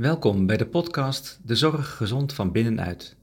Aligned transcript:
Welkom 0.00 0.46
bij 0.46 0.56
de 0.56 0.66
podcast 0.66 1.40
De 1.42 1.54
Zorg 1.54 1.96
Gezond 1.96 2.32
van 2.32 2.52
Binnenuit. 2.52 3.16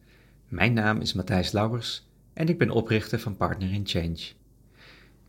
Mijn 0.47 0.73
naam 0.73 1.01
is 1.01 1.13
Matthijs 1.13 1.51
Lauwers 1.51 2.07
en 2.33 2.49
ik 2.49 2.57
ben 2.57 2.69
oprichter 2.69 3.19
van 3.19 3.37
Partner 3.37 3.73
in 3.73 3.87
Change. 3.87 4.19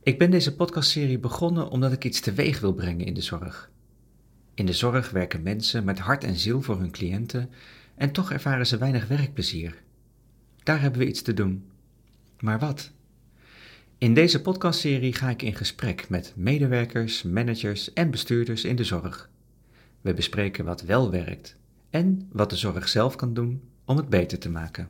Ik 0.02 0.18
ben 0.18 0.30
deze 0.30 0.54
podcastserie 0.54 1.18
begonnen 1.18 1.68
omdat 1.68 1.92
ik 1.92 2.04
iets 2.04 2.20
teweeg 2.20 2.60
wil 2.60 2.72
brengen 2.72 3.06
in 3.06 3.14
de 3.14 3.20
zorg. 3.20 3.70
In 4.54 4.66
de 4.66 4.72
zorg 4.72 5.10
werken 5.10 5.42
mensen 5.42 5.84
met 5.84 5.98
hart 5.98 6.24
en 6.24 6.36
ziel 6.36 6.62
voor 6.62 6.78
hun 6.78 6.90
cliënten 6.90 7.50
en 7.94 8.12
toch 8.12 8.32
ervaren 8.32 8.66
ze 8.66 8.78
weinig 8.78 9.06
werkplezier. 9.06 9.82
Daar 10.62 10.80
hebben 10.80 11.00
we 11.00 11.08
iets 11.08 11.22
te 11.22 11.34
doen. 11.34 11.64
Maar 12.40 12.58
wat? 12.58 12.90
In 13.98 14.14
deze 14.14 14.42
podcastserie 14.42 15.12
ga 15.12 15.30
ik 15.30 15.42
in 15.42 15.54
gesprek 15.54 16.08
met 16.08 16.32
medewerkers, 16.36 17.22
managers 17.22 17.92
en 17.92 18.10
bestuurders 18.10 18.64
in 18.64 18.76
de 18.76 18.84
zorg. 18.84 19.30
We 20.00 20.14
bespreken 20.14 20.64
wat 20.64 20.82
wel 20.82 21.10
werkt 21.10 21.56
en 21.90 22.28
wat 22.32 22.50
de 22.50 22.56
zorg 22.56 22.88
zelf 22.88 23.16
kan 23.16 23.34
doen 23.34 23.62
om 23.84 23.96
het 23.96 24.08
beter 24.08 24.38
te 24.38 24.50
maken. 24.50 24.88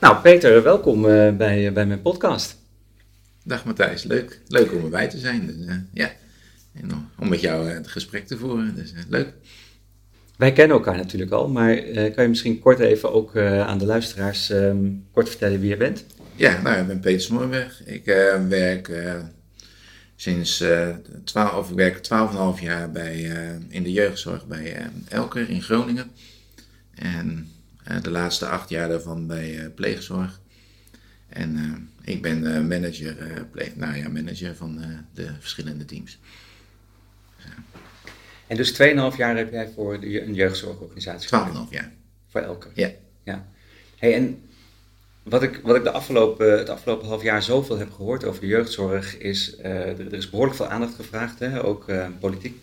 Nou, 0.00 0.20
Peter, 0.22 0.62
welkom 0.62 1.04
uh, 1.04 1.36
bij, 1.36 1.72
bij 1.72 1.86
mijn 1.86 2.02
podcast. 2.02 2.56
Dag 3.44 3.64
Matthijs, 3.64 4.02
leuk. 4.04 4.40
Leuk 4.48 4.72
om 4.72 4.84
erbij 4.84 5.08
te 5.08 5.18
zijn. 5.18 5.46
Dus, 5.46 5.56
uh, 5.56 5.74
ja. 5.92 6.10
En 6.72 7.08
om 7.18 7.28
met 7.28 7.40
jou 7.40 7.68
het 7.68 7.88
gesprek 7.88 8.26
te 8.26 8.38
voeren. 8.38 8.74
Dus 8.74 8.92
leuk. 9.08 9.32
Wij 10.40 10.52
kennen 10.52 10.76
elkaar 10.76 10.96
natuurlijk 10.96 11.30
al, 11.30 11.48
maar 11.48 11.86
uh, 11.86 12.14
kan 12.14 12.22
je 12.22 12.28
misschien 12.28 12.58
kort 12.58 12.78
even 12.78 13.12
ook 13.12 13.34
uh, 13.34 13.66
aan 13.66 13.78
de 13.78 13.84
luisteraars 13.84 14.50
um, 14.50 15.06
kort 15.12 15.28
vertellen 15.28 15.60
wie 15.60 15.68
je 15.68 15.76
bent? 15.76 16.04
Ja, 16.34 16.62
nou, 16.62 16.80
ik 16.80 16.86
ben 16.86 17.00
Peter 17.00 17.20
Smoorweg. 17.20 17.82
Ik 17.84 18.06
uh, 18.06 18.48
werk 18.48 18.90
sinds 20.16 20.64
12, 21.24 21.70
ik 21.70 21.76
werk 21.76 21.96
12,5 22.58 22.62
jaar 22.62 22.90
bij, 22.90 23.32
in 23.68 23.82
de 23.82 23.92
jeugdzorg 23.92 24.46
bij 24.46 24.90
Elker 25.08 25.48
in 25.48 25.62
Groningen. 25.62 26.10
En 26.94 27.48
de 28.02 28.10
laatste 28.10 28.46
acht 28.46 28.68
jaar 28.68 28.88
daarvan 28.88 29.26
bij 29.26 29.70
pleegzorg. 29.74 30.40
En 31.28 31.88
ik 32.04 32.22
ben 32.22 32.66
manager, 32.68 33.46
pleeg, 33.50 33.76
nou 33.76 33.96
ja, 33.96 34.08
manager 34.08 34.56
van 34.56 34.80
de 35.14 35.28
verschillende 35.38 35.84
teams. 35.84 36.18
En 38.50 38.56
dus 38.56 38.72
2,5 38.72 39.16
jaar 39.16 39.36
heb 39.36 39.52
jij 39.52 39.68
voor 39.74 40.00
de, 40.00 40.22
een 40.22 40.34
jeugdzorgorganisatie 40.34 41.28
12,5 41.28 41.70
jaar. 41.70 41.92
Voor 42.28 42.40
elke? 42.40 42.68
Ja. 42.74 42.90
ja. 43.22 43.46
Hey, 43.96 44.14
en 44.14 44.42
wat 45.22 45.42
ik, 45.42 45.60
wat 45.62 45.76
ik 45.76 45.82
de 45.82 45.90
afgelopen, 45.90 46.58
het 46.58 46.68
afgelopen 46.68 47.08
half 47.08 47.22
jaar 47.22 47.42
zoveel 47.42 47.78
heb 47.78 47.92
gehoord 47.92 48.24
over 48.24 48.40
de 48.40 48.46
jeugdzorg 48.46 49.18
is, 49.18 49.56
uh, 49.58 49.66
er, 49.66 50.12
is 50.12 50.30
behoorlijk 50.30 50.56
veel 50.56 50.68
aandacht 50.68 50.94
gevraagd, 50.94 51.38
hè? 51.38 51.64
ook 51.64 51.88
uh, 51.88 52.06
politiek 52.20 52.60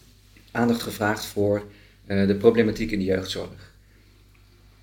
aandacht 0.52 0.82
gevraagd 0.82 1.26
voor 1.26 1.64
uh, 2.08 2.28
de 2.28 2.36
problematiek 2.36 2.92
in 2.92 3.00
de 3.00 3.06
jeugdzorg. 3.06 3.72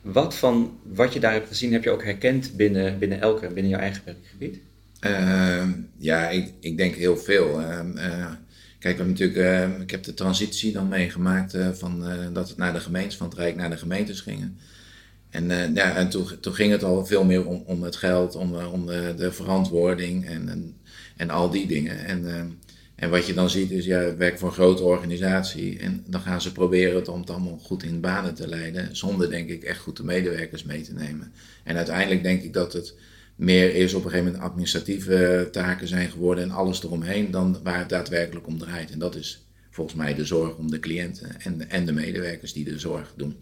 Wat 0.01 0.35
van 0.35 0.79
wat 0.83 1.13
je 1.13 1.21
daar 1.21 1.33
hebt 1.33 1.49
gezien 1.49 1.73
heb 1.73 1.85
je 1.85 1.91
ook 1.91 2.05
herkend 2.05 2.57
binnen, 2.57 2.99
binnen 2.99 3.21
elke, 3.21 3.47
binnen 3.47 3.69
jouw 3.69 3.81
eigen 3.81 4.03
werkgebied? 4.05 4.59
Ehm, 5.01 5.71
ja, 5.97 6.29
ik, 6.29 6.53
ik 6.61 6.77
denk 6.77 6.95
heel 6.95 7.17
veel. 7.17 7.61
Ehm, 8.85 8.95
Kijk, 8.95 8.99
we 8.99 9.05
natuurlijk, 9.05 9.39
uh, 9.39 9.81
ik 9.81 9.91
heb 9.91 10.03
de 10.03 10.15
transitie 10.15 10.73
dan 10.73 10.89
meegemaakt 10.89 11.55
uh, 11.55 11.69
van 11.73 12.11
uh, 12.11 12.27
dat 12.33 12.49
het 12.49 12.57
naar 12.57 12.73
de 12.73 12.81
gemeentes, 12.81 13.17
van 13.17 13.29
het 13.29 13.39
Rijk 13.39 13.57
naar 13.57 13.71
de 13.71 13.77
gemeentes 13.77 14.21
gingen. 14.21 14.59
En, 15.31 15.75
ja, 15.75 15.97
en 15.97 16.09
toen, 16.09 16.27
toen 16.41 16.55
ging 16.55 16.73
het 16.73 16.85
al 16.85 17.07
veel 17.07 17.25
meer 17.25 17.47
om, 17.47 17.63
om 17.67 17.83
het 17.83 17.97
geld, 17.97 18.35
om, 18.35 18.55
om 18.57 18.87
de, 18.87 19.15
de 19.17 19.33
verantwoording 19.33 20.27
en, 20.27 20.75
en, 21.17 21.31
al 21.31 21.51
die 21.51 21.67
dingen. 21.67 22.05
En, 22.05 22.59
en 22.95 23.11
wat 23.11 23.27
je 23.27 23.35
dan 23.35 23.51
ziet 23.51 23.71
is, 23.71 23.85
ja, 23.85 24.17
werk 24.17 24.39
voor 24.39 24.49
een 24.49 24.55
grote 24.55 24.83
organisatie 24.83 25.79
en 25.79 26.05
dan 26.07 26.21
gaan 26.21 26.41
ze 26.41 26.53
proberen 26.53 26.97
het 26.97 27.09
om 27.09 27.21
het 27.21 27.31
allemaal 27.31 27.59
goed 27.59 27.83
in 27.83 28.01
banen 28.01 28.35
te 28.35 28.49
leiden, 28.49 28.97
zonder 28.97 29.31
denk 29.31 29.49
ik 29.49 29.63
echt 29.63 29.81
goed 29.81 29.97
de 29.97 30.05
medewerkers 30.05 30.65
mee 30.65 30.81
te 30.81 30.93
nemen. 30.93 31.33
En 31.65 31.77
uiteindelijk 31.77 32.23
denk 32.23 32.43
ik 32.43 32.53
dat 32.53 32.73
het 32.73 32.95
meer 33.35 33.75
is 33.75 33.95
op 33.95 34.05
een 34.05 34.11
gegeven 34.11 34.33
moment 34.33 34.51
administratieve 34.51 35.49
taken 35.53 35.89
zijn 35.89 36.11
geworden 36.11 36.45
en 36.45 36.51
alles 36.51 36.83
eromheen 36.83 37.31
dan 37.31 37.61
waar 37.63 37.79
het 37.79 37.89
daadwerkelijk 37.89 38.47
om 38.47 38.59
draait. 38.59 38.91
En 38.91 38.99
dat 38.99 39.15
is 39.15 39.47
volgens 39.71 39.97
mij 39.97 40.15
de 40.15 40.25
zorg 40.25 40.57
om 40.57 40.71
de 40.71 40.79
cliënten 40.79 41.41
en, 41.41 41.71
en 41.71 41.87
de 41.87 41.93
medewerkers 41.93 42.53
die 42.53 42.65
de 42.65 42.79
zorg 42.79 43.13
doen. 43.17 43.37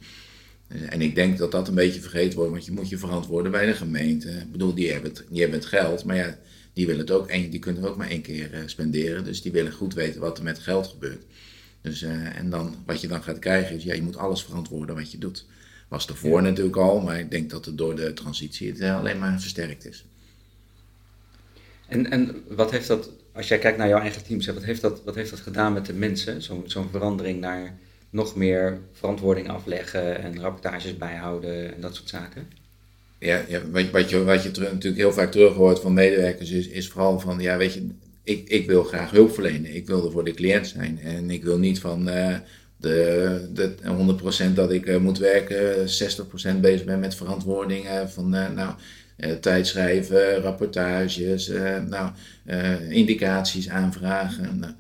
En 0.89 1.01
ik 1.01 1.15
denk 1.15 1.39
dat 1.39 1.51
dat 1.51 1.69
een 1.69 1.75
beetje 1.75 2.01
vergeten 2.01 2.37
wordt, 2.37 2.53
want 2.53 2.65
je 2.65 2.73
moet 2.73 2.89
je 2.89 2.99
verantwoorden 2.99 3.53
bij 3.53 3.67
de 3.67 3.75
gemeente. 3.75 4.31
Ik 4.31 4.53
bedoel, 4.53 4.75
die 4.75 4.91
hebben 4.93 5.13
het, 5.51 5.67
geld, 5.67 6.05
maar 6.05 6.17
ja, 6.17 6.39
die 6.73 6.87
willen 6.87 7.01
het 7.01 7.11
ook, 7.11 7.29
die 7.29 7.59
kunnen 7.59 7.85
ook 7.85 7.97
maar 7.97 8.09
één 8.09 8.23
keer 8.23 8.55
uh, 8.55 8.61
spenderen. 8.67 9.25
Dus 9.25 9.43
die 9.43 9.53
willen 9.53 9.73
goed 9.73 9.95
weten 9.95 10.21
wat 10.21 10.39
er 10.39 10.45
met 10.45 10.59
geld 10.59 10.87
gebeurt. 10.87 11.25
Dus, 11.81 12.03
en 12.03 12.51
dan, 12.51 12.77
wat 12.87 13.01
je 13.01 13.09
dan 13.09 13.23
gaat 13.23 13.39
krijgen 13.39 13.77
is, 13.77 13.85
ja, 13.85 13.95
je 13.95 14.03
moet 14.03 14.17
alles 14.17 14.43
verantwoorden 14.43 14.95
wat 14.95 15.13
je 15.13 15.19
doet. 15.19 15.47
Was 15.93 16.07
ervoor 16.07 16.43
ja. 16.43 16.49
natuurlijk 16.49 16.77
al, 16.77 17.01
maar 17.01 17.19
ik 17.19 17.31
denk 17.31 17.51
dat 17.51 17.65
het 17.65 17.79
door 17.79 17.97
de 17.97 18.13
transitie 18.13 18.73
het 18.73 18.83
alleen 18.83 19.19
maar 19.19 19.41
versterkt 19.41 19.87
is. 19.87 20.05
En, 21.89 22.11
en 22.11 22.43
wat 22.49 22.71
heeft 22.71 22.89
dat, 22.89 23.11
als 23.33 23.49
jij 23.49 23.59
kijkt 23.59 23.79
naar 23.79 23.89
jouw 23.89 24.01
eigen 24.01 24.25
team, 24.25 24.55
wat 24.55 24.65
heeft 24.65 24.81
dat, 24.81 25.03
wat 25.05 25.15
heeft 25.15 25.31
dat 25.31 25.41
gedaan 25.41 25.73
met 25.73 25.87
de 25.87 25.93
mensen? 25.93 26.43
Zo'n 26.43 26.63
zo'n 26.67 26.89
verandering 26.91 27.41
naar 27.41 27.79
nog 28.11 28.37
meer 28.37 28.79
verantwoording 28.93 29.49
afleggen 29.49 30.19
en 30.23 30.41
rapportages 30.41 30.97
bijhouden 30.97 31.75
en 31.75 31.81
dat 31.81 31.95
soort 31.95 32.09
zaken? 32.09 32.49
Ja, 33.19 33.45
ja 33.49 33.61
wat, 33.71 33.91
wat, 33.91 34.11
je, 34.11 34.25
wat 34.25 34.43
je 34.43 34.51
terug, 34.51 34.73
natuurlijk 34.73 35.03
heel 35.03 35.13
vaak 35.13 35.33
terug 35.33 35.55
hoort 35.55 35.81
van 35.81 35.93
medewerkers 35.93 36.51
is, 36.51 36.69
is 36.69 36.89
vooral 36.89 37.21
van, 37.21 37.41
ja 37.41 37.57
weet 37.57 37.75
je, 37.75 37.89
ik, 38.23 38.49
ik 38.49 38.67
wil 38.67 38.85
graag 38.85 39.11
hulp 39.11 39.35
verlenen. 39.35 39.75
Ik 39.75 39.87
wil 39.87 40.05
er 40.05 40.13
voor 40.13 40.25
de 40.25 40.35
cliënt 40.35 40.67
zijn 40.67 40.99
en 41.01 41.31
ik 41.31 41.45
wil 41.45 41.59
niet 41.59 41.81
van... 41.81 42.09
Uh, 42.09 42.37
de, 42.83 43.49
de 43.53 43.75
100% 44.51 44.55
dat 44.55 44.73
ik 44.73 44.87
uh, 44.87 44.97
moet 44.97 45.19
werken, 45.19 45.87
60% 46.57 46.61
bezig 46.61 46.85
ben 46.85 47.01
met 47.01 47.15
verantwoordingen 47.15 48.11
van 48.11 48.35
uh, 48.35 48.51
nou, 48.51 48.75
uh, 49.17 49.33
tijdschrijven, 49.33 50.35
rapportages, 50.35 51.51
nou, 51.89 52.11
indicaties 52.89 53.69
aanvragen. 53.69 54.77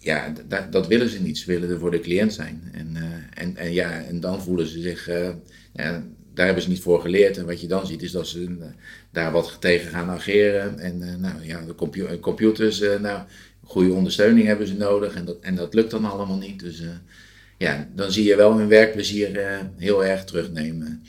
Ja, 0.00 0.32
dat 0.70 0.86
willen 0.86 1.08
ze 1.08 1.22
niet. 1.22 1.38
Ze 1.38 1.46
willen 1.46 1.70
er 1.70 1.78
voor 1.78 1.90
de 1.90 2.00
cliënt 2.00 2.32
zijn. 2.32 2.70
En, 2.72 2.96
en, 3.34 3.56
en, 3.56 3.72
ja, 3.72 4.02
en 4.02 4.20
dan 4.20 4.42
voelen 4.42 4.66
ze 4.66 4.80
zich, 4.80 5.06
ja, 5.72 6.04
daar 6.34 6.44
hebben 6.44 6.62
ze 6.62 6.68
niet 6.68 6.80
voor 6.80 7.00
geleerd. 7.00 7.36
En 7.36 7.46
wat 7.46 7.60
je 7.60 7.66
dan 7.66 7.86
ziet 7.86 8.02
is 8.02 8.12
dat 8.12 8.28
ze 8.28 8.56
daar 9.10 9.32
wat 9.32 9.56
tegen 9.60 9.90
gaan 9.90 10.08
ageren. 10.08 10.78
En 10.78 11.20
nou 11.20 11.34
ja, 11.42 11.64
de 11.64 11.74
compu 11.74 12.18
computers, 12.18 12.80
nou 12.80 13.20
goede 13.70 13.92
ondersteuning 13.92 14.46
hebben 14.46 14.66
ze 14.66 14.74
nodig 14.74 15.14
en 15.14 15.24
dat, 15.24 15.36
en 15.40 15.54
dat 15.54 15.74
lukt 15.74 15.90
dan 15.90 16.04
allemaal 16.04 16.38
niet. 16.38 16.60
Dus 16.60 16.80
uh, 16.80 16.88
ja, 17.58 17.88
dan 17.94 18.12
zie 18.12 18.24
je 18.24 18.36
wel 18.36 18.58
hun 18.58 18.68
werkplezier 18.68 19.36
uh, 19.36 19.58
heel 19.76 20.04
erg 20.04 20.24
terugnemen. 20.24 21.02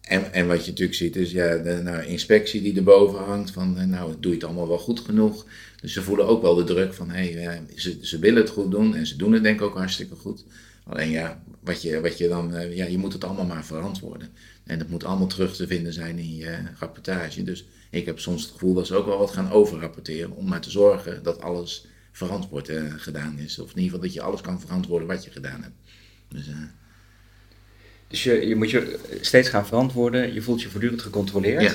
En, 0.00 0.32
en 0.32 0.46
wat 0.46 0.64
je 0.64 0.70
natuurlijk 0.70 0.98
ziet 0.98 1.16
is 1.16 1.30
ja, 1.30 1.56
de 1.56 1.80
nou, 1.82 2.04
inspectie 2.04 2.62
die 2.62 2.76
erboven 2.76 3.18
hangt 3.18 3.50
van 3.50 3.78
uh, 3.78 3.84
nou 3.84 4.14
doe 4.20 4.30
je 4.30 4.38
het 4.38 4.46
allemaal 4.46 4.68
wel 4.68 4.78
goed 4.78 5.00
genoeg. 5.00 5.46
Dus 5.80 5.92
ze 5.92 6.02
voelen 6.02 6.26
ook 6.26 6.42
wel 6.42 6.54
de 6.54 6.64
druk 6.64 6.94
van 6.94 7.10
hé, 7.10 7.32
hey, 7.32 7.62
ze, 7.74 7.98
ze 8.00 8.18
willen 8.18 8.42
het 8.42 8.50
goed 8.50 8.70
doen 8.70 8.94
en 8.94 9.06
ze 9.06 9.16
doen 9.16 9.32
het 9.32 9.42
denk 9.42 9.60
ik 9.60 9.66
ook 9.66 9.76
hartstikke 9.76 10.14
goed. 10.14 10.44
Alleen 10.84 11.10
ja, 11.10 11.42
wat 11.60 11.82
je, 11.82 12.00
wat 12.00 12.18
je 12.18 12.28
dan, 12.28 12.54
ja, 12.70 12.84
je 12.84 12.98
moet 12.98 13.12
het 13.12 13.24
allemaal 13.24 13.46
maar 13.46 13.64
verantwoorden. 13.64 14.28
En 14.64 14.78
het 14.78 14.88
moet 14.88 15.04
allemaal 15.04 15.26
terug 15.26 15.56
te 15.56 15.66
vinden 15.66 15.92
zijn 15.92 16.18
in 16.18 16.36
je 16.36 16.58
rapportage. 16.78 17.42
Dus 17.42 17.64
ik 17.90 18.06
heb 18.06 18.18
soms 18.18 18.42
het 18.42 18.50
gevoel 18.50 18.74
dat 18.74 18.86
ze 18.86 18.94
ook 18.94 19.06
wel 19.06 19.18
wat 19.18 19.30
gaan 19.30 19.50
overrapporteren 19.50 20.36
om 20.36 20.48
maar 20.48 20.60
te 20.60 20.70
zorgen 20.70 21.22
dat 21.22 21.40
alles 21.40 21.86
verantwoord 22.12 22.68
uh, 22.68 22.82
gedaan 22.96 23.38
is. 23.38 23.58
Of 23.58 23.70
in 23.70 23.76
ieder 23.76 23.84
geval 23.84 24.00
dat 24.00 24.14
je 24.14 24.22
alles 24.22 24.40
kan 24.40 24.60
verantwoorden 24.60 25.08
wat 25.08 25.24
je 25.24 25.30
gedaan 25.30 25.62
hebt. 25.62 25.74
Dus, 26.28 26.48
uh, 26.48 26.56
dus 28.06 28.22
je, 28.22 28.46
je 28.46 28.56
moet 28.56 28.70
je 28.70 28.98
steeds 29.20 29.48
gaan 29.48 29.66
verantwoorden, 29.66 30.34
je 30.34 30.42
voelt 30.42 30.62
je 30.62 30.68
voortdurend 30.68 31.02
gecontroleerd. 31.02 31.62
Ja. 31.62 31.72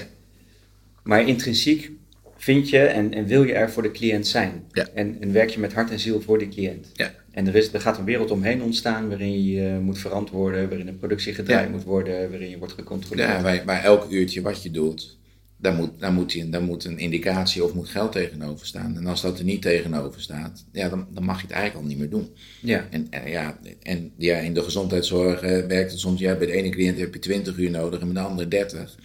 Maar 1.03 1.27
intrinsiek 1.27 1.91
vind 2.37 2.69
je 2.69 2.79
en, 2.79 3.13
en 3.13 3.25
wil 3.25 3.43
je 3.43 3.53
er 3.53 3.71
voor 3.71 3.83
de 3.83 3.91
cliënt 3.91 4.27
zijn. 4.27 4.63
Ja. 4.71 4.87
En, 4.93 5.17
en 5.21 5.31
werk 5.31 5.49
je 5.49 5.59
met 5.59 5.73
hart 5.73 5.91
en 5.91 5.99
ziel 5.99 6.21
voor 6.21 6.39
die 6.39 6.47
cliënt. 6.47 6.87
Ja. 6.93 7.13
En 7.31 7.47
er, 7.47 7.55
is, 7.55 7.73
er 7.73 7.81
gaat 7.81 7.97
een 7.97 8.05
wereld 8.05 8.31
omheen 8.31 8.61
ontstaan 8.61 9.09
waarin 9.09 9.43
je 9.43 9.79
moet 9.81 9.99
verantwoorden, 9.99 10.69
waarin 10.69 10.85
de 10.85 10.93
productie 10.93 11.33
gedraaid 11.33 11.65
ja. 11.65 11.71
moet 11.71 11.83
worden, 11.83 12.29
waarin 12.29 12.49
je 12.49 12.57
wordt 12.57 12.73
gecontroleerd. 12.73 13.29
Ja, 13.29 13.41
waar, 13.41 13.65
waar 13.65 13.83
elk 13.83 14.11
uurtje 14.11 14.41
wat 14.41 14.63
je 14.63 14.71
doet, 14.71 15.17
daar 15.57 15.73
moet, 15.73 15.99
daar, 15.99 16.13
moet 16.13 16.31
je, 16.31 16.49
daar 16.49 16.63
moet 16.63 16.85
een 16.85 16.97
indicatie 16.97 17.63
of 17.63 17.73
moet 17.73 17.89
geld 17.89 18.11
tegenover 18.11 18.65
staan. 18.65 18.97
En 18.97 19.07
als 19.07 19.21
dat 19.21 19.39
er 19.39 19.45
niet 19.45 19.61
tegenover 19.61 20.21
staat, 20.21 20.65
ja, 20.71 20.89
dan, 20.89 21.07
dan 21.13 21.23
mag 21.23 21.41
je 21.41 21.47
het 21.47 21.55
eigenlijk 21.55 21.83
al 21.83 21.89
niet 21.89 21.99
meer 21.99 22.09
doen. 22.09 22.29
Ja. 22.61 22.87
En, 22.89 23.07
en 23.09 23.29
ja, 23.29 23.59
en 23.81 24.11
ja, 24.17 24.37
in 24.37 24.53
de 24.53 24.63
gezondheidszorg 24.63 25.41
eh, 25.41 25.65
werkt 25.65 25.91
het 25.91 25.99
soms, 25.99 26.19
ja, 26.19 26.35
bij 26.35 26.47
de 26.47 26.53
ene 26.53 26.69
cliënt 26.69 26.99
heb 26.99 27.13
je 27.13 27.19
20 27.19 27.57
uur 27.57 27.69
nodig 27.71 27.99
en 27.99 28.13
bij 28.13 28.21
de 28.21 28.29
andere 28.29 28.47
30. 28.47 28.97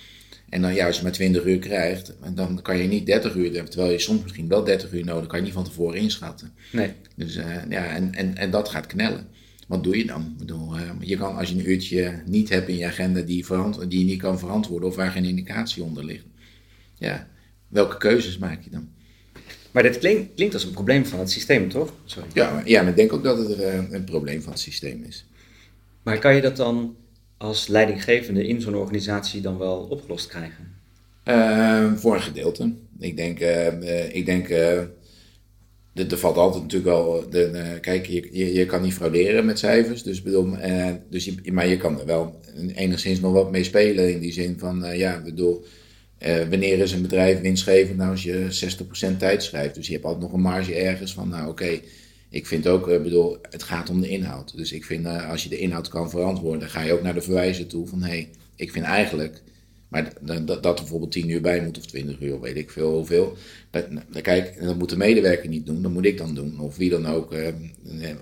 En 0.48 0.62
dan 0.62 0.74
juist 0.74 1.02
maar 1.02 1.12
20 1.12 1.44
uur 1.44 1.58
krijgt, 1.58 2.14
dan 2.34 2.62
kan 2.62 2.78
je 2.78 2.88
niet 2.88 3.06
30 3.06 3.34
uur 3.34 3.52
hebben, 3.52 3.70
terwijl 3.70 3.92
je 3.92 3.98
soms 3.98 4.22
misschien 4.22 4.48
wel 4.48 4.64
30 4.64 4.92
uur 4.92 5.04
nodig 5.04 5.26
kan 5.26 5.38
je 5.38 5.44
niet 5.44 5.54
van 5.54 5.64
tevoren 5.64 6.00
inschatten. 6.00 6.52
Nee. 6.72 6.92
Dus 7.16 7.36
uh, 7.36 7.44
ja, 7.68 7.86
en, 7.94 8.14
en, 8.14 8.36
en 8.36 8.50
dat 8.50 8.68
gaat 8.68 8.86
knellen. 8.86 9.26
wat 9.68 9.84
doe 9.84 9.98
je 9.98 10.06
dan? 10.06 10.22
Ik 10.22 10.38
bedoel, 10.38 10.76
eh, 10.76 10.90
je 11.00 11.16
kan 11.16 11.36
als 11.36 11.48
je 11.48 11.54
een 11.54 11.70
uurtje 11.70 12.22
niet 12.26 12.48
hebt 12.48 12.68
in 12.68 12.76
je 12.76 12.86
agenda 12.86 13.20
die, 13.20 13.46
verant- 13.46 13.90
die 13.90 13.98
je 13.98 14.04
niet 14.04 14.20
kan 14.20 14.38
verantwoorden 14.38 14.88
of 14.88 14.96
waar 14.96 15.10
geen 15.10 15.24
indicatie 15.24 15.82
onder 15.82 16.04
ligt. 16.04 16.24
Ja, 17.02 17.28
welke 17.68 17.96
keuzes 17.96 18.38
maak 18.38 18.62
je 18.62 18.70
dan? 18.70 18.88
Maar 19.70 19.82
dit 19.82 19.98
klinkt, 19.98 20.34
klinkt 20.34 20.54
als 20.54 20.64
een 20.64 20.70
probleem 20.70 21.06
van 21.06 21.18
het 21.18 21.30
systeem, 21.30 21.68
toch? 21.68 21.94
Sorry. 22.04 22.28
Ja, 22.32 22.52
maar, 22.52 22.68
ja, 22.68 22.80
maar 22.80 22.90
ik 22.90 22.96
denk 22.96 23.12
ook 23.12 23.22
dat 23.22 23.38
het 23.38 23.58
eh, 23.58 23.90
een 23.90 24.04
probleem 24.04 24.42
van 24.42 24.52
het 24.52 24.60
systeem 24.60 25.04
is. 25.08 25.26
Maar 26.02 26.18
kan 26.18 26.34
je 26.34 26.40
dat 26.40 26.56
dan 26.56 26.96
als 27.36 27.66
leidinggevende 27.66 28.46
in 28.46 28.60
zo'n 28.60 28.74
organisatie 28.74 29.40
dan 29.40 29.58
wel 29.58 29.78
opgelost 29.78 30.26
krijgen? 30.26 30.70
Eh, 31.22 31.92
voor 31.94 32.14
een 32.14 32.22
gedeelte. 32.22 32.72
Ik 32.98 33.16
denk, 33.16 33.40
eh, 33.40 34.14
ik 34.14 34.26
denk 34.26 34.50
er, 34.50 34.88
valt 36.08 36.36
altijd 36.36 36.62
natuurlijk 36.62 36.90
wel. 36.90 37.30
De, 37.30 37.78
kijk, 37.80 38.06
je, 38.06 38.28
je, 38.32 38.52
je 38.52 38.66
kan 38.66 38.82
niet 38.82 38.94
frauderen 38.94 39.44
met 39.44 39.58
cijfers. 39.58 40.02
Dus 40.02 40.22
bedoel, 40.22 40.56
dus 41.10 41.24
je, 41.24 41.52
maar 41.52 41.68
je 41.68 41.76
kan 41.76 42.00
er 42.00 42.06
wel 42.06 42.40
enigszins 42.74 43.20
nog 43.20 43.32
wat 43.32 43.50
mee 43.50 43.64
spelen. 43.64 44.12
In 44.12 44.20
die 44.20 44.32
zin 44.32 44.58
van, 44.58 44.84
eh, 44.84 44.98
ja, 44.98 45.22
bedoel. 45.24 45.64
Eh, 46.22 46.48
wanneer 46.48 46.78
is 46.78 46.92
een 46.92 47.02
bedrijf 47.02 47.40
winstgevend? 47.40 47.96
Nou, 47.96 48.10
als 48.10 48.22
je 48.22 48.46
60% 49.14 49.16
tijd 49.18 49.42
schrijft. 49.42 49.74
Dus 49.74 49.86
je 49.86 49.92
hebt 49.92 50.04
altijd 50.04 50.22
nog 50.22 50.32
een 50.32 50.40
marge 50.40 50.74
ergens 50.74 51.12
van, 51.12 51.28
nou 51.28 51.48
oké. 51.48 51.80
ik 52.30 52.46
vind 52.46 52.66
ook, 52.66 52.88
ik 52.88 53.02
bedoel, 53.02 53.38
het 53.50 53.62
gaat 53.62 53.90
om 53.90 54.00
de 54.00 54.08
inhoud. 54.08 54.56
Dus 54.56 54.72
ik 54.72 54.84
vind, 54.84 55.06
eh, 55.06 55.30
als 55.30 55.42
je 55.42 55.48
de 55.48 55.58
inhoud 55.58 55.88
kan 55.88 56.10
verantwoorden, 56.10 56.60
dan 56.60 56.68
ga 56.68 56.82
je 56.82 56.92
ook 56.92 57.02
naar 57.02 57.14
de 57.14 57.22
verwijzen 57.22 57.66
toe 57.68 57.86
van, 57.86 58.02
hé, 58.02 58.08
hey, 58.08 58.28
ik 58.56 58.72
vind 58.72 58.84
eigenlijk 58.84 59.42
maar 59.88 60.12
dat, 60.20 60.64
er 60.64 60.74
bijvoorbeeld 60.74 61.12
10 61.12 61.28
uur 61.28 61.40
bij 61.40 61.62
moet 61.62 61.78
of 61.78 61.86
20 61.86 62.20
uur, 62.20 62.40
weet 62.40 62.56
ik 62.56 62.70
veel 62.70 62.94
hoeveel. 62.94 63.36
Dat- 63.70 63.86
kijk, 64.22 64.60
dat 64.60 64.78
moet 64.78 64.90
de 64.90 64.96
medewerker 64.96 65.48
niet 65.48 65.66
doen, 65.66 65.82
dat 65.82 65.92
moet 65.92 66.04
ik 66.04 66.18
dan 66.18 66.34
doen. 66.34 66.60
Of 66.60 66.76
wie 66.76 66.90
dan 66.90 67.06
ook, 67.06 67.34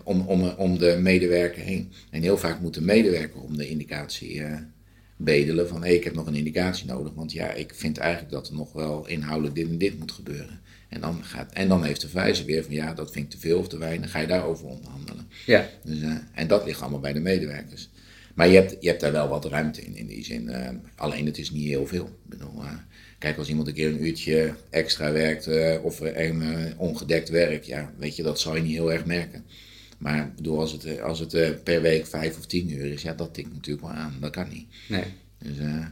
om, 0.05 0.21
om, 0.21 0.45
om 0.49 0.79
de 0.79 0.99
medewerker 1.01 1.63
heen. 1.63 1.93
En 2.11 2.23
heel 2.23 2.39
vaak 2.39 2.61
moet 2.61 2.75
de 2.75 2.83
medewerker 2.83 3.41
om 3.41 3.57
de 3.57 3.69
indicatie 3.69 4.43
bedelen 5.25 5.69
van 5.69 5.85
hé, 5.85 5.91
ik 5.91 6.05
heb 6.05 6.15
nog 6.15 6.27
een 6.27 6.35
indicatie 6.35 6.87
nodig. 6.87 7.13
Want 7.15 7.33
ja, 7.33 7.53
ik 7.53 7.75
vind 7.75 7.99
eigenlijk 7.99 8.33
dat 8.33 8.49
er 8.49 8.55
nog 8.55 8.73
wel 8.73 9.09
inhoudelijk 9.09 9.55
dit 9.55 9.69
en 9.69 9.79
dit 9.79 9.99
moet 9.99 10.13
gebeuren. 10.13 10.61
En 10.89 11.01
dan, 11.01 11.25
gaat, 11.25 11.53
en 11.53 11.69
dan 11.69 11.85
heeft 11.85 12.01
de 12.01 12.09
verwijzer 12.09 12.45
weer 12.45 12.65
van 12.65 12.75
ja, 12.75 12.95
dat 12.95 13.13
vind 13.13 13.25
ik 13.25 13.31
te 13.31 13.39
veel 13.39 13.59
of 13.59 13.69
te 13.69 13.79
weinig, 13.79 14.11
ga 14.11 14.19
je 14.19 14.27
daarover 14.27 14.67
onderhandelen. 14.67 15.29
Ja. 15.47 15.69
Dus, 15.85 16.01
eh, 16.01 16.17
en 16.35 16.47
dat 16.47 16.65
ligt 16.65 16.81
allemaal 16.81 17.01
bij 17.01 17.13
de 17.13 17.21
medewerkers. 17.21 17.89
Maar 18.35 18.49
je 18.49 18.55
hebt, 18.55 18.77
je 18.81 18.89
hebt 18.89 19.01
daar 19.01 19.13
wel 19.13 19.29
wat 19.29 19.45
ruimte 19.45 19.83
in, 19.83 19.97
in 19.97 20.07
die 20.07 20.25
zin. 20.25 20.49
eh, 20.49 20.69
alleen 20.97 21.27
het 21.27 21.39
is 21.39 21.51
niet 21.51 21.67
heel 21.67 21.87
veel. 21.87 22.05
Ik 22.05 22.31
bedoel, 22.39 22.63
eh, 22.63 22.73
kijk, 23.19 23.37
als 23.39 23.49
iemand 23.49 23.69
een 23.69 23.75
keer 23.75 23.89
een 23.89 24.05
uurtje 24.05 24.55
extra 24.71 25.13
werkt 25.13 25.49
of 25.83 26.01
een, 26.01 26.43
ongedekt 26.77 27.29
werk, 27.29 27.65
ja, 27.65 27.93
weet 27.99 28.17
je, 28.17 28.23
dat 28.23 28.41
zal 28.41 28.57
je 28.57 28.63
niet 28.63 28.77
heel 28.77 28.93
erg 28.93 29.05
merken. 29.05 29.45
Maar 30.01 30.33
bedoel, 30.37 30.61
als 30.61 30.73
het, 30.73 30.85
eh, 30.85 31.03
als 31.03 31.19
het 31.19 31.35
eh, 31.35 31.51
per 31.65 31.83
week 31.83 32.07
vijf 32.07 32.39
of 32.39 32.47
tien 32.47 32.73
uur 32.73 32.93
is, 32.93 33.03
ja, 33.03 33.15
dat 33.15 33.35
tikt 33.35 33.53
natuurlijk 33.53 33.87
wel 33.87 33.97
aan. 33.97 34.17
Dat 34.21 34.31
kan 34.31 34.49
niet. 34.49 34.67
Nee. 34.89 35.05
Dus, 35.39 35.59
eh, 35.59 35.87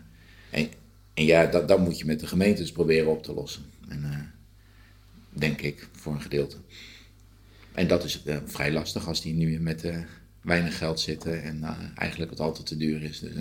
en, 0.50 0.68
en 1.14 1.24
ja, 1.24 1.46
dat, 1.46 1.68
dat 1.68 1.78
moet 1.78 1.98
je 1.98 2.04
met 2.04 2.20
de 2.20 2.26
gemeentes 2.26 2.72
proberen 2.72 3.10
op 3.10 3.22
te 3.22 3.34
lossen. 3.34 3.62
En, 3.88 4.32
denk 5.28 5.60
ik, 5.60 5.88
voor 5.92 6.12
een 6.12 6.20
gedeelte. 6.20 6.56
En 7.72 7.88
dat 7.88 8.04
is 8.04 8.22
vrij 8.44 8.72
lastig 8.72 9.06
als 9.08 9.22
die 9.22 9.34
nu 9.34 9.60
met 9.60 9.92
weinig 10.40 10.78
geld 10.78 11.00
zitten 11.00 11.42
en 11.42 11.62
eigenlijk 11.94 12.30
het 12.30 12.40
altijd 12.40 12.66
te 12.66 12.76
duur 12.76 13.02
is. 13.02 13.20
Dus, 13.20 13.32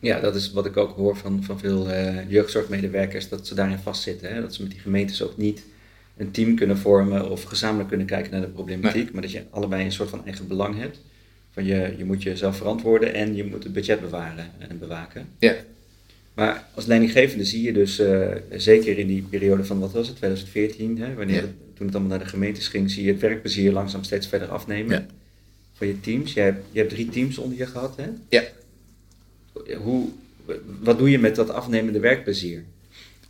Ja, 0.00 0.20
dat 0.20 0.34
is 0.34 0.52
wat 0.52 0.66
ik 0.66 0.76
ook 0.76 0.96
hoor 0.96 1.16
van, 1.16 1.44
van 1.44 1.58
veel 1.58 1.90
jeugdzorgmedewerkers, 2.28 3.28
dat 3.28 3.46
ze 3.46 3.54
daarin 3.54 3.78
vastzitten. 3.78 4.34
Hè? 4.34 4.40
Dat 4.40 4.54
ze 4.54 4.62
met 4.62 4.70
die 4.70 4.80
gemeentes 4.80 5.22
ook 5.22 5.36
niet 5.36 5.62
een 6.18 6.30
team 6.30 6.54
kunnen 6.56 6.78
vormen 6.78 7.30
of 7.30 7.42
gezamenlijk 7.42 7.88
kunnen 7.88 8.06
kijken 8.06 8.32
naar 8.32 8.40
de 8.40 8.46
problematiek, 8.46 9.12
maar 9.12 9.22
dat 9.22 9.30
je 9.30 9.42
allebei 9.50 9.84
een 9.84 9.92
soort 9.92 10.08
van 10.10 10.24
eigen 10.24 10.46
belang 10.48 10.78
hebt. 10.78 11.00
Van 11.50 11.64
je, 11.64 11.94
je 11.96 12.04
moet 12.04 12.22
jezelf 12.22 12.56
verantwoorden 12.56 13.14
en 13.14 13.34
je 13.36 13.44
moet 13.44 13.62
het 13.64 13.72
budget 13.72 14.00
bewaren 14.00 14.50
en 14.58 14.78
bewaken. 14.78 15.26
ja, 15.38 15.54
Maar 16.34 16.64
als 16.74 16.86
leidinggevende 16.86 17.44
zie 17.44 17.62
je 17.62 17.72
dus, 17.72 17.98
eh, 17.98 18.28
zeker 18.50 18.98
in 18.98 19.06
die 19.06 19.22
periode 19.22 19.64
van, 19.64 19.78
wat 19.78 19.92
was 19.92 20.06
het, 20.08 20.16
2014, 20.16 20.98
hè, 20.98 21.14
wanneer 21.14 21.34
Ja. 21.36 21.40
het- 21.40 21.50
toen 21.74 21.86
het 21.86 21.94
allemaal 21.96 22.16
naar 22.16 22.24
de 22.26 22.30
gemeentes 22.30 22.68
ging, 22.68 22.90
zie 22.90 23.04
je 23.04 23.10
het 23.12 23.20
werkplezier 23.20 23.72
langzaam 23.72 24.04
steeds 24.04 24.26
verder 24.26 24.48
afnemen 24.48 24.94
Ja. 24.96 25.06
van 25.74 25.86
je 25.86 26.00
teams. 26.00 26.32
Je 26.32 26.40
hebt, 26.40 26.64
je 26.72 26.78
hebt 26.78 26.90
drie 26.90 27.08
teams 27.08 27.38
onder 27.38 27.58
je 27.58 27.66
gehad, 27.66 27.96
hè? 27.96 28.06
ja. 28.28 28.42
Hoe, 29.76 30.08
wat 30.80 30.98
doe 30.98 31.10
je 31.10 31.18
met 31.18 31.36
dat 31.36 31.50
afnemende 31.50 31.98
werkplezier? 32.00 32.64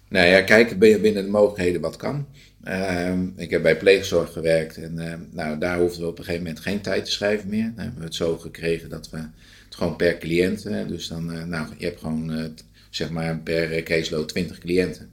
Nou 0.08 0.26
ja, 0.26 0.40
kijken 0.42 0.78
binnen 0.78 1.14
de 1.24 1.30
mogelijkheden 1.30 1.80
wat 1.80 1.96
kan. 1.96 2.26
Ehm, 2.64 3.26
ik 3.36 3.50
heb 3.50 3.62
bij 3.62 3.76
pleegzorg 3.76 4.32
gewerkt 4.32 4.76
en 4.76 4.98
ehm, 4.98 5.20
nou, 5.30 5.58
daar 5.58 5.78
hoefden 5.78 6.00
we 6.00 6.08
op 6.08 6.18
een 6.18 6.24
gegeven 6.24 6.46
moment 6.46 6.62
geen 6.62 6.80
tijd 6.80 7.04
te 7.04 7.10
schrijven 7.10 7.48
meer. 7.48 7.72
Dan 7.74 7.84
hebben 7.84 7.98
we 7.98 8.04
het 8.04 8.14
zo 8.14 8.38
gekregen 8.38 8.88
dat 8.88 9.10
we 9.10 9.16
het 9.16 9.74
gewoon 9.74 9.96
per 9.96 10.18
cliënt, 10.18 10.62
dus 10.62 11.08
dan, 11.08 11.32
eh, 11.32 11.44
nou, 11.44 11.68
je 11.76 11.84
hebt 11.84 12.00
gewoon 12.00 12.32
eh, 12.32 12.44
zeg 12.90 13.10
maar 13.10 13.38
per 13.38 13.82
caseload 13.82 14.28
20 14.28 14.58
cliënten. 14.58 15.10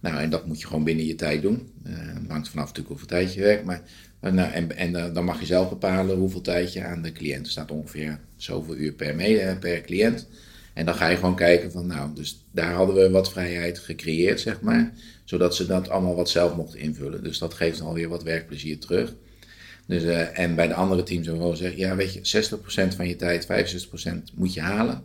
Nou, 0.00 0.20
en 0.20 0.30
dat 0.30 0.46
moet 0.46 0.60
je 0.60 0.66
gewoon 0.66 0.84
binnen 0.84 1.06
je 1.06 1.14
tijd 1.14 1.42
doen. 1.42 1.72
Eh 1.84 1.92
hangt 2.28 2.48
vanaf 2.48 2.66
natuurlijk 2.66 2.88
hoeveel 2.88 3.06
tijd 3.06 3.34
je 3.34 3.40
werkt, 3.40 3.64
maar 3.64 3.82
eh, 4.20 4.32
nou, 4.32 4.52
en, 4.52 4.76
en 4.76 5.12
dan 5.12 5.24
mag 5.24 5.40
je 5.40 5.46
zelf 5.46 5.68
bepalen 5.68 6.16
hoeveel 6.16 6.40
tijd 6.40 6.72
je 6.72 6.84
aan 6.84 7.02
de 7.02 7.12
cliënt. 7.12 7.48
Staat 7.48 7.70
ongeveer 7.70 8.18
zoveel 8.36 8.76
uur 8.76 8.92
per, 8.92 9.56
per 9.58 9.80
cliënt. 9.80 10.28
En 10.76 10.84
dan 10.84 10.94
ga 10.94 11.08
je 11.08 11.16
gewoon 11.16 11.36
kijken 11.36 11.72
van, 11.72 11.86
nou, 11.86 12.14
dus 12.14 12.44
daar 12.50 12.72
hadden 12.72 12.94
we 12.94 13.10
wat 13.10 13.30
vrijheid 13.30 13.78
gecreëerd, 13.78 14.40
zeg 14.40 14.60
maar. 14.60 14.92
Zodat 15.24 15.56
ze 15.56 15.66
dat 15.66 15.88
allemaal 15.88 16.14
wat 16.14 16.30
zelf 16.30 16.56
mochten 16.56 16.78
invullen. 16.78 17.22
Dus 17.22 17.38
dat 17.38 17.54
geeft 17.54 17.80
alweer 17.80 18.08
wat 18.08 18.22
werkplezier 18.22 18.78
terug. 18.78 19.14
Dus, 19.86 20.02
eh, 20.02 20.38
en 20.38 20.54
bij 20.54 20.66
de 20.66 20.74
andere 20.74 21.02
teams 21.02 21.26
hebben 21.26 21.42
we 21.42 21.48
gewoon 21.48 21.56
gezegd, 21.56 21.76
ja, 21.76 21.96
weet 21.96 22.12
je, 22.12 22.20
60% 22.22 22.94
van 22.94 23.08
je 23.08 23.16
tijd, 23.16 23.46
65% 23.46 24.32
moet 24.34 24.54
je 24.54 24.60
halen. 24.60 25.02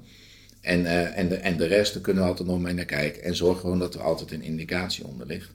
En, 0.62 0.86
eh, 0.86 1.18
en, 1.18 1.30
de, 1.30 1.36
en 1.36 1.58
de 1.58 1.66
rest, 1.66 1.94
daar 1.94 2.02
kunnen 2.02 2.24
we 2.24 2.30
altijd 2.30 2.48
nog 2.48 2.60
mee 2.60 2.74
naar 2.74 2.86
kijken. 2.86 3.24
En 3.24 3.36
zorg 3.36 3.60
gewoon 3.60 3.80
dat 3.80 3.94
er 3.94 4.02
altijd 4.02 4.32
een 4.32 4.42
indicatie 4.42 5.06
onder 5.06 5.28
ligt. 5.28 5.52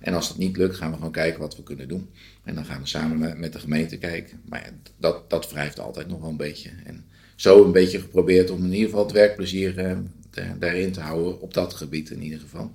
En 0.00 0.14
als 0.14 0.28
dat 0.28 0.38
niet 0.38 0.56
lukt, 0.56 0.76
gaan 0.76 0.90
we 0.90 0.96
gewoon 0.96 1.12
kijken 1.12 1.40
wat 1.40 1.56
we 1.56 1.62
kunnen 1.62 1.88
doen. 1.88 2.10
En 2.44 2.54
dan 2.54 2.64
gaan 2.64 2.80
we 2.80 2.86
samen 2.86 3.18
met, 3.18 3.38
met 3.38 3.52
de 3.52 3.58
gemeente 3.58 3.98
kijken. 3.98 4.40
Maar 4.48 4.60
ja, 4.64 4.70
dat, 4.96 5.30
dat 5.30 5.50
wrijft 5.50 5.80
altijd 5.80 6.08
nog 6.08 6.20
wel 6.20 6.30
een 6.30 6.36
beetje. 6.36 6.70
En 6.84 7.04
zo 7.42 7.64
een 7.64 7.72
beetje 7.72 8.00
geprobeerd 8.00 8.50
om 8.50 8.64
in 8.64 8.72
ieder 8.72 8.88
geval 8.88 9.02
het 9.04 9.12
werkplezier 9.12 9.78
eh, 9.78 9.96
da- 10.30 10.56
daarin 10.58 10.92
te 10.92 11.00
houden. 11.00 11.40
Op 11.40 11.54
dat 11.54 11.74
gebied 11.74 12.10
in 12.10 12.22
ieder 12.22 12.38
geval. 12.40 12.72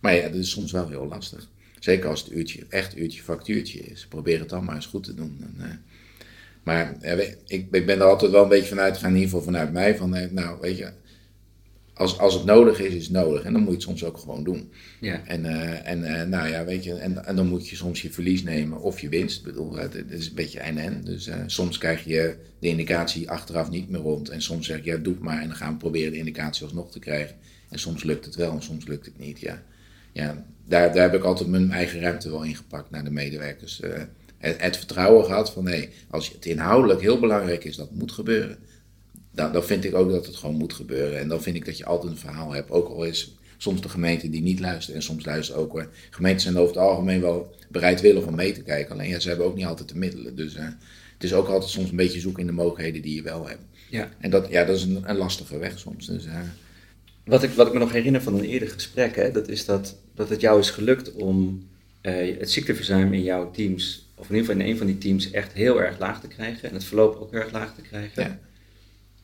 Maar 0.00 0.14
ja, 0.14 0.22
dat 0.28 0.34
is 0.34 0.50
soms 0.50 0.72
wel 0.72 0.88
heel 0.88 1.06
lastig. 1.06 1.48
Zeker 1.78 2.08
als 2.08 2.20
het 2.22 2.32
uurtje, 2.32 2.66
echt 2.68 2.96
uurtje 2.96 3.22
factuurtje 3.22 3.78
is. 3.80 4.06
Probeer 4.06 4.38
het 4.38 4.48
dan 4.48 4.64
maar 4.64 4.74
eens 4.74 4.86
goed 4.86 5.04
te 5.04 5.14
doen. 5.14 5.38
En, 5.40 5.54
eh, 5.70 5.76
maar 6.62 6.96
ik, 7.46 7.66
ik 7.70 7.86
ben 7.86 7.98
er 7.98 8.02
altijd 8.02 8.30
wel 8.32 8.42
een 8.42 8.48
beetje 8.48 8.68
vanuit 8.68 8.94
gegaan, 8.94 9.10
in 9.10 9.16
ieder 9.16 9.30
geval 9.30 9.44
vanuit 9.44 9.72
mij. 9.72 9.96
Van, 9.96 10.14
eh, 10.14 10.30
nou, 10.30 10.60
weet 10.60 10.78
je, 10.78 10.90
als, 11.98 12.18
als 12.18 12.34
het 12.34 12.44
nodig 12.44 12.80
is, 12.80 12.94
is 12.94 13.02
het 13.02 13.12
nodig. 13.12 13.42
En 13.42 13.52
dan 13.52 13.60
moet 13.62 13.70
je 13.70 13.76
het 13.76 13.86
soms 13.86 14.04
ook 14.04 14.18
gewoon 14.18 14.44
doen. 14.44 14.72
Ja. 15.00 15.22
En, 15.26 15.44
eh, 15.44 15.90
en 15.90 16.04
eh, 16.04 16.26
nou 16.26 16.48
ja, 16.48 16.64
weet 16.64 16.84
je, 16.84 16.94
en, 16.94 17.24
en 17.24 17.36
dan 17.36 17.46
moet 17.46 17.68
je 17.68 17.76
soms 17.76 18.02
je 18.02 18.10
verlies 18.10 18.42
nemen 18.42 18.80
of 18.80 19.00
je 19.00 19.08
winst. 19.08 19.38
Ik 19.38 19.44
bedoel, 19.44 19.76
het, 19.76 19.92
het 19.92 20.10
is 20.10 20.28
een 20.28 20.34
beetje 20.34 20.60
en-en. 20.60 21.04
Dus 21.04 21.26
eh, 21.26 21.36
soms 21.46 21.78
krijg 21.78 22.04
je 22.04 22.36
de 22.58 22.68
indicatie 22.68 23.30
achteraf 23.30 23.70
niet 23.70 23.88
meer 23.88 24.00
rond. 24.00 24.28
En 24.28 24.42
soms 24.42 24.66
zeg 24.66 24.84
je, 24.84 24.90
ja, 24.90 24.96
doe 24.96 25.12
het 25.12 25.22
maar. 25.22 25.40
En 25.40 25.48
dan 25.48 25.56
gaan 25.56 25.72
we 25.72 25.78
proberen 25.78 26.12
de 26.12 26.18
indicatie 26.18 26.64
alsnog 26.64 26.90
te 26.90 26.98
krijgen. 26.98 27.36
En 27.68 27.78
soms 27.78 28.02
lukt 28.02 28.24
het 28.24 28.34
wel 28.34 28.52
en 28.52 28.62
soms 28.62 28.86
lukt 28.86 29.06
het 29.06 29.18
niet, 29.18 29.40
ja. 29.40 29.62
Ja, 30.12 30.44
daar, 30.66 30.92
daar 30.92 31.02
heb 31.02 31.14
ik 31.14 31.24
altijd 31.24 31.48
mijn 31.48 31.70
eigen 31.70 32.00
ruimte 32.00 32.30
wel 32.30 32.42
ingepakt 32.42 32.90
naar 32.90 33.04
de 33.04 33.10
medewerkers. 33.10 33.80
Het, 34.38 34.60
het 34.62 34.76
vertrouwen 34.76 35.24
gehad 35.24 35.52
van, 35.52 35.64
nee, 35.64 35.88
als 36.10 36.32
het 36.32 36.46
inhoudelijk 36.46 37.00
heel 37.00 37.20
belangrijk 37.20 37.64
is, 37.64 37.76
dat 37.76 37.90
moet 37.90 38.12
gebeuren. 38.12 38.58
Dan, 39.38 39.52
dan 39.52 39.64
vind 39.64 39.84
ik 39.84 39.94
ook 39.94 40.10
dat 40.10 40.26
het 40.26 40.36
gewoon 40.36 40.56
moet 40.56 40.72
gebeuren. 40.72 41.18
En 41.18 41.28
dan 41.28 41.42
vind 41.42 41.56
ik 41.56 41.64
dat 41.64 41.78
je 41.78 41.84
altijd 41.84 42.12
een 42.12 42.18
verhaal 42.18 42.52
hebt. 42.52 42.70
Ook 42.70 42.88
al 42.88 43.04
is 43.04 43.36
soms 43.56 43.80
de 43.80 43.88
gemeente 43.88 44.30
die 44.30 44.42
niet 44.42 44.60
luistert. 44.60 44.96
En 44.96 45.02
soms 45.02 45.24
luisteren 45.24 45.60
ook. 45.60 45.72
hoor. 45.72 45.88
Gemeenten 46.10 46.40
zijn 46.40 46.56
over 46.56 46.74
het 46.74 46.84
algemeen 46.84 47.20
wel 47.20 47.54
bereidwillig 47.68 48.24
om 48.24 48.34
mee 48.34 48.52
te 48.52 48.62
kijken. 48.62 48.92
Alleen 48.92 49.08
ja, 49.08 49.18
ze 49.18 49.28
hebben 49.28 49.46
ook 49.46 49.56
niet 49.56 49.66
altijd 49.66 49.88
de 49.88 49.98
middelen. 49.98 50.36
Dus 50.36 50.54
eh, 50.54 50.64
het 51.14 51.24
is 51.24 51.32
ook 51.34 51.48
altijd 51.48 51.70
soms 51.70 51.90
een 51.90 51.96
beetje 51.96 52.20
zoeken 52.20 52.40
in 52.40 52.46
de 52.46 52.52
mogelijkheden 52.52 53.02
die 53.02 53.14
je 53.14 53.22
wel 53.22 53.48
hebt. 53.48 53.62
Ja. 53.90 54.08
En 54.18 54.30
dat, 54.30 54.48
ja, 54.50 54.64
dat 54.64 54.76
is 54.76 54.82
een, 54.82 55.02
een 55.04 55.16
lastige 55.16 55.58
weg 55.58 55.78
soms. 55.78 56.06
Dus, 56.06 56.26
eh, 56.26 56.40
Wat 57.24 57.42
ik, 57.42 57.50
wat 57.50 57.66
ik 57.66 57.72
me 57.72 57.78
nog 57.78 57.92
herinner 57.92 58.22
van 58.22 58.34
een 58.34 58.44
eerder 58.44 58.68
gesprek, 58.68 59.16
hè, 59.16 59.30
dat 59.30 59.48
is 59.48 59.64
dat, 59.64 59.96
dat 60.14 60.28
het 60.28 60.40
jou 60.40 60.60
is 60.60 60.70
gelukt 60.70 61.12
om 61.12 61.66
eh, 62.00 62.38
het 62.38 62.50
ziekteverzuim 62.50 63.12
in 63.12 63.22
jouw 63.22 63.50
teams, 63.50 64.08
of 64.14 64.28
in 64.28 64.34
ieder 64.34 64.48
geval 64.48 64.64
in 64.64 64.70
een 64.70 64.78
van 64.78 64.86
die 64.86 64.98
teams, 64.98 65.30
echt 65.30 65.52
heel 65.52 65.82
erg 65.82 65.98
laag 65.98 66.20
te 66.20 66.28
krijgen. 66.28 66.68
En 66.68 66.74
het 66.74 66.84
verloop 66.84 67.16
ook 67.16 67.30
heel 67.30 67.40
erg 67.40 67.52
laag 67.52 67.74
te 67.74 67.80
krijgen. 67.80 68.22
Ja. 68.22 68.38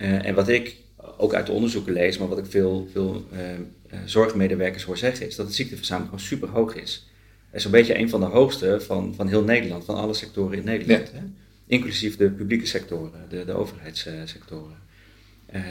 Eh, 0.05 0.27
en 0.27 0.35
wat 0.35 0.49
ik 0.49 0.77
ook 1.17 1.35
uit 1.35 1.47
de 1.47 1.53
onderzoeken 1.53 1.93
lees, 1.93 2.19
maar 2.19 2.29
wat 2.29 2.39
ik 2.39 2.47
veel, 2.47 2.89
veel 2.93 3.25
eh, 3.33 3.53
eh, 3.53 3.59
zorgmedewerkers 4.05 4.85
hoor 4.85 4.97
zeggen, 4.97 5.27
is 5.27 5.37
dat 5.37 5.47
het 5.47 5.55
ziekteverzuim 5.55 6.05
gewoon 6.05 6.21
super 6.21 6.49
hoog 6.49 6.75
is. 6.75 7.09
Is 7.53 7.65
een 7.65 7.71
beetje 7.71 7.99
een 7.99 8.09
van 8.09 8.21
de 8.21 8.27
hoogste 8.27 8.81
van, 8.81 9.15
van 9.15 9.29
heel 9.29 9.45
Nederland, 9.45 9.85
van 9.85 9.95
alle 9.95 10.15
sectoren 10.15 10.59
in 10.59 10.65
Nederland. 10.65 11.13
Hè? 11.13 11.21
Inclusief 11.67 12.17
de 12.17 12.31
publieke 12.31 12.67
sectoren, 12.67 13.27
de, 13.29 13.45
de 13.45 13.53
overheidssectoren. 13.53 14.83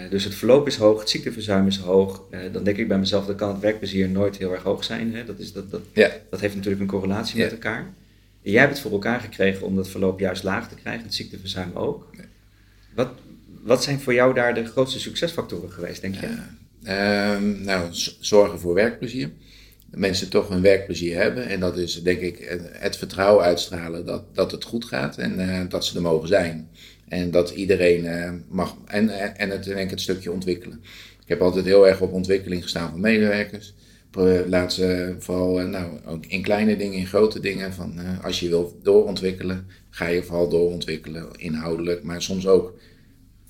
Dus 0.09 0.23
het 0.23 0.35
verloop 0.35 0.67
is 0.67 0.75
hoog, 0.75 0.99
het 0.99 1.09
ziekteverzuim 1.09 1.67
is 1.67 1.77
hoog. 1.77 2.23
Dan 2.51 2.63
denk 2.63 2.77
ik 2.77 2.87
bij 2.87 2.99
mezelf, 2.99 3.25
dan 3.25 3.35
kan 3.35 3.49
het 3.49 3.59
werkplezier 3.59 4.09
nooit 4.09 4.37
heel 4.37 4.51
erg 4.51 4.63
hoog 4.63 4.83
zijn. 4.83 5.15
Hè? 5.15 5.25
Dat, 5.25 5.39
is, 5.39 5.53
dat, 5.53 5.71
dat, 5.71 5.81
ja. 5.93 6.11
dat 6.29 6.39
heeft 6.39 6.55
natuurlijk 6.55 6.81
een 6.81 6.87
correlatie 6.87 7.37
Ja. 7.37 7.43
met 7.43 7.53
elkaar. 7.53 7.93
En 8.41 8.51
jij 8.51 8.59
hebt 8.59 8.73
het 8.73 8.81
voor 8.81 8.91
elkaar 8.91 9.19
gekregen 9.19 9.65
om 9.65 9.75
dat 9.75 9.89
verloop 9.89 10.19
juist 10.19 10.43
laag 10.43 10.69
te 10.69 10.75
krijgen, 10.75 11.03
het 11.03 11.13
ziekteverzuim 11.13 11.71
ook. 11.73 12.07
Wat, 12.95 13.09
wat 13.63 13.83
zijn 13.83 13.99
voor 13.99 14.13
jou 14.13 14.33
daar 14.33 14.53
de 14.53 14.65
grootste 14.65 14.99
succesfactoren 14.99 15.71
geweest, 15.71 16.01
denk 16.01 16.15
je? 16.15 16.27
Ehm, 16.83 17.63
nou, 17.63 17.87
zorgen 18.19 18.59
voor 18.59 18.73
werkplezier. 18.73 19.31
Dat 19.89 19.99
mensen 19.99 20.29
toch 20.29 20.49
hun 20.49 20.61
werkplezier 20.61 21.17
hebben. 21.17 21.47
En 21.47 21.59
dat 21.59 21.77
is 21.77 22.03
denk 22.03 22.19
ik 22.19 22.61
het 22.71 22.97
vertrouwen 22.97 23.45
uitstralen 23.45 24.05
dat, 24.05 24.35
dat 24.35 24.51
het 24.51 24.63
goed 24.63 24.85
gaat 24.85 25.17
en 25.17 25.39
uh, 25.39 25.59
dat 25.69 25.85
ze 25.85 25.95
er 25.95 26.01
mogen 26.01 26.27
zijn. 26.27 26.69
En 27.07 27.31
dat 27.31 27.49
iedereen 27.49 28.05
uh, 28.05 28.31
mag. 28.49 28.75
En, 28.85 29.09
en 29.37 29.49
het, 29.49 29.63
denk 29.63 29.79
ik, 29.79 29.89
het 29.89 30.01
stukje 30.01 30.31
ontwikkelen. 30.31 30.81
Ik 31.21 31.29
heb 31.29 31.41
altijd 31.41 31.65
heel 31.65 31.87
erg 31.87 32.01
op 32.01 32.13
ontwikkeling 32.13 32.63
gestaan 32.63 32.89
van 32.89 32.99
medewerkers. 32.99 33.73
Laat 34.47 34.73
ze 34.73 35.15
vooral, 35.19 35.67
nou, 35.67 35.99
ook 36.05 36.25
in 36.25 36.41
kleine 36.41 36.77
dingen, 36.77 36.97
in 36.97 37.07
grote 37.07 37.39
dingen. 37.39 37.73
Van, 37.73 37.99
als 38.23 38.39
je 38.39 38.49
wil 38.49 38.79
doorontwikkelen, 38.83 39.67
ga 39.89 40.07
je 40.07 40.23
vooral 40.23 40.49
doorontwikkelen, 40.49 41.27
inhoudelijk. 41.37 42.03
Maar 42.03 42.21
soms 42.21 42.47
ook 42.47 42.73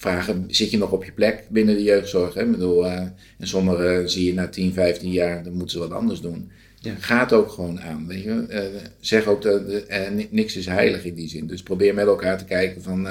vragen, 0.04 0.46
zit 0.48 0.72
je 0.72 0.78
nog 0.78 0.92
op 0.92 1.04
je 1.04 1.12
plek 1.12 1.44
binnen 1.50 1.76
de 1.76 1.84
jeugdzorg? 1.84 2.34
Hè? 2.34 2.44
Ik 2.44 2.52
bedoel, 2.52 2.86
uh, 2.86 2.94
en 3.38 3.48
sommigen 3.48 4.10
zie 4.10 4.26
je 4.26 4.34
na 4.34 4.48
10, 4.48 4.74
15 4.74 5.12
jaar, 5.12 5.44
dan 5.44 5.54
moeten 5.54 5.70
ze 5.70 5.80
wat 5.80 5.92
anders 5.92 6.22
doen. 6.22 6.52
Ja. 6.80 6.96
Gaat 7.00 7.34
ook 7.34 7.52
gewoon 7.52 7.82
aan. 7.82 8.08
Weet 8.08 8.24
je? 8.24 8.46
Uh, 8.50 8.82
zeg 9.00 9.26
ook, 9.26 9.42
dat 9.42 9.62
uh, 9.70 10.26
niks 10.30 10.56
is 10.56 10.66
heilig 10.66 11.06
in 11.06 11.14
die 11.14 11.30
zin. 11.30 11.48
Dus 11.48 11.64
probeer 11.64 11.94
met 11.94 12.06
elkaar 12.08 12.38
te 12.38 12.46
kijken 12.46 12.82
van, 12.82 13.08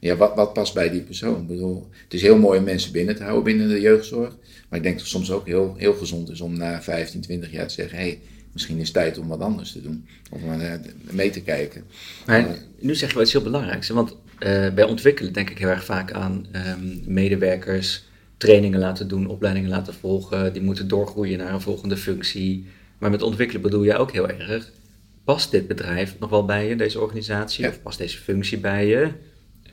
ja, 0.00 0.16
wat, 0.16 0.34
wat 0.34 0.52
past 0.52 0.74
bij 0.74 0.90
die 0.90 1.00
persoon? 1.00 1.40
Ik 1.40 1.46
bedoel, 1.46 1.88
het 2.04 2.14
is 2.14 2.22
heel 2.22 2.38
mooi 2.38 2.58
om 2.58 2.64
mensen 2.64 2.92
binnen 2.92 3.16
te 3.16 3.22
houden 3.22 3.44
binnen 3.44 3.68
de 3.68 3.80
jeugdzorg. 3.80 4.36
Maar 4.68 4.78
ik 4.78 4.84
denk 4.84 4.94
dat 4.94 5.04
het 5.04 5.14
soms 5.14 5.30
ook 5.30 5.46
heel, 5.46 5.74
heel 5.76 5.94
gezond 5.94 6.30
is 6.30 6.40
om 6.40 6.58
na 6.58 6.82
15, 6.82 7.20
20 7.20 7.50
jaar 7.50 7.66
te 7.66 7.74
zeggen, 7.74 7.98
hé, 7.98 8.04
hey, 8.04 8.20
misschien 8.52 8.78
is 8.78 8.84
het 8.84 8.94
tijd 8.94 9.18
om 9.18 9.28
wat 9.28 9.40
anders 9.40 9.72
te 9.72 9.82
doen. 9.82 10.06
Of 10.30 10.40
mee 11.10 11.30
te 11.30 11.42
kijken. 11.42 11.84
Maar 12.26 12.46
nu 12.78 12.94
zeg 12.94 13.08
je 13.08 13.14
wel 13.14 13.24
iets 13.24 13.32
heel 13.32 13.42
belangrijks. 13.42 13.88
Want 13.88 14.16
uh, 14.46 14.70
bij 14.74 14.84
ontwikkelen 14.84 15.32
denk 15.32 15.50
ik 15.50 15.58
heel 15.58 15.68
erg 15.68 15.84
vaak 15.84 16.12
aan 16.12 16.46
um, 16.52 17.02
medewerkers 17.06 18.04
trainingen 18.36 18.78
laten 18.78 19.08
doen, 19.08 19.26
opleidingen 19.26 19.70
laten 19.70 19.94
volgen. 19.94 20.52
Die 20.52 20.62
moeten 20.62 20.88
doorgroeien 20.88 21.38
naar 21.38 21.52
een 21.52 21.60
volgende 21.60 21.96
functie. 21.96 22.66
Maar 22.98 23.10
met 23.10 23.22
ontwikkelen 23.22 23.62
bedoel 23.62 23.82
je 23.82 23.96
ook 23.96 24.12
heel 24.12 24.28
erg. 24.28 24.70
Past 25.24 25.50
dit 25.50 25.68
bedrijf 25.68 26.14
nog 26.18 26.30
wel 26.30 26.44
bij 26.44 26.68
je, 26.68 26.76
deze 26.76 27.00
organisatie? 27.00 27.68
Of 27.68 27.82
past 27.82 27.98
deze 27.98 28.18
functie 28.18 28.58
bij 28.58 28.86
je? 28.86 29.08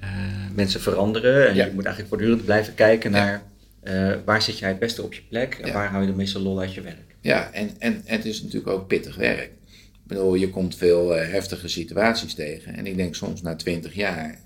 Uh, 0.03 0.09
mensen 0.55 0.81
veranderen 0.81 1.47
en 1.47 1.55
je 1.55 1.71
moet 1.73 1.85
eigenlijk 1.85 2.07
voortdurend 2.07 2.45
blijven 2.45 2.73
kijken 2.73 3.11
naar 3.11 3.43
uh, 3.83 4.13
waar 4.25 4.41
zit 4.41 4.59
jij 4.59 4.69
het 4.69 4.79
beste 4.79 5.03
op 5.03 5.13
je 5.13 5.21
plek 5.29 5.53
en 5.53 5.73
waar 5.73 5.89
hou 5.89 6.01
je 6.01 6.09
de 6.09 6.17
meeste 6.17 6.39
lol 6.39 6.59
uit 6.59 6.73
je 6.73 6.81
werk. 6.81 7.15
Ja, 7.21 7.51
en, 7.51 7.69
en, 7.79 8.01
en 8.05 8.15
het 8.15 8.25
is 8.25 8.41
natuurlijk 8.41 8.71
ook 8.71 8.87
pittig 8.87 9.15
werk. 9.15 9.51
Ik 9.73 10.13
bedoel, 10.13 10.35
je 10.35 10.49
komt 10.49 10.75
veel 10.75 11.09
heftige 11.09 11.67
situaties 11.67 12.33
tegen. 12.33 12.75
En 12.75 12.85
ik 12.85 12.97
denk 12.97 13.15
soms 13.15 13.41
na 13.41 13.55
twintig 13.55 13.93
jaar 13.93 14.39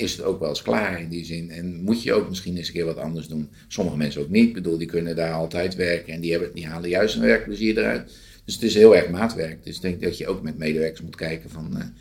is 0.00 0.12
het 0.12 0.22
ook 0.22 0.40
wel 0.40 0.48
eens 0.48 0.62
klaar 0.62 1.00
in 1.00 1.08
die 1.08 1.24
zin. 1.24 1.50
En 1.50 1.82
moet 1.82 2.02
je 2.02 2.12
ook 2.12 2.28
misschien 2.28 2.56
eens 2.56 2.66
een 2.66 2.74
keer 2.74 2.84
wat 2.84 2.96
anders 2.96 3.28
doen. 3.28 3.48
Sommige 3.68 3.96
mensen 3.96 4.20
ook 4.20 4.28
niet. 4.28 4.48
Ik 4.48 4.54
bedoel, 4.54 4.78
die 4.78 4.86
kunnen 4.86 5.16
daar 5.16 5.32
altijd 5.32 5.74
werken 5.74 6.12
en 6.12 6.20
die, 6.20 6.30
hebben, 6.30 6.50
die 6.54 6.66
halen 6.66 6.90
juist 6.90 7.14
een 7.14 7.20
werkplezier 7.20 7.78
eruit. 7.78 8.12
Dus 8.44 8.54
het 8.54 8.62
is 8.62 8.74
heel 8.74 8.96
erg 8.96 9.08
maatwerk. 9.08 9.64
Dus 9.64 9.76
ik 9.76 9.82
denk 9.82 10.02
dat 10.02 10.18
je 10.18 10.26
ook 10.26 10.42
met 10.42 10.58
medewerkers 10.58 11.02
moet 11.02 11.16
kijken 11.16 11.50
van... 11.50 11.92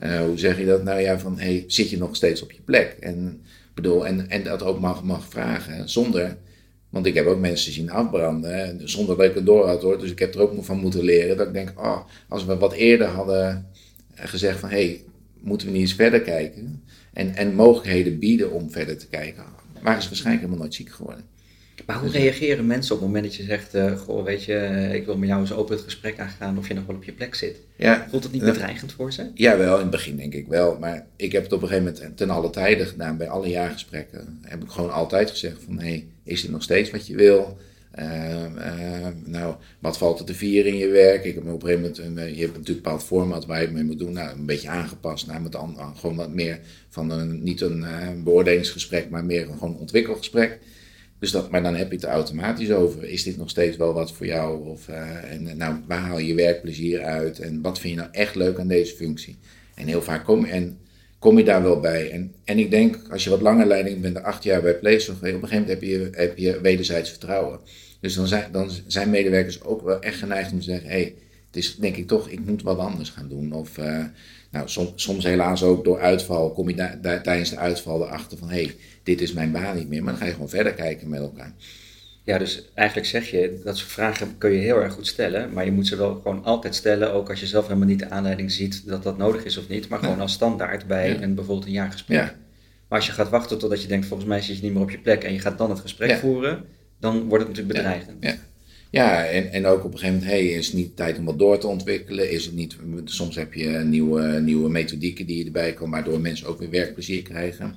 Uh, 0.00 0.20
hoe 0.20 0.38
zeg 0.38 0.58
je 0.58 0.64
dat? 0.64 0.84
Nou 0.84 1.00
ja, 1.00 1.18
van 1.18 1.38
hey, 1.38 1.64
zit 1.66 1.90
je 1.90 1.98
nog 1.98 2.16
steeds 2.16 2.42
op 2.42 2.52
je 2.52 2.60
plek? 2.64 2.96
En, 3.00 3.42
bedoel, 3.74 4.06
en, 4.06 4.30
en 4.30 4.42
dat 4.42 4.62
ook 4.62 4.80
mag, 4.80 5.26
vragen 5.28 5.88
zonder... 5.88 6.36
Want 6.88 7.06
ik 7.06 7.14
heb 7.14 7.26
ook 7.26 7.40
mensen 7.40 7.72
zien 7.72 7.90
afbranden, 7.90 8.88
zonder 8.88 9.16
dat 9.16 9.26
ik 9.26 9.34
het 9.34 9.46
door 9.46 9.66
had 9.66 9.82
hoor. 9.82 9.98
Dus 9.98 10.10
ik 10.10 10.18
heb 10.18 10.34
er 10.34 10.40
ook 10.40 10.64
van 10.64 10.78
moeten 10.78 11.04
leren. 11.04 11.36
Dat 11.36 11.46
ik 11.46 11.52
denk, 11.52 11.72
oh, 11.76 12.00
als 12.28 12.44
we 12.44 12.56
wat 12.56 12.72
eerder 12.72 13.06
hadden 13.06 13.66
gezegd 14.14 14.58
van... 14.58 14.68
hé, 14.68 14.86
hey, 14.86 15.02
moeten 15.40 15.66
we 15.66 15.72
niet 15.72 15.82
eens 15.82 15.94
verder 15.94 16.20
kijken? 16.20 16.82
En, 17.12 17.34
en 17.34 17.54
mogelijkheden 17.54 18.18
bieden 18.18 18.52
om 18.52 18.70
verder 18.70 18.98
te 18.98 19.08
kijken, 19.08 19.44
waren 19.82 20.02
ze 20.02 20.08
waarschijnlijk 20.08 20.44
helemaal 20.44 20.64
nooit 20.64 20.74
ziek 20.74 20.90
geworden. 20.90 21.24
Maar 21.86 21.98
hoe 21.98 22.10
reageren 22.10 22.66
mensen 22.66 22.94
op 22.94 23.00
het 23.00 23.08
moment 23.08 23.26
dat 23.26 23.36
je 23.36 23.42
zegt, 23.42 23.74
uh, 23.74 23.98
goh, 23.98 24.24
weet 24.24 24.44
je, 24.44 24.54
eh, 24.54 24.94
ik 24.94 25.04
wil 25.06 25.16
met 25.16 25.28
jou 25.28 25.40
eens 25.40 25.52
open 25.52 25.74
het 25.74 25.84
gesprek 25.84 26.18
aangaan 26.18 26.58
of 26.58 26.68
je 26.68 26.74
nog 26.74 26.86
wel 26.86 26.96
op 26.96 27.04
je 27.04 27.12
plek 27.12 27.34
zit? 27.34 27.56
Ja, 27.76 28.06
Voelt 28.10 28.22
het 28.22 28.32
niet 28.32 28.44
bedreigend 28.44 28.92
voor 28.92 29.12
ze? 29.12 29.30
Ja, 29.34 29.56
wel, 29.58 29.74
in 29.74 29.80
het 29.80 29.90
begin 29.90 30.16
denk 30.16 30.34
ik 30.34 30.46
wel. 30.46 30.78
Maar 30.78 31.06
ik 31.16 31.32
heb 31.32 31.42
het 31.42 31.52
op 31.52 31.62
een 31.62 31.68
gegeven 31.68 31.92
moment 31.94 32.16
ten 32.16 32.30
alle 32.30 32.50
tijden 32.50 32.86
gedaan, 32.86 33.16
bij 33.16 33.28
alle 33.28 33.48
jaargesprekken. 33.48 34.38
Heb 34.42 34.62
ik 34.62 34.70
gewoon 34.70 34.92
altijd 34.92 35.30
gezegd 35.30 35.56
van, 35.64 35.78
hé, 35.78 35.88
hey, 35.88 36.06
is 36.24 36.42
dit 36.42 36.50
nog 36.50 36.62
steeds 36.62 36.90
wat 36.90 37.06
je 37.06 37.14
wil? 37.14 37.58
Uh, 37.98 38.44
uh, 38.56 39.06
nou, 39.24 39.54
wat 39.78 39.98
valt 39.98 40.18
er 40.18 40.24
te 40.24 40.34
vieren 40.34 40.72
in 40.72 40.78
je 40.78 40.88
werk? 40.88 41.24
Ik 41.24 41.34
heb 41.34 41.48
op 41.48 41.62
een 41.62 41.74
moment, 41.74 41.98
een, 41.98 42.14
je 42.14 42.20
hebt 42.20 42.38
natuurlijk 42.38 42.68
een 42.68 42.74
bepaald 42.74 43.02
format 43.02 43.46
waar 43.46 43.62
je 43.62 43.68
mee 43.68 43.84
moet 43.84 43.98
doen. 43.98 44.12
Nou, 44.12 44.38
een 44.38 44.46
beetje 44.46 44.68
aangepast 44.68 45.26
naar 45.26 45.42
met 45.42 45.56
gewoon 45.94 46.16
wat 46.16 46.32
meer 46.32 46.60
van 46.88 47.10
een, 47.10 47.42
niet 47.42 47.60
een 47.60 47.78
uh, 47.78 48.08
beoordelingsgesprek, 48.24 49.10
maar 49.10 49.24
meer 49.24 49.48
een 49.48 49.58
gewoon 49.58 49.78
ontwikkelgesprek. 49.78 50.58
Dus 51.18 51.30
dat, 51.30 51.50
maar 51.50 51.62
dan 51.62 51.74
heb 51.74 51.88
je 51.88 51.94
het 51.94 52.04
er 52.04 52.10
automatisch 52.10 52.70
over. 52.70 53.04
Is 53.04 53.22
dit 53.22 53.36
nog 53.36 53.50
steeds 53.50 53.76
wel 53.76 53.92
wat 53.92 54.12
voor 54.12 54.26
jou? 54.26 54.68
Of, 54.68 54.88
en, 54.88 55.56
nou, 55.56 55.76
waar 55.86 56.00
haal 56.00 56.18
je 56.18 56.26
je 56.26 56.34
werkplezier 56.34 57.02
uit? 57.02 57.38
En 57.38 57.60
wat 57.60 57.78
vind 57.78 57.94
je 57.94 58.00
nou 58.00 58.12
echt 58.12 58.34
leuk 58.34 58.58
aan 58.58 58.68
deze 58.68 58.94
functie? 58.94 59.36
En 59.74 59.86
heel 59.86 60.02
vaak 60.02 60.24
kom, 60.24 60.44
en, 60.44 60.78
kom 61.22 61.38
je 61.38 61.44
daar 61.44 61.62
wel 61.62 61.80
bij. 61.80 62.10
En, 62.10 62.34
en 62.44 62.58
ik 62.58 62.70
denk, 62.70 62.98
als 63.10 63.24
je 63.24 63.30
wat 63.30 63.40
langer 63.40 63.66
leiding 63.66 64.00
bent, 64.00 64.22
acht 64.22 64.42
jaar 64.42 64.62
bij 64.62 64.78
Playsoft, 64.78 65.18
op 65.18 65.24
een 65.24 65.30
gegeven 65.32 65.50
moment 65.50 65.68
heb 65.68 65.82
je, 65.82 66.08
heb 66.12 66.38
je 66.38 66.60
wederzijds 66.60 67.10
vertrouwen. 67.10 67.60
Dus 68.00 68.14
dan 68.14 68.26
zijn, 68.26 68.52
dan 68.52 68.70
zijn 68.86 69.10
medewerkers 69.10 69.62
ook 69.62 69.82
wel 69.82 70.00
echt 70.00 70.18
geneigd 70.18 70.52
om 70.52 70.58
te 70.58 70.64
zeggen: 70.64 70.88
hé, 70.88 70.94
hey, 70.94 71.14
het 71.46 71.56
is 71.56 71.76
denk 71.76 71.96
ik 71.96 72.06
toch, 72.06 72.28
ik 72.28 72.44
moet 72.44 72.62
wat 72.62 72.78
anders 72.78 73.10
gaan 73.10 73.28
doen. 73.28 73.52
Of 73.52 73.78
uh, 73.78 74.04
nou, 74.50 74.68
som, 74.68 74.92
soms 74.94 75.24
helaas 75.24 75.62
ook 75.62 75.84
door 75.84 76.00
uitval, 76.00 76.52
kom 76.52 76.68
je 76.68 76.74
da, 76.74 76.98
da, 77.02 77.20
tijdens 77.20 77.50
de 77.50 77.56
uitval 77.56 78.02
erachter 78.02 78.38
van: 78.38 78.48
hé, 78.48 78.62
hey, 78.62 78.74
dit 79.02 79.20
is 79.20 79.32
mijn 79.32 79.52
baan 79.52 79.76
niet 79.76 79.88
meer. 79.88 80.02
Maar 80.02 80.12
dan 80.12 80.22
ga 80.22 80.26
je 80.26 80.32
gewoon 80.32 80.48
verder 80.48 80.74
kijken 80.74 81.08
met 81.08 81.20
elkaar. 81.20 81.54
Ja, 82.24 82.38
dus 82.38 82.70
eigenlijk 82.74 83.08
zeg 83.08 83.30
je, 83.30 83.60
dat 83.64 83.76
soort 83.76 83.90
vragen 83.90 84.38
kun 84.38 84.50
je 84.50 84.58
heel 84.58 84.82
erg 84.82 84.92
goed 84.92 85.06
stellen, 85.06 85.52
maar 85.52 85.64
je 85.64 85.72
moet 85.72 85.86
ze 85.86 85.96
wel 85.96 86.14
gewoon 86.14 86.44
altijd 86.44 86.74
stellen, 86.74 87.12
ook 87.12 87.30
als 87.30 87.40
je 87.40 87.46
zelf 87.46 87.66
helemaal 87.66 87.88
niet 87.88 87.98
de 87.98 88.10
aanleiding 88.10 88.52
ziet 88.52 88.86
dat 88.86 89.02
dat 89.02 89.18
nodig 89.18 89.44
is 89.44 89.56
of 89.56 89.68
niet, 89.68 89.88
maar 89.88 89.98
gewoon 89.98 90.20
als 90.20 90.32
standaard 90.32 90.86
bij 90.86 91.22
een, 91.22 91.34
bijvoorbeeld 91.34 91.66
een 91.66 91.72
jaargesprek. 91.72 92.18
Ja. 92.18 92.34
Maar 92.88 92.98
als 92.98 93.06
je 93.06 93.12
gaat 93.12 93.28
wachten 93.28 93.58
totdat 93.58 93.82
je 93.82 93.88
denkt, 93.88 94.06
volgens 94.06 94.28
mij 94.28 94.40
zit 94.40 94.56
je 94.56 94.62
niet 94.62 94.72
meer 94.72 94.82
op 94.82 94.90
je 94.90 94.98
plek 94.98 95.24
en 95.24 95.32
je 95.32 95.38
gaat 95.38 95.58
dan 95.58 95.70
het 95.70 95.80
gesprek 95.80 96.18
voeren, 96.18 96.64
dan 97.00 97.28
wordt 97.28 97.44
het 97.44 97.56
natuurlijk 97.56 97.78
bedreigend. 97.78 98.16
Ja, 98.20 98.36
ja. 98.90 99.24
en, 99.26 99.52
en 99.52 99.66
ook 99.66 99.84
op 99.84 99.92
een 99.92 99.98
gegeven 99.98 100.20
moment, 100.20 100.32
hey, 100.32 100.46
is 100.46 100.66
het 100.66 100.74
niet 100.74 100.96
tijd 100.96 101.18
om 101.18 101.24
wat 101.24 101.38
door 101.38 101.58
te 101.58 101.66
ontwikkelen? 101.66 102.30
Is 102.30 102.44
het 102.44 102.54
niet, 102.54 102.76
soms 103.04 103.36
heb 103.36 103.54
je 103.54 103.68
nieuwe, 103.68 104.40
nieuwe 104.40 104.70
methodieken 104.70 105.26
die 105.26 105.44
erbij 105.44 105.72
komen, 105.72 105.92
waardoor 105.92 106.20
mensen 106.20 106.46
ook 106.46 106.58
weer 106.58 106.70
werkplezier 106.70 107.22
krijgen. 107.22 107.74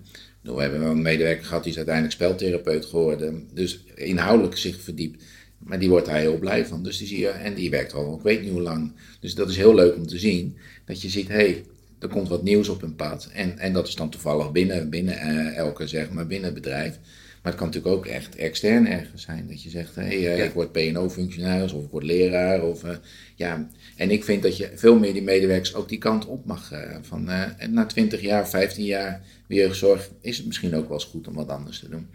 We 0.54 0.62
hebben 0.62 0.82
een 0.82 1.02
medewerker 1.02 1.46
gehad 1.46 1.64
die 1.64 1.72
is 1.72 1.78
uiteindelijk 1.78 2.16
speltherapeut 2.16 2.86
geworden. 2.86 3.48
Dus 3.54 3.84
inhoudelijk 3.96 4.58
zich 4.58 4.82
verdiept. 4.82 5.24
Maar 5.58 5.80
die 5.80 5.90
wordt 5.90 6.06
daar 6.06 6.20
heel 6.20 6.38
blij 6.38 6.66
van. 6.66 6.84
Dus 6.84 6.98
die 6.98 7.08
zie 7.08 7.20
je, 7.20 7.28
en 7.28 7.54
die 7.54 7.70
werkt 7.70 7.94
al, 7.94 8.16
ik 8.16 8.22
weet 8.22 8.42
niet 8.42 8.52
hoe 8.52 8.62
lang. 8.62 8.92
Dus 9.20 9.36
dat 9.36 9.50
is 9.50 9.58
heel 9.58 9.75
leuk 9.75 9.96
om 9.96 10.08
te 10.08 10.20
zien. 10.20 10.58
Dat 10.86 11.02
je 11.02 11.10
ziet, 11.10 11.28
hé, 11.28 11.34
hey, 11.34 11.66
er 12.00 12.08
komt 12.08 12.28
wat 12.28 12.44
nieuws 12.44 12.70
op 12.70 12.82
hun 12.82 12.96
pad. 12.96 13.30
En, 13.34 13.60
en 13.60 13.74
dat 13.74 13.88
is 13.88 13.96
dan 13.96 14.10
toevallig 14.10 14.52
binnen, 14.52 14.90
binnen 14.90 15.16
uh, 15.16 15.58
elke, 15.58 15.88
zeg 15.88 16.12
maar, 16.12 16.28
binnen 16.28 16.54
het 16.54 16.62
bedrijf. 16.62 17.00
Maar 17.42 17.54
het 17.54 17.62
kan 17.62 17.72
natuurlijk 17.72 17.96
ook 17.96 18.06
echt 18.06 18.36
extern 18.36 18.88
ergens 18.88 19.22
zijn. 19.22 19.48
Dat 19.48 19.64
je 19.64 19.70
zegt, 19.70 19.96
hé, 19.96 20.02
hey, 20.02 20.38
uh, 20.38 20.46
ik 20.46 20.52
word 20.52 20.72
PNO-functionaris 20.72 21.72
of 21.72 21.84
ik 21.84 21.92
word 21.92 22.04
leraar. 22.04 22.64
Of, 22.64 22.84
uh, 22.84 22.96
ja. 23.36 23.70
En 23.96 24.12
ik 24.12 24.24
vind 24.24 24.44
dat 24.44 24.58
je 24.58 24.72
veel 24.75 25.00
meer 25.00 25.14
die 25.14 25.22
medewerkers 25.22 25.74
ook 25.74 25.90
die 25.90 25.98
kant 25.98 26.25
op 26.25 26.46
mag. 26.46 26.72
van, 27.02 27.24
na 27.70 27.86
20 27.86 28.22
jaar, 28.22 28.50
15 28.50 28.86
jaar 28.86 29.22
jeugdzorg 29.48 30.10
is 30.22 30.38
het 30.38 30.46
misschien 30.46 30.75
ook 30.75 30.88
wel 30.88 30.98
eens 30.98 31.10
goed 31.10 31.28
om 31.28 31.34
wat 31.34 31.50
anders 31.50 31.80
te 31.80 31.90
doen. 31.90 32.08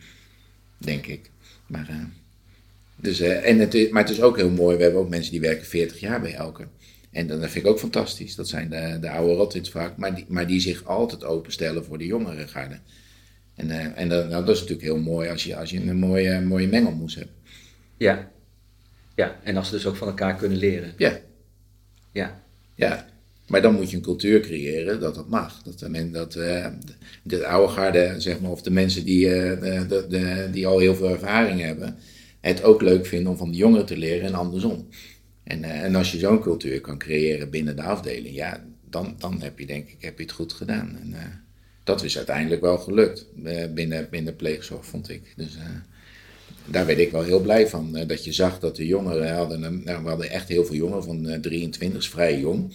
Denk 0.79 1.07
ik. 1.07 1.31
Maar, 1.67 2.11
dus, 2.97 3.21
en 3.21 3.59
het 3.59 3.91
maar 3.91 4.03
het 4.03 4.13
is 4.13 4.23
ook 4.23 4.37
heel 4.37 4.51
mooi. 4.51 4.77
We 4.77 4.83
hebben 4.83 5.01
ook 5.01 5.09
mensen 5.09 5.33
die 5.33 5.41
werken 5.41 5.67
40 5.67 6.01
jaar 6.01 6.21
bij 6.21 6.35
elke. 6.35 6.67
En 7.11 7.27
dat 7.27 7.39
vind 7.39 7.65
ik 7.65 7.67
ook 7.67 7.79
fantastisch. 7.79 8.35
Dat 8.35 8.49
zijn 8.49 8.71
de, 8.71 8.99
de 9.01 9.11
oude 9.11 9.35
rotwits 9.35 9.71
vaak, 9.71 9.97
maar 9.97 10.15
die, 10.15 10.25
maar 10.29 10.47
die 10.47 10.61
zich 10.61 10.85
altijd 10.85 11.25
openstellen 11.25 11.85
voor 11.85 11.99
de 11.99 12.07
jongere 12.07 12.47
garde. 12.47 12.79
En, 13.55 13.69
uh, 13.69 13.99
en 13.99 14.09
dat, 14.09 14.29
nou, 14.29 14.45
dat 14.45 14.55
is 14.55 14.61
natuurlijk 14.61 14.89
heel 14.89 14.99
mooi 14.99 15.29
als 15.29 15.45
je, 15.45 15.57
als 15.57 15.71
je 15.71 15.81
een 15.81 15.97
mooie, 15.97 16.41
mooie 16.41 16.69
mengelmoes 16.69 17.15
hebt. 17.15 17.31
Ja. 17.97 18.31
ja, 19.15 19.37
en 19.43 19.57
als 19.57 19.69
ze 19.69 19.75
dus 19.75 19.87
ook 19.87 19.97
van 19.97 20.09
elkaar 20.09 20.37
kunnen 20.37 20.59
leren. 20.59 20.95
Ja. 20.97 21.19
Ja. 22.13 22.43
Ja, 22.75 23.07
maar 23.47 23.63
dan 23.63 23.75
moet 23.75 23.91
je 23.91 23.97
een 23.97 24.03
cultuur 24.03 24.41
creëren 24.41 25.01
dat 25.01 25.15
dat 25.15 25.29
mag. 25.29 25.63
Dat, 25.63 25.79
dat 26.13 26.37
uh, 26.37 26.67
de 27.23 27.47
oude 27.47 27.73
garde, 27.73 28.15
zeg 28.19 28.41
maar, 28.41 28.51
of 28.51 28.63
de 28.63 28.71
mensen 28.71 29.05
die, 29.05 29.27
uh, 29.27 29.61
de, 29.89 30.07
de, 30.09 30.49
die 30.53 30.67
al 30.67 30.79
heel 30.79 30.95
veel 30.95 31.11
ervaring 31.11 31.61
hebben, 31.61 31.97
het 32.41 32.63
ook 32.63 32.83
leuk 32.83 33.07
vinden 33.07 33.33
om 33.33 33.39
van 33.39 33.51
de 33.51 33.57
jongeren 33.57 33.87
te 33.87 33.97
leren 33.97 34.27
en 34.27 34.35
andersom. 34.35 34.89
En, 35.43 35.63
uh, 35.63 35.83
en 35.83 35.95
als 35.95 36.13
je 36.13 36.19
zo'n 36.19 36.41
cultuur 36.41 36.81
kan 36.81 36.99
creëren 36.99 37.51
binnen 37.51 37.77
de 37.77 37.83
afdeling, 37.83 38.35
ja, 38.35 38.65
dan, 38.91 39.15
dan 39.19 39.43
heb 39.43 39.59
je 39.59 39.67
denk 39.67 39.89
ik 39.89 40.03
heb 40.03 40.17
je 40.19 40.25
het 40.25 40.33
goed 40.33 40.53
gedaan. 40.53 40.99
En, 41.03 41.15
dat 41.85 42.05
is 42.05 42.17
uiteindelijk 42.17 42.61
wel 42.61 42.79
gelukt 42.79 43.27
binnen, 43.75 44.09
binnen 44.11 44.37
pleegzorg, 44.37 44.87
vond 44.87 45.09
ik. 45.09 45.33
Dus 45.37 45.57
daar 46.71 46.87
werd 46.87 46.99
ik 46.99 47.11
wel 47.11 47.23
heel 47.23 47.41
blij 47.41 47.69
van. 47.69 48.05
dat 48.07 48.25
je 48.25 48.33
zag 48.33 48.59
dat 48.59 48.77
de 48.77 48.87
jongeren 48.87 49.35
hadden, 49.35 49.61
nou, 49.85 50.03
we 50.03 50.09
hadden 50.09 50.31
echt 50.31 50.49
heel 50.49 50.65
veel 50.65 50.77
jongeren 50.77 51.05
van 51.05 51.41
23, 51.41 52.01
is 52.01 52.09
vrij 52.09 52.39
jong. 52.39 52.73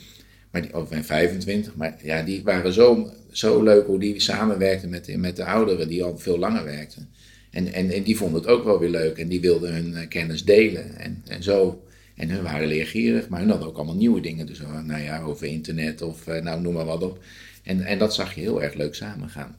maar 0.51 0.61
die, 0.61 0.75
of 0.75 0.87
25, 1.01 1.75
maar 1.75 1.97
ja, 2.03 2.21
die 2.23 2.43
waren 2.43 2.73
zo, 2.73 3.11
zo 3.31 3.63
leuk 3.63 3.85
hoe 3.85 3.99
die 3.99 4.19
samenwerkten 4.21 4.89
met, 4.89 5.17
met 5.17 5.35
de 5.35 5.45
ouderen 5.45 5.87
die 5.87 6.03
al 6.03 6.17
veel 6.17 6.39
langer 6.39 6.63
werkten. 6.63 7.09
En, 7.51 7.73
en, 7.73 7.91
en 7.91 8.03
die 8.03 8.17
vonden 8.17 8.41
het 8.41 8.49
ook 8.49 8.63
wel 8.63 8.79
weer 8.79 8.89
leuk 8.89 9.17
en 9.17 9.27
die 9.27 9.41
wilden 9.41 9.73
hun 9.73 9.95
eh, 9.95 10.07
kennis 10.07 10.43
delen 10.43 10.97
en, 10.97 11.21
en 11.27 11.43
zo. 11.43 11.83
En 12.15 12.29
hun 12.29 12.43
waren 12.43 12.67
leergierig, 12.67 13.27
maar 13.27 13.39
hun 13.39 13.49
hadden 13.49 13.67
ook 13.67 13.75
allemaal 13.75 13.95
nieuwe 13.95 14.21
dingen. 14.21 14.45
Dus 14.45 14.59
nou 14.85 15.01
ja, 15.01 15.21
over 15.21 15.47
internet 15.47 16.01
of 16.01 16.25
nou 16.25 16.61
noem 16.61 16.73
maar 16.73 16.85
wat 16.85 17.03
op. 17.03 17.19
En, 17.63 17.81
en 17.81 17.97
dat 17.97 18.13
zag 18.13 18.35
je 18.35 18.41
heel 18.41 18.63
erg 18.63 18.73
leuk 18.73 18.95
samengaan. 18.95 19.55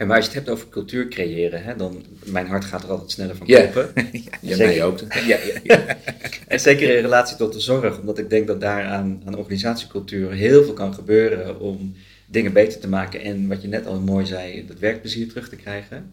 En 0.00 0.06
waar 0.06 0.18
je 0.18 0.24
het 0.24 0.34
hebt 0.34 0.48
over 0.48 0.68
cultuur 0.68 1.08
creëren, 1.08 1.62
hè, 1.62 1.76
dan 1.76 2.04
mijn 2.24 2.46
hart 2.46 2.64
gaat 2.64 2.82
er 2.82 2.90
altijd 2.90 3.10
sneller 3.10 3.36
van 3.36 3.46
kloppen. 3.46 3.92
ja, 4.40 4.56
mij 4.56 4.84
ook. 4.84 4.98
ja, 5.00 5.20
ja, 5.26 5.60
ja. 5.62 5.96
en 6.48 6.60
zeker 6.60 6.96
in 6.96 7.02
relatie 7.02 7.36
tot 7.36 7.52
de 7.52 7.60
zorg, 7.60 7.98
omdat 7.98 8.18
ik 8.18 8.30
denk 8.30 8.46
dat 8.46 8.60
daar 8.60 8.84
aan, 8.84 9.22
aan 9.24 9.36
organisatiecultuur 9.36 10.32
heel 10.32 10.64
veel 10.64 10.72
kan 10.72 10.94
gebeuren 10.94 11.60
om 11.60 11.94
dingen 12.26 12.52
beter 12.52 12.80
te 12.80 12.88
maken 12.88 13.20
en 13.20 13.48
wat 13.48 13.62
je 13.62 13.68
net 13.68 13.86
al 13.86 14.00
mooi 14.00 14.26
zei, 14.26 14.66
dat 14.66 14.78
werkplezier 14.78 15.28
terug 15.28 15.48
te 15.48 15.56
krijgen. 15.56 16.12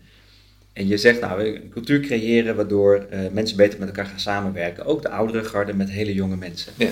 En 0.74 0.88
je 0.88 0.98
zegt 0.98 1.22
nou, 1.22 1.44
een 1.44 1.70
cultuur 1.70 2.00
creëren 2.00 2.56
waardoor 2.56 3.08
uh, 3.14 3.20
mensen 3.32 3.58
beter 3.58 3.80
met 3.80 3.88
elkaar 3.88 4.06
gaan 4.06 4.20
samenwerken. 4.20 4.86
Ook 4.86 5.02
de 5.02 5.10
oudere 5.10 5.44
garde 5.44 5.74
met 5.74 5.90
hele 5.90 6.14
jonge 6.14 6.36
mensen. 6.36 6.74
Ja. 6.76 6.90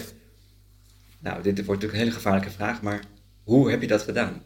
Nou, 1.19 1.43
dit 1.43 1.55
wordt 1.55 1.67
natuurlijk 1.67 1.93
een 1.93 1.99
hele 1.99 2.11
gevaarlijke 2.11 2.51
vraag, 2.51 2.81
maar 2.81 2.99
hoe 3.43 3.69
heb 3.69 3.81
je 3.81 3.87
dat 3.87 4.01
gedaan? 4.01 4.41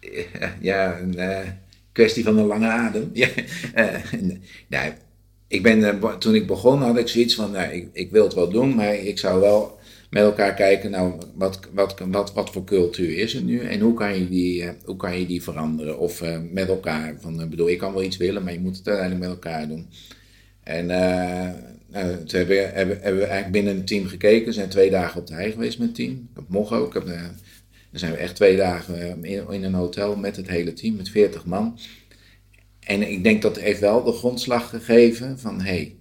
ja, 0.60 0.98
een 0.98 1.14
uh, 1.16 1.38
kwestie 1.92 2.24
van 2.24 2.38
een 2.38 2.46
lange 2.46 2.66
adem. 2.66 3.10
ja, 3.22 3.28
uh, 3.76 3.94
nou, 4.68 4.92
ik 5.48 5.62
ben, 5.62 5.78
uh, 5.78 6.14
toen 6.14 6.34
ik 6.34 6.46
begon 6.46 6.82
had 6.82 6.98
ik 6.98 7.08
zoiets 7.08 7.34
van, 7.34 7.50
nou, 7.50 7.88
ik, 7.92 8.10
wil 8.10 8.24
het 8.24 8.34
wel 8.34 8.50
doen, 8.50 8.74
maar 8.74 8.94
ik 8.94 9.18
zou 9.18 9.40
wel 9.40 9.78
met 10.10 10.22
elkaar 10.22 10.54
kijken, 10.54 10.90
nou, 10.90 11.12
wat, 11.34 11.60
wat, 11.72 11.94
wat, 12.10 12.32
wat 12.32 12.50
voor 12.50 12.64
cultuur 12.64 13.16
is 13.16 13.32
het 13.32 13.44
nu 13.44 13.60
en 13.60 13.80
hoe 13.80 13.94
kan 13.94 14.18
je 14.18 14.28
die, 14.28 14.70
hoe 14.84 14.96
kan 14.96 15.20
je 15.20 15.26
die 15.26 15.42
veranderen? 15.42 15.98
Of 15.98 16.22
met 16.52 16.68
elkaar, 16.68 17.16
van, 17.20 17.48
bedoel, 17.48 17.68
ik 17.68 17.78
kan 17.78 17.92
wel 17.92 18.02
iets 18.02 18.16
willen, 18.16 18.44
maar 18.44 18.52
je 18.52 18.60
moet 18.60 18.76
het 18.76 18.88
uiteindelijk 18.88 19.26
met 19.26 19.44
elkaar 19.44 19.68
doen. 19.68 19.86
En 20.62 20.86
nou, 20.86 22.24
toen 22.24 22.38
hebben, 22.38 22.72
hebben, 22.74 22.98
we 23.00 23.24
eigenlijk 23.24 23.50
binnen 23.50 23.76
een 23.76 23.84
team 23.84 24.06
gekeken, 24.06 24.52
zijn 24.54 24.68
twee 24.68 24.90
dagen 24.90 25.20
op 25.20 25.26
de 25.26 25.34
hei 25.34 25.50
geweest 25.50 25.78
met 25.78 25.86
het 25.86 25.96
team. 25.96 26.28
Dat 26.34 26.48
mocht 26.48 26.72
ook, 26.72 26.86
ik 26.86 27.02
heb 27.02 27.06
dan 27.90 28.00
zijn 28.00 28.12
we 28.12 28.18
echt 28.18 28.34
twee 28.34 28.56
dagen 28.56 29.22
eh, 29.22 29.44
in, 29.50 29.62
een 29.62 29.74
hotel 29.74 30.16
met 30.16 30.36
het 30.36 30.48
hele 30.48 30.72
team, 30.72 30.96
met 30.96 31.08
40 31.08 31.44
man. 31.44 31.78
En 32.80 33.10
ik 33.10 33.22
denk 33.22 33.42
dat 33.42 33.58
heeft 33.58 33.80
wel 33.80 34.04
de 34.04 34.12
grondslag 34.12 34.70
gegeven 34.70 35.38
van 35.38 35.60
hé, 35.60 35.70
hey, 35.70 35.96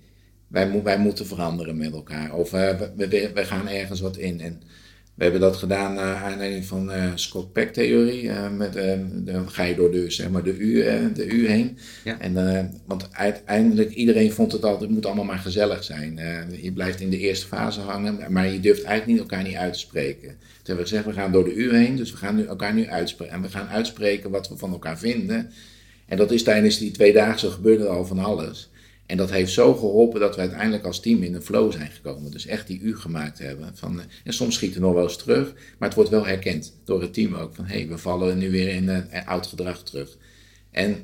wij, 0.48 0.84
wij 0.84 1.00
moeten 1.00 1.26
veranderen 1.26 1.78
met 1.78 1.94
elkaar. 1.94 2.34
Of 2.34 2.54
uh, 2.54 2.78
we, 2.78 2.92
we, 2.96 3.32
we, 3.34 3.46
gaan 3.46 3.68
ergens 3.68 4.00
wat 4.00 4.18
in. 4.18 4.42
En 4.42 4.62
we 5.18 5.24
hebben 5.24 5.42
dat 5.42 5.56
gedaan 5.56 5.94
naar 5.94 6.16
aanleiding 6.16 6.66
van 6.66 6.92
uh, 6.92 7.12
Scott 7.16 7.52
Peck 7.52 7.74
theorie. 7.74 8.24
Uh, 8.24 8.50
met, 8.50 8.74
dan 9.10 9.50
ga 9.50 9.64
je 9.64 9.76
door 9.76 9.92
de, 9.92 10.12
zeg 10.12 10.30
maar, 10.30 10.44
de, 10.44 10.58
U, 10.58 10.84
de 11.14 11.26
U 11.26 11.48
heen. 11.48 11.78
Ja. 12.04 12.20
En, 12.20 12.34
want 12.86 13.08
uiteindelijk, 13.12 13.92
iedereen 13.92 14.32
vond 14.32 14.52
het 14.52 14.64
altijd, 14.64 14.82
het 14.82 14.92
moet 14.92 15.06
allemaal 15.06 15.26
maar 15.26 15.38
gezellig 15.38 15.84
zijn. 15.84 16.20
je 16.62 16.72
blijft 16.72 17.00
in 17.00 17.10
de 17.10 17.18
eerste 17.18 17.48
fase 17.48 17.80
hangen, 17.80 18.32
maar 18.32 18.52
je 18.52 18.60
durft 18.60 18.84
eigenlijk 18.84 19.20
niet 19.20 19.32
elkaar 19.32 19.48
niet 19.48 19.56
uit 19.56 19.74
te 19.74 19.80
spreken. 19.80 20.28
Toen 20.28 20.38
hebben 20.64 20.86
we 20.86 20.90
gezegd, 20.90 21.06
we 21.06 21.14
gaan 21.14 21.32
door 21.32 21.44
de 21.44 21.54
U 21.54 21.76
heen, 21.76 21.96
dus 21.96 22.12
we 22.12 22.18
gaan 22.18 22.36
nu, 22.36 22.46
elkaar 22.46 22.74
nu 22.74 22.88
uitspreken. 22.88 23.34
En 23.34 23.42
we 23.42 23.50
gaan 23.50 23.68
uitspreken 23.68 24.30
wat 24.30 24.50
we 24.50 24.58
van 24.58 24.72
elkaar 24.72 24.98
vinden. 24.98 25.52
En 26.06 26.18
dat 26.18 26.32
is 26.32 26.44
tijdens 26.44 26.78
die 26.78 26.92
twee 26.92 27.14
dagen 27.14 27.52
gebeurde 27.52 27.88
al 27.88 28.06
van 28.06 28.20
alles. 28.20 28.70
En 29.08 29.18
dat 29.18 29.32
heeft 29.32 29.52
zo 29.52 29.74
geholpen 29.74 30.20
dat 30.20 30.36
we 30.36 30.42
uiteindelijk 30.42 30.86
als 30.86 31.00
team 31.00 31.24
in 31.24 31.34
een 31.34 31.42
flow 31.42 31.72
zijn 31.72 31.92
gekomen. 31.92 32.32
Dus 32.32 32.46
echt 32.46 32.68
die 32.68 32.80
U 32.80 32.98
gemaakt 32.98 33.40
hebben. 33.40 33.72
Van, 33.74 34.00
eh, 34.00 34.06
en 34.24 34.34
soms 34.34 34.56
schieten 34.56 34.80
we 34.80 34.86
nog 34.86 34.96
wel 34.96 35.04
eens 35.04 35.18
terug, 35.18 35.54
maar 35.78 35.88
het 35.88 35.98
wordt 35.98 36.10
wel 36.10 36.26
herkend 36.26 36.74
door 36.84 37.02
het 37.02 37.14
team 37.14 37.36
ook. 37.36 37.56
Van 37.56 37.66
hé, 37.66 37.78
hey, 37.78 37.88
we 37.88 37.98
vallen 37.98 38.38
nu 38.38 38.52
weer 38.52 38.70
in 38.70 38.90
een 38.90 39.26
oud 39.26 39.48
gedrag 39.48 39.84
terug. 39.84 40.18
En, 40.72 41.04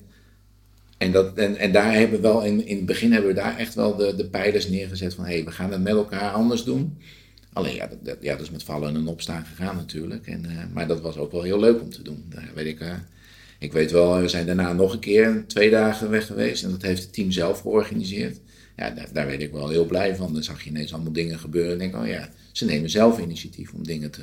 en, 0.98 1.12
dat, 1.12 1.38
en, 1.38 1.58
en 1.58 1.72
daar 1.72 1.94
hebben 1.94 2.22
we 2.22 2.28
wel, 2.28 2.44
in, 2.44 2.66
in 2.66 2.78
het 2.78 2.86
begin 2.86 3.12
hebben 3.12 3.30
we 3.30 3.42
daar 3.42 3.58
echt 3.58 3.74
wel 3.74 3.96
de, 3.96 4.16
de 4.16 4.26
pijlers 4.26 4.70
neergezet 4.70 5.14
van 5.14 5.26
hé, 5.26 5.34
hey, 5.34 5.46
we 5.46 5.52
gaan 5.52 5.72
het 5.72 5.82
met 5.82 5.94
elkaar 5.94 6.32
anders 6.32 6.64
doen. 6.64 6.98
Alleen 7.54 7.76
ja, 7.76 7.90
dat, 8.02 8.18
ja, 8.22 8.32
dat 8.32 8.42
is 8.42 8.52
met 8.52 8.64
vallen 8.64 8.96
en 8.96 9.08
opstaan 9.08 9.46
gegaan 9.46 9.76
natuurlijk. 9.76 10.28
En, 10.28 10.46
uh, 10.46 10.64
maar 10.74 10.88
dat 10.88 11.02
was 11.02 11.18
ook 11.18 11.32
wel 11.32 11.42
heel 11.42 11.60
leuk 11.60 11.82
om 11.82 11.90
te 11.90 12.02
doen. 12.02 12.26
Daar 12.30 12.52
weet 12.56 12.66
ik, 12.66 12.80
uh, 12.80 12.94
ik 13.64 13.72
weet 13.72 13.92
wel, 13.92 14.22
we 14.22 14.28
zijn 14.28 14.46
daarna 14.46 14.74
nog 14.74 14.94
een 14.94 15.00
keer 15.00 15.44
twee 15.48 15.70
dagen 15.70 16.10
weg 16.10 16.26
geweest 16.26 16.64
en 16.64 16.70
dat 16.70 16.82
heeft 16.82 17.02
het 17.02 17.14
team 17.14 17.32
zelf 17.32 17.60
georganiseerd. 17.60 18.40
Ja, 18.76 18.90
daar, 18.90 19.10
daar 19.14 19.26
weet 19.28 19.42
ik 19.42 19.52
wel 19.52 19.70
heel 19.70 19.86
blij 19.86 20.16
van. 20.16 20.34
Dan 20.34 20.44
zag 20.44 20.64
je 20.64 20.70
ineens 20.70 20.94
allemaal 20.94 21.12
dingen 21.12 21.40
gebeuren 21.40 21.72
en 21.72 21.78
denk, 21.78 21.96
oh 21.96 22.08
ja, 22.08 22.30
ze 22.52 22.66
nemen 22.66 22.90
zelf 22.90 23.20
initiatief 23.20 23.74
om 23.74 23.84
dingen 23.84 24.12
te... 24.12 24.22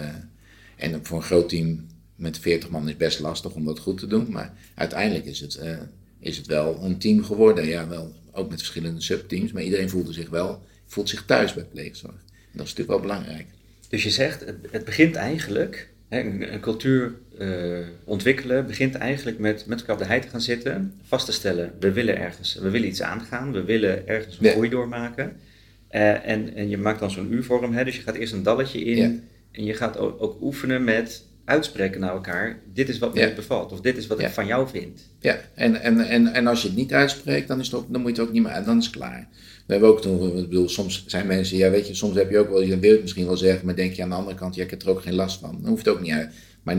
En 0.76 1.00
voor 1.02 1.16
een 1.16 1.24
groot 1.24 1.48
team 1.48 1.86
met 2.16 2.38
40 2.38 2.70
man 2.70 2.88
is 2.88 2.96
best 2.96 3.20
lastig 3.20 3.52
om 3.52 3.64
dat 3.64 3.78
goed 3.78 3.98
te 3.98 4.06
doen, 4.06 4.26
maar 4.30 4.54
uiteindelijk 4.74 5.26
is 5.26 5.40
het, 5.40 5.60
uh, 5.62 5.78
is 6.18 6.36
het 6.36 6.46
wel 6.46 6.84
een 6.84 6.98
team 6.98 7.24
geworden. 7.24 7.66
Ja, 7.66 7.88
wel 7.88 8.14
ook 8.32 8.50
met 8.50 8.58
verschillende 8.58 9.00
subteams, 9.00 9.52
maar 9.52 9.62
iedereen 9.62 9.90
voelde 9.90 10.12
zich 10.12 10.28
wel, 10.28 10.62
voelt 10.86 11.08
zich 11.08 11.24
thuis 11.24 11.54
bij 11.54 11.64
pleegzorg. 11.64 12.14
Dat 12.52 12.66
is 12.66 12.74
natuurlijk 12.74 12.88
wel 12.88 13.00
belangrijk. 13.00 13.46
Dus 13.88 14.02
je 14.02 14.10
zegt, 14.10 14.44
het 14.70 14.84
begint 14.84 15.14
eigenlijk 15.14 15.92
een, 16.10 16.60
cultuur 16.60 17.14
uh, 17.38 17.78
ontwikkelen 18.04 18.66
begint 18.66 18.94
eigenlijk 18.94 19.38
met 19.38 19.66
met 19.66 19.78
elkaar 19.80 19.94
op 19.94 20.00
de 20.00 20.08
hei 20.08 20.20
te 20.20 20.28
gaan 20.28 20.40
zitten, 20.40 20.94
vast 21.02 21.26
te 21.26 21.32
stellen, 21.32 21.72
we 21.80 21.92
willen 21.92 22.18
ergens, 22.18 22.54
we 22.54 22.70
willen 22.70 22.88
iets 22.88 23.02
aangaan, 23.02 23.52
we 23.52 23.64
willen 23.64 24.08
ergens 24.08 24.38
een 24.40 24.50
groei 24.50 24.68
doormaken. 24.68 25.36
Uh, 25.90 26.28
en, 26.28 26.54
en 26.54 26.68
je 26.68 26.78
maakt 26.78 27.00
dan 27.00 27.10
zo'n 27.10 27.32
U-vorm, 27.32 27.72
hè, 27.72 27.84
dus 27.84 27.96
je 27.96 28.02
gaat 28.02 28.14
eerst 28.14 28.32
een 28.32 28.42
dalletje 28.42 28.84
in 28.84 29.28
en 29.52 29.64
je 29.64 29.74
gaat 29.74 29.98
ook, 29.98 30.22
ook, 30.22 30.40
oefenen 30.40 30.84
met 30.84 31.24
uitspreken 31.44 32.00
naar 32.00 32.12
elkaar, 32.12 32.58
dit 32.72 32.88
is 32.88 32.98
wat 32.98 33.14
me 33.14 33.20
ja. 33.20 33.34
bevalt, 33.34 33.72
of 33.72 33.80
dit 33.80 33.96
is 33.96 34.06
wat 34.06 34.20
ik 34.20 34.28
van 34.28 34.46
jou 34.46 34.68
vind. 34.68 35.10
Ja, 35.20 35.38
en, 35.54 35.80
en, 35.80 36.00
en, 36.00 36.32
en 36.32 36.46
als 36.46 36.62
je 36.62 36.68
het 36.68 36.76
niet 36.76 36.92
uitspreekt, 36.92 37.48
dan, 37.48 37.60
is 37.60 37.66
het 37.66 37.74
ook, 37.74 37.92
dan 37.92 38.00
moet 38.00 38.10
je 38.10 38.16
het 38.16 38.28
ook 38.28 38.34
niet 38.34 38.42
meer, 38.42 38.64
dan 38.64 38.78
is 38.78 38.84
het 38.84 38.94
klaar. 38.94 39.28
We 39.70 39.76
hebben 39.76 39.94
ook 39.94 40.02
toen, 40.02 40.38
ik 40.38 40.48
bedoel, 40.48 40.68
soms 40.68 41.04
zijn 41.06 41.26
mensen, 41.26 41.56
ja 41.56 41.70
weet 41.70 41.86
je, 41.86 41.94
soms 41.94 42.16
heb 42.16 42.30
je 42.30 42.38
ook 42.38 42.48
wel, 42.48 42.62
je 42.62 42.78
wil 42.78 42.92
het 42.92 43.00
misschien 43.00 43.26
wel 43.26 43.36
zeggen, 43.36 43.66
maar 43.66 43.76
denk 43.76 43.92
je 43.92 44.02
aan 44.02 44.08
de 44.08 44.14
andere 44.14 44.36
kant, 44.36 44.54
ja 44.54 44.62
ik 44.62 44.70
heb 44.70 44.82
er 44.82 44.90
ook 44.90 45.02
geen 45.02 45.14
last 45.14 45.40
van. 45.40 45.58
Dan 45.60 45.70
hoeft 45.70 45.84
het 45.84 45.94
ook 45.94 46.00
niet 46.00 46.12
uit. 46.12 46.30
Maar 46.62 46.76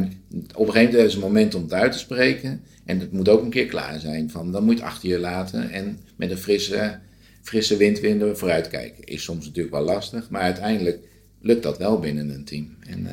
op 0.56 0.68
een 0.68 0.74
gegeven 0.74 0.92
moment 0.92 1.08
is 1.08 1.14
het 1.14 1.22
moment 1.22 1.56
om 1.56 1.62
het 1.62 1.74
uit 1.74 1.92
te 1.92 1.98
spreken. 1.98 2.62
En 2.86 3.00
het 3.00 3.12
moet 3.12 3.30
ook 3.30 3.42
een 3.44 3.50
keer 3.50 3.66
klaar 3.66 4.00
zijn. 4.00 4.30
Van, 4.30 4.52
dan 4.52 4.64
moet 4.64 4.78
je 4.78 4.84
het 4.84 4.92
achter 4.92 5.10
je 5.10 5.20
laten 5.20 5.70
en 5.70 6.00
met 6.16 6.32
een 6.32 6.38
frisse, 6.38 7.00
frisse 7.42 7.78
windwinden 7.78 8.38
vooruitkijken. 8.38 9.04
Is 9.04 9.24
soms 9.24 9.46
natuurlijk 9.46 9.76
wel 9.76 9.84
lastig, 9.84 10.30
maar 10.30 10.42
uiteindelijk 10.42 11.00
lukt 11.42 11.64
dat 11.64 11.78
wel 11.78 12.00
binnen 12.00 12.30
een 12.30 12.46
team. 12.46 12.76
En, 12.88 13.00
uh, 13.00 13.12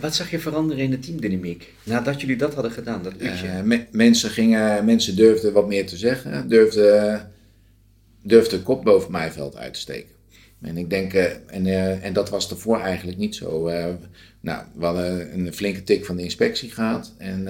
wat 0.00 0.14
zag 0.14 0.30
je 0.30 0.38
veranderen 0.38 0.82
in 0.82 0.90
de 0.90 0.98
teamdynamiek 0.98 1.72
nadat 1.82 2.20
jullie 2.20 2.36
dat 2.36 2.54
hadden 2.54 2.72
gedaan, 2.72 3.02
dat 3.02 3.12
uh, 3.18 3.62
me, 3.64 3.84
mensen, 3.90 4.30
gingen, 4.30 4.84
mensen 4.84 5.16
durfden 5.16 5.52
wat 5.52 5.68
meer 5.68 5.86
te 5.86 5.96
zeggen, 5.96 6.48
durfden 6.48 7.30
durfde 8.26 8.56
de 8.56 8.62
kop 8.62 8.84
boven 8.84 9.10
Maaiveld 9.10 9.56
uit 9.56 9.74
te 9.74 9.80
steken. 9.80 10.14
En 10.60 10.76
ik 10.76 10.90
denk, 10.90 11.12
uh, 11.12 11.24
en, 11.46 11.66
uh, 11.66 12.04
en 12.04 12.12
dat 12.12 12.30
was 12.30 12.50
ervoor 12.50 12.80
eigenlijk 12.80 13.18
niet 13.18 13.34
zo. 13.34 13.68
Uh, 13.68 13.86
nou, 14.40 14.64
we 14.74 14.84
hadden 14.84 15.38
een 15.38 15.52
flinke 15.52 15.82
tik 15.82 16.04
van 16.04 16.16
de 16.16 16.22
inspectie 16.22 16.70
gehad. 16.70 17.14
En, 17.18 17.46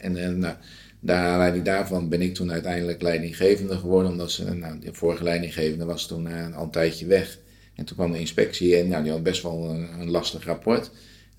en 0.00 0.38
nou, 0.38 1.62
daarvan 1.62 2.08
ben 2.08 2.22
ik 2.22 2.34
toen 2.34 2.52
uiteindelijk 2.52 3.02
leidinggevende 3.02 3.76
geworden. 3.76 4.10
Omdat 4.10 4.30
ze, 4.30 4.54
nou, 4.54 4.78
de 4.78 4.94
vorige 4.94 5.22
leidinggevende 5.22 5.84
was 5.84 6.06
toen 6.06 6.52
al 6.54 6.62
een 6.62 6.70
tijdje 6.70 7.06
weg. 7.06 7.38
En 7.74 7.84
toen 7.84 7.96
kwam 7.96 8.12
de 8.12 8.18
inspectie 8.18 8.76
en 8.76 8.88
nou, 8.88 9.02
die 9.02 9.12
had 9.12 9.22
best 9.22 9.42
wel 9.42 9.70
een, 9.70 10.00
een 10.00 10.10
lastig 10.10 10.44
rapport. 10.44 10.90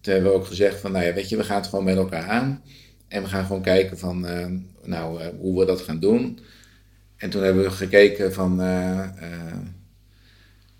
Toen 0.01 0.13
hebben 0.13 0.31
we 0.31 0.37
ook 0.37 0.45
gezegd 0.45 0.79
van, 0.79 0.91
nou 0.91 1.05
ja, 1.05 1.13
weet 1.13 1.29
je, 1.29 1.37
we 1.37 1.43
gaan 1.43 1.57
het 1.57 1.67
gewoon 1.67 1.85
met 1.85 1.97
elkaar 1.97 2.27
aan. 2.27 2.61
En 3.07 3.21
we 3.21 3.27
gaan 3.27 3.45
gewoon 3.45 3.61
kijken 3.61 3.97
van, 3.97 4.25
nou, 4.83 5.21
hoe 5.39 5.59
we 5.59 5.65
dat 5.65 5.81
gaan 5.81 5.99
doen. 5.99 6.39
En 7.17 7.29
toen 7.29 7.43
hebben 7.43 7.63
we 7.63 7.71
gekeken 7.71 8.33
van. 8.33 8.61
Uh, 8.61 9.07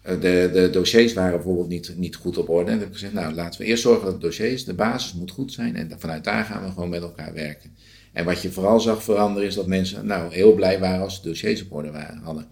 de, 0.08 0.50
de 0.54 0.70
dossiers 0.72 1.14
waren 1.14 1.36
bijvoorbeeld 1.36 1.68
niet, 1.68 1.94
niet 1.98 2.16
goed 2.16 2.38
op 2.38 2.50
orde. 2.50 2.72
En 2.72 2.72
toen 2.72 2.80
heb 2.80 2.88
ik 2.88 2.94
gezegd, 2.94 3.14
nou 3.14 3.34
laten 3.34 3.62
we 3.62 3.68
eerst 3.68 3.84
zorgen 3.84 4.06
dat 4.06 4.14
de 4.14 4.28
dossiers, 4.28 4.66
de 4.66 4.74
basis 4.74 5.14
moet 5.14 5.32
goed 5.32 5.54
zijn. 5.54 5.76
En 5.76 5.92
vanuit 5.98 6.24
daar 6.24 6.44
gaan 6.44 6.64
we 6.64 6.72
gewoon 6.72 6.90
met 6.90 7.02
elkaar 7.02 7.34
werken. 7.34 7.76
En 8.14 8.26
wat 8.26 8.42
je 8.42 8.52
vooral 8.52 8.80
zag 8.80 9.04
veranderen 9.04 9.48
is 9.48 9.56
dat 9.56 9.68
mensen 9.68 10.06
nou, 10.06 10.34
heel 10.34 10.54
blij 10.54 10.80
waren 10.80 11.02
als 11.02 11.22
de 11.22 11.28
dossiers 11.30 11.64
op 11.64 11.74
orde 11.74 11.92
waren, 11.92 12.22
hadden. 12.24 12.48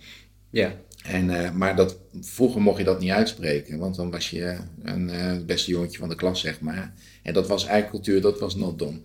Ja. 0.49 0.73
En, 1.03 1.29
uh, 1.29 1.51
maar 1.51 1.75
dat, 1.75 1.97
vroeger 2.21 2.61
mocht 2.61 2.77
je 2.77 2.83
dat 2.83 2.99
niet 2.99 3.11
uitspreken, 3.11 3.77
want 3.77 3.95
dan 3.95 4.11
was 4.11 4.29
je 4.29 4.57
een 4.83 5.09
uh, 5.09 5.31
beste 5.45 5.71
jongetje 5.71 5.97
van 5.97 6.09
de 6.09 6.15
klas, 6.15 6.39
zeg 6.39 6.61
maar. 6.61 6.93
En 7.23 7.33
dat 7.33 7.47
was 7.47 7.65
eigenlijk 7.65 7.91
cultuur, 7.91 8.21
dat 8.21 8.39
was 8.39 8.55
not 8.55 8.79
done. 8.79 8.99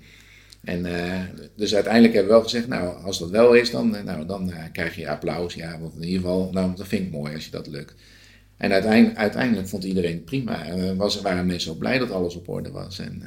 En 0.65 0.87
uh, 0.87 1.21
dus 1.57 1.75
uiteindelijk 1.75 2.15
hebben 2.15 2.33
we 2.33 2.39
wel 2.39 2.49
gezegd, 2.49 2.69
nou, 2.69 3.03
als 3.03 3.19
dat 3.19 3.31
wel 3.31 3.55
is, 3.55 3.71
dan, 3.71 3.91
nou, 4.05 4.27
dan 4.27 4.49
uh, 4.49 4.57
krijg 4.73 4.97
je 4.97 5.09
applaus. 5.09 5.55
Ja, 5.55 5.81
want 5.81 5.95
in 5.95 6.03
ieder 6.03 6.21
geval, 6.21 6.51
nou, 6.53 6.77
dat 6.77 6.89
vind 6.89 7.07
ik 7.07 7.13
mooi 7.13 7.35
als 7.35 7.45
je 7.45 7.51
dat 7.51 7.67
lukt. 7.67 7.95
En 8.57 8.73
uiteindelijk, 8.73 9.19
uiteindelijk 9.19 9.69
vond 9.69 9.85
iedereen 9.85 10.15
het 10.15 10.25
prima. 10.25 10.65
En 10.65 10.97
was, 10.97 11.21
waren 11.21 11.47
mensen 11.47 11.73
ook 11.73 11.79
blij 11.79 11.99
dat 11.99 12.11
alles 12.11 12.35
op 12.35 12.49
orde 12.49 12.71
was. 12.71 12.99
En, 12.99 13.23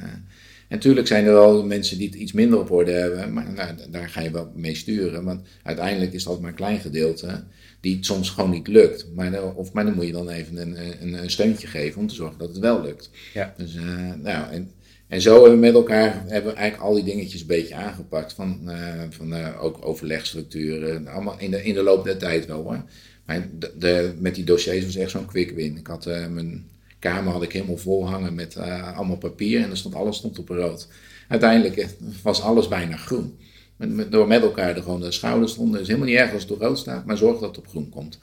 natuurlijk 0.68 1.06
zijn 1.06 1.24
er 1.26 1.32
wel 1.32 1.64
mensen 1.64 1.98
die 1.98 2.06
het 2.06 2.16
iets 2.16 2.32
minder 2.32 2.58
op 2.58 2.70
orde 2.70 2.90
hebben, 2.90 3.32
maar 3.32 3.52
nou, 3.52 3.74
daar 3.90 4.08
ga 4.08 4.20
je 4.20 4.30
wel 4.30 4.52
mee 4.54 4.74
sturen. 4.74 5.24
Want 5.24 5.40
uiteindelijk 5.62 6.12
is 6.12 6.24
dat 6.24 6.40
maar 6.40 6.50
een 6.50 6.56
klein 6.56 6.80
gedeelte 6.80 7.44
die 7.80 7.96
het 7.96 8.04
soms 8.04 8.30
gewoon 8.30 8.50
niet 8.50 8.68
lukt. 8.68 9.06
Maar, 9.14 9.54
of, 9.54 9.72
maar 9.72 9.84
dan 9.84 9.94
moet 9.94 10.06
je 10.06 10.12
dan 10.12 10.28
even 10.28 10.56
een, 10.56 11.02
een, 11.02 11.22
een 11.22 11.30
steuntje 11.30 11.66
geven 11.66 12.00
om 12.00 12.06
te 12.06 12.14
zorgen 12.14 12.38
dat 12.38 12.48
het 12.48 12.58
wel 12.58 12.82
lukt. 12.82 13.10
Ja. 13.34 13.54
Dus, 13.56 13.74
nou, 14.22 14.52
en, 14.52 14.70
En 15.08 15.20
zo 15.20 15.32
hebben 15.32 15.50
we 15.52 15.66
met 15.66 15.74
elkaar 15.74 16.24
hebben 16.26 16.52
we 16.52 16.58
eigenlijk 16.58 16.88
al 16.88 16.94
die 16.94 17.04
dingetjes 17.04 17.40
een 17.40 17.46
beetje 17.46 17.74
aangepakt. 17.74 18.32
Van, 18.32 18.60
uh, 18.64 19.02
van 19.10 19.32
uh, 19.32 19.62
ook 19.62 19.78
overlegstructuren. 19.86 21.06
Allemaal 21.06 21.38
in 21.38 21.50
de, 21.50 21.64
in 21.64 21.74
de 21.74 21.82
loop 21.82 22.04
der 22.04 22.18
tijd 22.18 22.46
wel 22.46 22.62
hoor. 22.62 22.84
Maar 23.26 23.48
de, 23.78 24.14
met 24.18 24.34
die 24.34 24.44
dossiers 24.44 24.84
was 24.84 24.96
echt 24.96 25.10
zo'n 25.10 25.26
quick 25.26 25.50
win. 25.50 25.76
Ik 25.76 25.86
had 25.86 26.06
uh, 26.06 26.26
mijn 26.26 26.68
kamer 26.98 27.32
had 27.32 27.42
ik 27.42 27.52
helemaal 27.52 27.76
vol 27.76 28.08
hangen 28.08 28.34
met 28.34 28.56
allemaal 28.94 29.16
papier. 29.16 29.62
En 29.62 29.70
er 29.70 29.76
stond, 29.76 29.94
alles 29.94 30.16
stond 30.16 30.38
op 30.38 30.48
rood. 30.48 30.88
Uiteindelijk 31.28 31.86
was 32.22 32.42
alles 32.42 32.68
bijna 32.68 32.96
groen. 32.96 33.38
Met, 33.76 34.12
door 34.12 34.26
met 34.26 34.42
elkaar 34.42 34.76
er 34.76 34.82
gewoon 34.82 35.00
de 35.00 35.12
schouders 35.12 35.52
stonden. 35.52 35.72
Het 35.72 35.82
is 35.82 35.88
helemaal 35.88 36.08
niet 36.08 36.18
erg 36.18 36.32
als 36.32 36.42
het 36.42 36.50
op 36.50 36.60
rood 36.60 36.78
staat. 36.78 37.04
Maar 37.04 37.16
zorg 37.16 37.38
dat 37.38 37.48
het 37.48 37.58
op 37.58 37.68
groen 37.68 37.88
komt. 37.88 38.18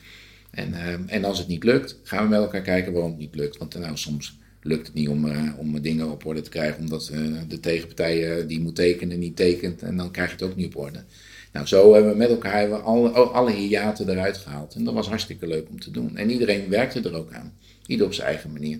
En, 0.52 0.74
en 1.08 1.24
als 1.24 1.38
het 1.38 1.48
niet 1.48 1.64
lukt, 1.64 2.00
gaan 2.04 2.24
we 2.24 2.30
met 2.30 2.40
elkaar 2.40 2.62
kijken 2.62 2.94
waarom 2.94 3.12
het 3.12 3.20
niet 3.20 3.36
lukt. 3.36 3.58
Want 3.58 3.80
nou, 3.80 3.98
soms 3.98 4.40
lukt 4.62 4.88
het 4.88 4.96
niet 4.96 5.08
om, 5.08 5.26
uh, 5.26 5.50
om 5.58 5.82
dingen 5.82 6.12
op 6.12 6.26
orde 6.26 6.42
te 6.42 6.50
krijgen, 6.50 6.80
omdat 6.80 7.12
uh, 7.14 7.38
de 7.48 7.60
tegenpartij 7.60 8.40
uh, 8.40 8.48
die 8.48 8.60
moet 8.60 8.76
tekenen 8.76 9.20
niet 9.20 9.36
tekent 9.36 9.82
en 9.82 9.98
dan 9.98 10.12
krijg 10.12 10.28
je 10.28 10.36
het 10.36 10.44
ook 10.44 10.56
niet 10.56 10.76
op 10.76 10.78
orde. 10.78 11.04
Nou, 11.52 11.66
zo 11.66 11.94
hebben 11.94 12.12
we 12.12 12.18
met 12.18 12.30
elkaar 12.30 12.60
hebben 12.60 12.78
we 12.78 12.84
alle, 12.84 13.10
alle 13.10 13.52
hiaten 13.52 14.10
eruit 14.10 14.38
gehaald. 14.38 14.76
En 14.76 14.84
dat 14.84 14.94
was 14.94 15.08
hartstikke 15.08 15.48
leuk 15.48 15.70
om 15.70 15.80
te 15.80 15.92
doen. 15.92 16.18
En 16.18 16.30
iedereen 16.30 16.70
werkte 16.70 17.02
er 17.02 17.16
ook 17.16 17.34
aan. 17.34 17.54
Ieder 17.86 18.06
op 18.06 18.14
zijn 18.14 18.28
eigen 18.28 18.52
manier. 18.52 18.80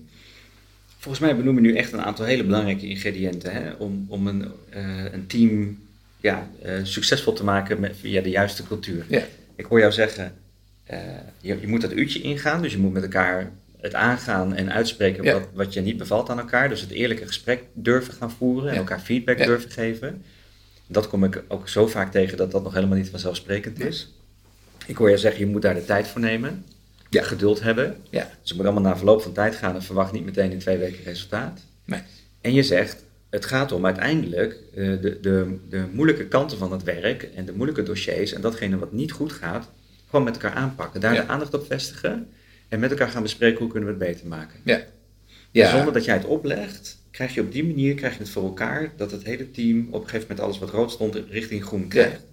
Volgens 0.98 1.24
mij 1.24 1.36
benoemen 1.36 1.62
we 1.62 1.68
nu 1.68 1.76
echt 1.76 1.92
een 1.92 2.00
aantal 2.00 2.24
hele 2.24 2.44
belangrijke 2.44 2.86
ingrediënten 2.86 3.52
hè? 3.52 3.72
om, 3.72 4.06
om 4.08 4.26
een, 4.26 4.44
een 5.12 5.26
team 5.26 5.78
ja, 6.20 6.50
succesvol 6.82 7.32
te 7.32 7.44
maken 7.44 7.80
met, 7.80 7.96
via 7.96 8.20
de 8.20 8.30
juiste 8.30 8.66
cultuur. 8.66 9.04
Ja. 9.08 9.22
Ik 9.56 9.64
hoor 9.64 9.78
jou 9.78 9.92
zeggen, 9.92 10.34
je, 11.40 11.60
je 11.60 11.68
moet 11.68 11.80
dat 11.80 11.92
uurtje 11.92 12.20
ingaan, 12.20 12.62
dus 12.62 12.72
je 12.72 12.78
moet 12.78 12.92
met 12.92 13.02
elkaar 13.02 13.52
het 13.82 13.94
aangaan 13.94 14.54
en 14.54 14.72
uitspreken 14.72 15.24
wat, 15.24 15.48
wat 15.54 15.72
je 15.72 15.80
niet 15.80 15.96
bevalt 15.96 16.30
aan 16.30 16.38
elkaar. 16.38 16.68
Dus 16.68 16.80
het 16.80 16.90
eerlijke 16.90 17.26
gesprek 17.26 17.62
durven 17.72 18.14
gaan 18.14 18.30
voeren 18.30 18.70
en 18.70 18.76
elkaar 18.76 19.00
feedback 19.00 19.38
durven 19.38 19.70
geven. 19.70 20.22
Dat 20.86 21.08
kom 21.08 21.24
ik 21.24 21.42
ook 21.48 21.68
zo 21.68 21.86
vaak 21.86 22.10
tegen 22.10 22.36
dat 22.36 22.50
dat 22.50 22.62
nog 22.62 22.74
helemaal 22.74 22.96
niet 22.96 23.10
vanzelfsprekend 23.10 23.80
is. 23.80 24.14
Ik 24.86 24.96
hoor 24.96 25.10
je 25.10 25.18
zeggen, 25.18 25.40
je 25.40 25.46
moet 25.46 25.62
daar 25.62 25.74
de 25.74 25.84
tijd 25.84 26.06
voor 26.06 26.20
nemen. 26.20 26.64
Ja. 27.10 27.22
Geduld 27.22 27.60
hebben. 27.60 27.96
Ja. 28.10 28.20
Dus 28.40 28.48
het 28.48 28.56
moet 28.56 28.66
allemaal 28.66 28.90
na 28.90 28.96
verloop 28.96 29.22
van 29.22 29.32
tijd 29.32 29.54
gaan 29.54 29.74
en 29.74 29.82
verwacht 29.82 30.12
niet 30.12 30.24
meteen 30.24 30.50
in 30.50 30.58
twee 30.58 30.78
weken 30.78 31.04
resultaat. 31.04 31.60
Nee. 31.84 32.00
En 32.40 32.52
je 32.52 32.62
zegt, 32.62 33.04
het 33.30 33.46
gaat 33.46 33.72
om 33.72 33.86
uiteindelijk 33.86 34.58
uh, 34.74 35.00
de, 35.00 35.18
de, 35.20 35.58
de 35.68 35.84
moeilijke 35.92 36.26
kanten 36.26 36.58
van 36.58 36.72
het 36.72 36.82
werk 36.82 37.22
en 37.22 37.44
de 37.44 37.52
moeilijke 37.52 37.82
dossiers 37.82 38.32
en 38.32 38.40
datgene 38.40 38.78
wat 38.78 38.92
niet 38.92 39.12
goed 39.12 39.32
gaat, 39.32 39.68
gewoon 40.08 40.24
met 40.24 40.34
elkaar 40.34 40.54
aanpakken. 40.54 41.00
Daar 41.00 41.14
de 41.14 41.26
aandacht 41.26 41.54
op 41.54 41.66
vestigen 41.66 42.28
en 42.72 42.80
met 42.80 42.90
elkaar 42.90 43.08
gaan 43.08 43.22
bespreken 43.22 43.58
hoe 43.58 43.68
kunnen 43.68 43.88
we 43.88 44.04
het 44.04 44.12
beter 44.12 44.28
maken. 44.28 44.60
Ja. 44.64 44.82
ja. 45.50 45.70
Zonder 45.70 45.92
dat 45.92 46.04
jij 46.04 46.14
het 46.14 46.24
oplegt, 46.24 46.98
krijg 47.10 47.34
je 47.34 47.40
op 47.40 47.52
die 47.52 47.64
manier 47.64 47.94
krijg 47.94 48.12
je 48.12 48.18
het 48.18 48.28
voor 48.28 48.44
elkaar 48.44 48.92
dat 48.96 49.10
het 49.10 49.24
hele 49.24 49.50
team 49.50 49.86
op 49.90 50.02
een 50.02 50.08
gegeven 50.08 50.26
moment 50.28 50.40
alles 50.40 50.58
wat 50.58 50.70
rood 50.70 50.90
stond 50.90 51.22
richting 51.30 51.64
groen 51.64 51.88
krijgt. 51.88 52.26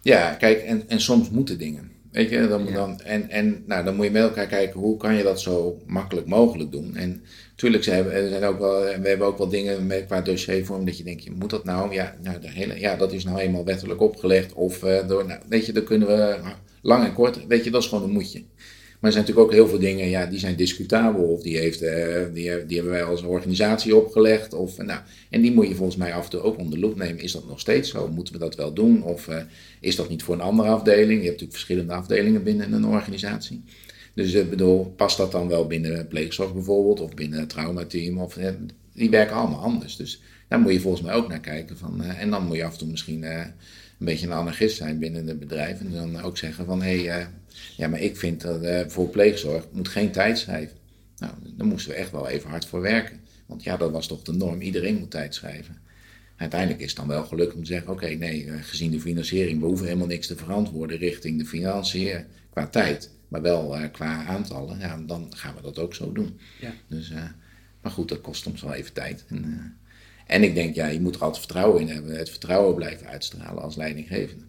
Ja, 0.00 0.18
ja 0.28 0.34
kijk, 0.34 0.62
en, 0.62 0.88
en 0.88 1.00
soms 1.00 1.30
moeten 1.30 1.58
dingen. 1.58 1.90
Weet 2.12 2.30
je, 2.30 2.48
dan, 2.48 2.72
dan, 2.72 3.00
en, 3.00 3.30
en 3.30 3.62
nou, 3.66 3.84
dan 3.84 3.94
moet 3.94 4.04
je 4.04 4.10
met 4.10 4.22
elkaar 4.22 4.46
kijken 4.46 4.80
hoe 4.80 4.96
kan 4.96 5.14
je 5.14 5.22
dat 5.22 5.40
zo 5.40 5.82
makkelijk 5.86 6.26
mogelijk 6.26 6.72
doen. 6.72 6.96
En 6.96 7.22
natuurlijk 7.50 7.84
zijn 7.84 8.04
we, 8.04 8.28
zijn 8.28 8.44
ook 8.44 8.58
wel, 8.58 8.80
we 8.80 9.08
hebben 9.08 9.26
ook 9.26 9.38
wel 9.38 9.48
dingen 9.48 9.86
met, 9.86 10.06
qua 10.06 10.20
dossiervorm 10.20 10.84
dat 10.84 10.98
je 10.98 11.04
denkt, 11.04 11.24
je 11.24 11.30
moet 11.30 11.50
dat 11.50 11.64
nou? 11.64 11.92
Ja, 11.92 12.16
nou, 12.22 12.40
de 12.40 12.50
hele, 12.50 12.80
ja, 12.80 12.96
dat 12.96 13.12
is 13.12 13.24
nou 13.24 13.38
eenmaal 13.38 13.64
wettelijk 13.64 14.00
opgelegd. 14.00 14.52
Of 14.52 14.84
uh, 14.84 15.08
door, 15.08 15.26
nou, 15.26 15.40
weet 15.48 15.66
je, 15.66 15.72
dan 15.72 15.84
kunnen 15.84 16.08
we 16.08 16.38
lang 16.82 17.04
en 17.04 17.12
kort, 17.12 17.46
weet 17.46 17.64
je, 17.64 17.70
dat 17.70 17.82
is 17.82 17.88
gewoon 17.88 18.04
een 18.04 18.10
moetje. 18.10 18.42
Maar 19.04 19.12
er 19.12 19.18
zijn 19.18 19.28
natuurlijk 19.28 19.52
ook 19.54 19.66
heel 19.66 19.78
veel 19.78 19.88
dingen, 19.88 20.08
ja, 20.08 20.26
die 20.26 20.38
zijn 20.38 20.56
discutabel. 20.56 21.22
Of 21.22 21.42
die, 21.42 21.58
heeft, 21.58 21.82
uh, 21.82 21.90
die, 22.32 22.66
die 22.66 22.76
hebben 22.76 22.92
wij 22.92 23.04
als 23.04 23.22
organisatie 23.22 23.96
opgelegd. 23.96 24.54
Of, 24.54 24.76
nou, 24.78 25.00
en 25.30 25.40
die 25.40 25.52
moet 25.52 25.68
je 25.68 25.74
volgens 25.74 25.96
mij 25.96 26.14
af 26.14 26.24
en 26.24 26.30
toe 26.30 26.40
ook 26.40 26.58
onder 26.58 26.74
de 26.74 26.86
loep 26.86 26.96
nemen. 26.96 27.22
Is 27.22 27.32
dat 27.32 27.48
nog 27.48 27.60
steeds 27.60 27.90
zo? 27.90 28.08
Moeten 28.08 28.34
we 28.34 28.40
dat 28.40 28.54
wel 28.54 28.72
doen? 28.72 29.02
Of 29.02 29.28
uh, 29.28 29.36
is 29.80 29.96
dat 29.96 30.08
niet 30.08 30.22
voor 30.22 30.34
een 30.34 30.40
andere 30.40 30.68
afdeling? 30.68 31.08
Je 31.08 31.14
hebt 31.14 31.24
natuurlijk 31.24 31.52
verschillende 31.52 31.92
afdelingen 31.92 32.42
binnen 32.42 32.72
een 32.72 32.86
organisatie. 32.86 33.62
Dus 34.14 34.32
ik 34.32 34.50
bedoel, 34.50 34.92
past 34.96 35.16
dat 35.16 35.32
dan 35.32 35.48
wel 35.48 35.66
binnen 35.66 36.08
pleegzorg 36.08 36.52
bijvoorbeeld? 36.52 37.00
Of 37.00 37.14
binnen 37.14 37.40
het 37.40 37.48
traumateam? 37.48 38.18
Of, 38.18 38.38
die 38.92 39.10
werken 39.10 39.36
allemaal 39.36 39.62
anders. 39.62 39.96
Dus 39.96 40.22
daar 40.48 40.60
moet 40.60 40.72
je 40.72 40.80
volgens 40.80 41.02
mij 41.02 41.14
ook 41.14 41.28
naar 41.28 41.40
kijken. 41.40 41.78
Van, 41.78 42.02
en 42.02 42.30
dan 42.30 42.46
moet 42.46 42.56
je 42.56 42.64
af 42.64 42.72
en 42.72 42.78
toe 42.78 42.88
misschien 42.88 43.24
een 43.98 44.06
beetje 44.06 44.26
een 44.26 44.32
anarchist 44.32 44.76
zijn 44.76 44.98
binnen 44.98 45.26
het 45.26 45.38
bedrijf. 45.38 45.80
En 45.80 45.90
dan 45.90 46.20
ook 46.20 46.38
zeggen 46.38 46.64
van, 46.64 46.82
hé... 46.82 47.04
Hey, 47.04 47.28
ja, 47.76 47.88
maar 47.88 48.00
ik 48.00 48.16
vind 48.16 48.40
dat 48.40 48.62
uh, 48.62 48.80
voor 48.86 49.08
pleegzorg 49.08 49.66
moet 49.72 49.88
geen 49.88 50.10
tijd 50.10 50.38
schrijven. 50.38 50.76
Nou, 51.16 51.32
daar 51.56 51.66
moesten 51.66 51.90
we 51.90 51.96
echt 51.96 52.10
wel 52.10 52.28
even 52.28 52.50
hard 52.50 52.66
voor 52.66 52.80
werken. 52.80 53.20
Want 53.46 53.62
ja, 53.62 53.76
dat 53.76 53.90
was 53.90 54.06
toch 54.06 54.22
de 54.22 54.32
norm. 54.32 54.60
Iedereen 54.60 54.98
moet 54.98 55.10
tijd 55.10 55.34
schrijven. 55.34 55.78
Uiteindelijk 56.36 56.80
is 56.80 56.86
het 56.86 56.96
dan 56.96 57.06
wel 57.08 57.24
gelukt 57.24 57.54
om 57.54 57.60
te 57.60 57.66
zeggen: 57.66 57.92
oké, 57.92 58.06
nee, 58.06 58.44
uh, 58.44 58.54
gezien 58.62 58.90
de 58.90 59.00
financiering, 59.00 59.60
we 59.60 59.66
hoeven 59.66 59.86
helemaal 59.86 60.06
niks 60.06 60.26
te 60.26 60.36
verantwoorden 60.36 60.98
richting 60.98 61.38
de 61.38 61.46
financiën 61.46 62.24
qua 62.50 62.66
tijd, 62.66 63.10
maar 63.28 63.42
wel 63.42 63.76
qua 63.92 64.24
aantallen. 64.24 64.78
Ja, 64.78 65.02
dan 65.06 65.32
gaan 65.36 65.54
we 65.54 65.62
dat 65.62 65.78
ook 65.78 65.94
zo 65.94 66.12
doen. 66.12 66.38
Ja. 66.60 66.72
Dus, 66.86 67.12
maar 67.82 67.92
goed, 67.92 68.08
dat 68.08 68.20
kost 68.20 68.42
soms 68.42 68.62
wel 68.62 68.74
even 68.74 68.92
tijd. 68.92 69.24
En, 69.28 69.76
en 70.26 70.42
ik 70.42 70.54
denk, 70.54 70.74
ja, 70.74 70.86
je 70.86 71.00
moet 71.00 71.14
er 71.14 71.22
altijd 71.22 71.44
vertrouwen 71.44 71.80
in 71.80 71.88
hebben. 71.88 72.16
Het 72.16 72.30
vertrouwen 72.30 72.74
blijven 72.74 73.06
uitstralen 73.06 73.62
als 73.62 73.76
leidinggevende. 73.76 74.44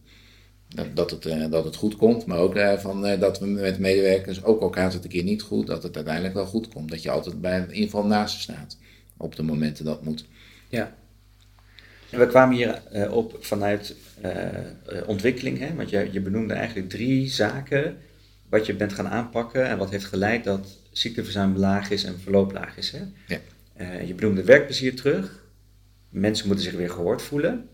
Dat, 0.68 0.96
dat, 0.96 1.12
het, 1.12 1.26
uh, 1.26 1.50
dat 1.50 1.66
het 1.66 1.76
goed 1.76 1.96
komt, 1.96 2.26
maar 2.26 2.38
ook 2.38 2.56
uh, 2.56 2.78
van, 2.78 3.08
uh, 3.08 3.20
dat 3.20 3.40
we 3.40 3.46
met 3.46 3.80
medewerkers, 3.80 4.44
ook 4.44 4.62
al 4.62 4.72
gaat 4.72 4.94
het 4.94 5.04
een 5.04 5.10
keer 5.10 5.24
niet 5.24 5.42
goed, 5.42 5.68
dat 5.68 5.84
het 5.84 5.96
uiteindelijk 5.96 6.34
wel 6.34 6.46
goed 6.46 6.68
komt. 6.68 6.90
Dat 6.90 7.02
je 7.02 7.12
altijd 7.12 7.42
bij, 7.42 7.58
in 7.58 7.74
ieder 7.74 7.84
geval 7.84 8.06
naast 8.06 8.36
ze 8.36 8.42
staat 8.42 8.78
op 9.18 9.36
de 9.36 9.44
momenten 9.44 9.86
dat 9.86 10.04
moet. 10.04 10.26
Ja. 10.70 10.96
En 12.10 12.20
we 12.20 12.28
kwamen 12.28 12.56
hier 12.56 12.82
op 13.12 13.38
vanuit 13.40 13.96
ontwikkeling, 15.06 15.60
hè? 15.60 15.76
want 15.76 15.90
je, 15.90 16.10
je 16.12 16.20
benoemde 16.20 16.54
eigenlijk 16.54 16.90
drie 16.90 17.30
zaken 17.30 17.98
wat 18.50 18.66
je 18.66 18.76
bent 18.76 18.94
gaan 18.94 19.08
aanpakken 19.08 19.68
en 19.68 19.78
wat 19.78 19.90
heeft 19.90 20.06
geleid 20.06 20.44
dat 20.44 20.78
ziekteverzuim 20.92 21.58
laag 21.58 21.90
is 21.90 22.04
en 22.04 22.20
verloop 22.20 22.52
laag 22.52 22.78
is. 22.78 22.92
Hè? 22.92 23.02
Ja. 23.28 23.40
je 24.00 24.14
benoemde 24.14 24.44
werkplezier 24.44 24.96
terug, 24.96 25.45
mensen 26.20 26.48
moeten 26.48 26.66
zich 26.66 26.74
weer 26.74 26.90
gehoord 26.90 27.22
voelen. 27.22 27.70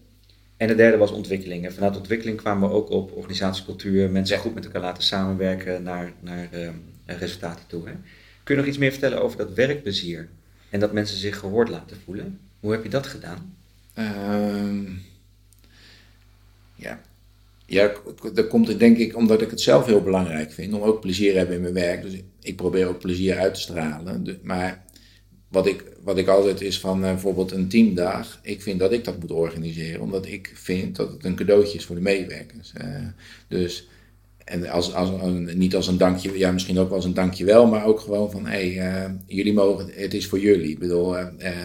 En 0.58 0.68
de 0.68 0.76
derde 0.76 0.98
was 0.98 1.12
ontwikkeling. 1.12 1.66
En 1.66 1.74
vanuit 1.74 1.98
ontwikkeling 1.98 2.38
kwamen 2.38 2.70
we 2.70 2.76
ook 2.76 2.90
op 2.90 3.12
organisatiecultuur, 3.12 4.10
mensen 4.10 4.40
goed 4.40 4.54
met 4.54 4.66
elkaar 4.66 4.82
laten 4.82 5.04
samenwerken 5.04 5.84
naar, 5.84 6.14
naar 6.20 6.50
uh, 6.54 6.70
resultaten 7.06 7.68
toe. 7.68 7.88
Hè? 7.88 7.94
Kun 8.44 8.56
je 8.56 8.62
nog 8.62 8.70
iets 8.70 8.78
meer 8.78 8.92
vertellen 8.92 9.22
over 9.22 9.38
dat 9.38 9.54
werkplezier 9.54 10.30
en 10.70 10.80
dat 10.80 10.94
mensen 10.94 11.18
zich 11.18 11.38
gehoord 11.38 11.70
laten 11.70 11.98
voelen? 12.06 12.40
Hoe 12.60 12.72
heb 12.72 12.84
je 12.84 12.90
dat 12.90 13.08
gedaan? 13.08 13.56
Uh, 13.98 14.92
ja. 16.76 17.02
ja, 17.66 17.92
dat 18.34 18.48
komt 18.48 18.80
denk 18.80 18.98
ik 18.98 19.16
omdat 19.16 19.42
ik 19.42 19.50
het 19.50 19.62
zelf 19.62 19.86
heel 19.86 20.02
belangrijk 20.02 20.52
vind 20.52 20.74
om 20.74 20.82
ook 20.82 21.02
plezier 21.02 21.32
te 21.32 21.38
hebben 21.38 21.56
in 21.56 21.62
mijn 21.62 21.74
werk. 21.74 22.02
Dus 22.02 22.14
ik 22.42 22.56
probeer 22.56 22.88
ook 22.88 23.00
plezier 23.00 23.38
uit 23.38 23.54
te 23.54 23.60
stralen. 23.60 24.40
Maar 24.42 24.84
wat 25.52 25.68
ik, 25.68 25.84
wat 26.04 26.18
ik 26.18 26.28
altijd 26.28 26.62
is 26.62 26.80
van 26.80 26.98
uh, 26.98 27.04
bijvoorbeeld 27.04 27.52
een 27.52 27.68
teamdag. 27.68 28.40
Ik 28.44 28.62
vind 28.62 28.80
dat 28.80 28.92
ik 28.92 29.04
dat 29.04 29.20
moet 29.20 29.32
organiseren, 29.32 30.02
omdat 30.02 30.26
ik 30.26 30.52
vind 30.54 30.96
dat 30.96 31.12
het 31.12 31.26
een 31.26 31.36
cadeautje 31.36 31.78
is 31.78 31.86
voor 31.86 31.96
de 31.96 32.02
medewerkers. 32.02 32.74
Uh, 32.82 32.88
dus, 33.48 33.88
en 34.44 34.70
als, 34.70 34.94
als 34.94 35.10
een, 35.22 35.50
niet 35.58 35.76
als 35.76 35.88
een 35.88 35.98
dankje, 35.98 36.38
ja, 36.38 36.52
misschien 36.52 36.80
ook 36.80 36.92
als 36.92 37.06
een 37.06 37.14
dankjewel, 37.14 37.68
maar 37.68 37.86
ook 37.86 38.00
gewoon 38.00 38.32
van 38.32 38.46
hé, 38.46 38.74
hey, 38.74 39.06
uh, 39.06 39.12
jullie 39.26 39.54
mogen, 39.54 39.90
het 39.94 40.14
is 40.14 40.28
voor 40.28 40.40
jullie. 40.40 40.70
Ik 40.70 40.80
bedoel, 40.80 41.16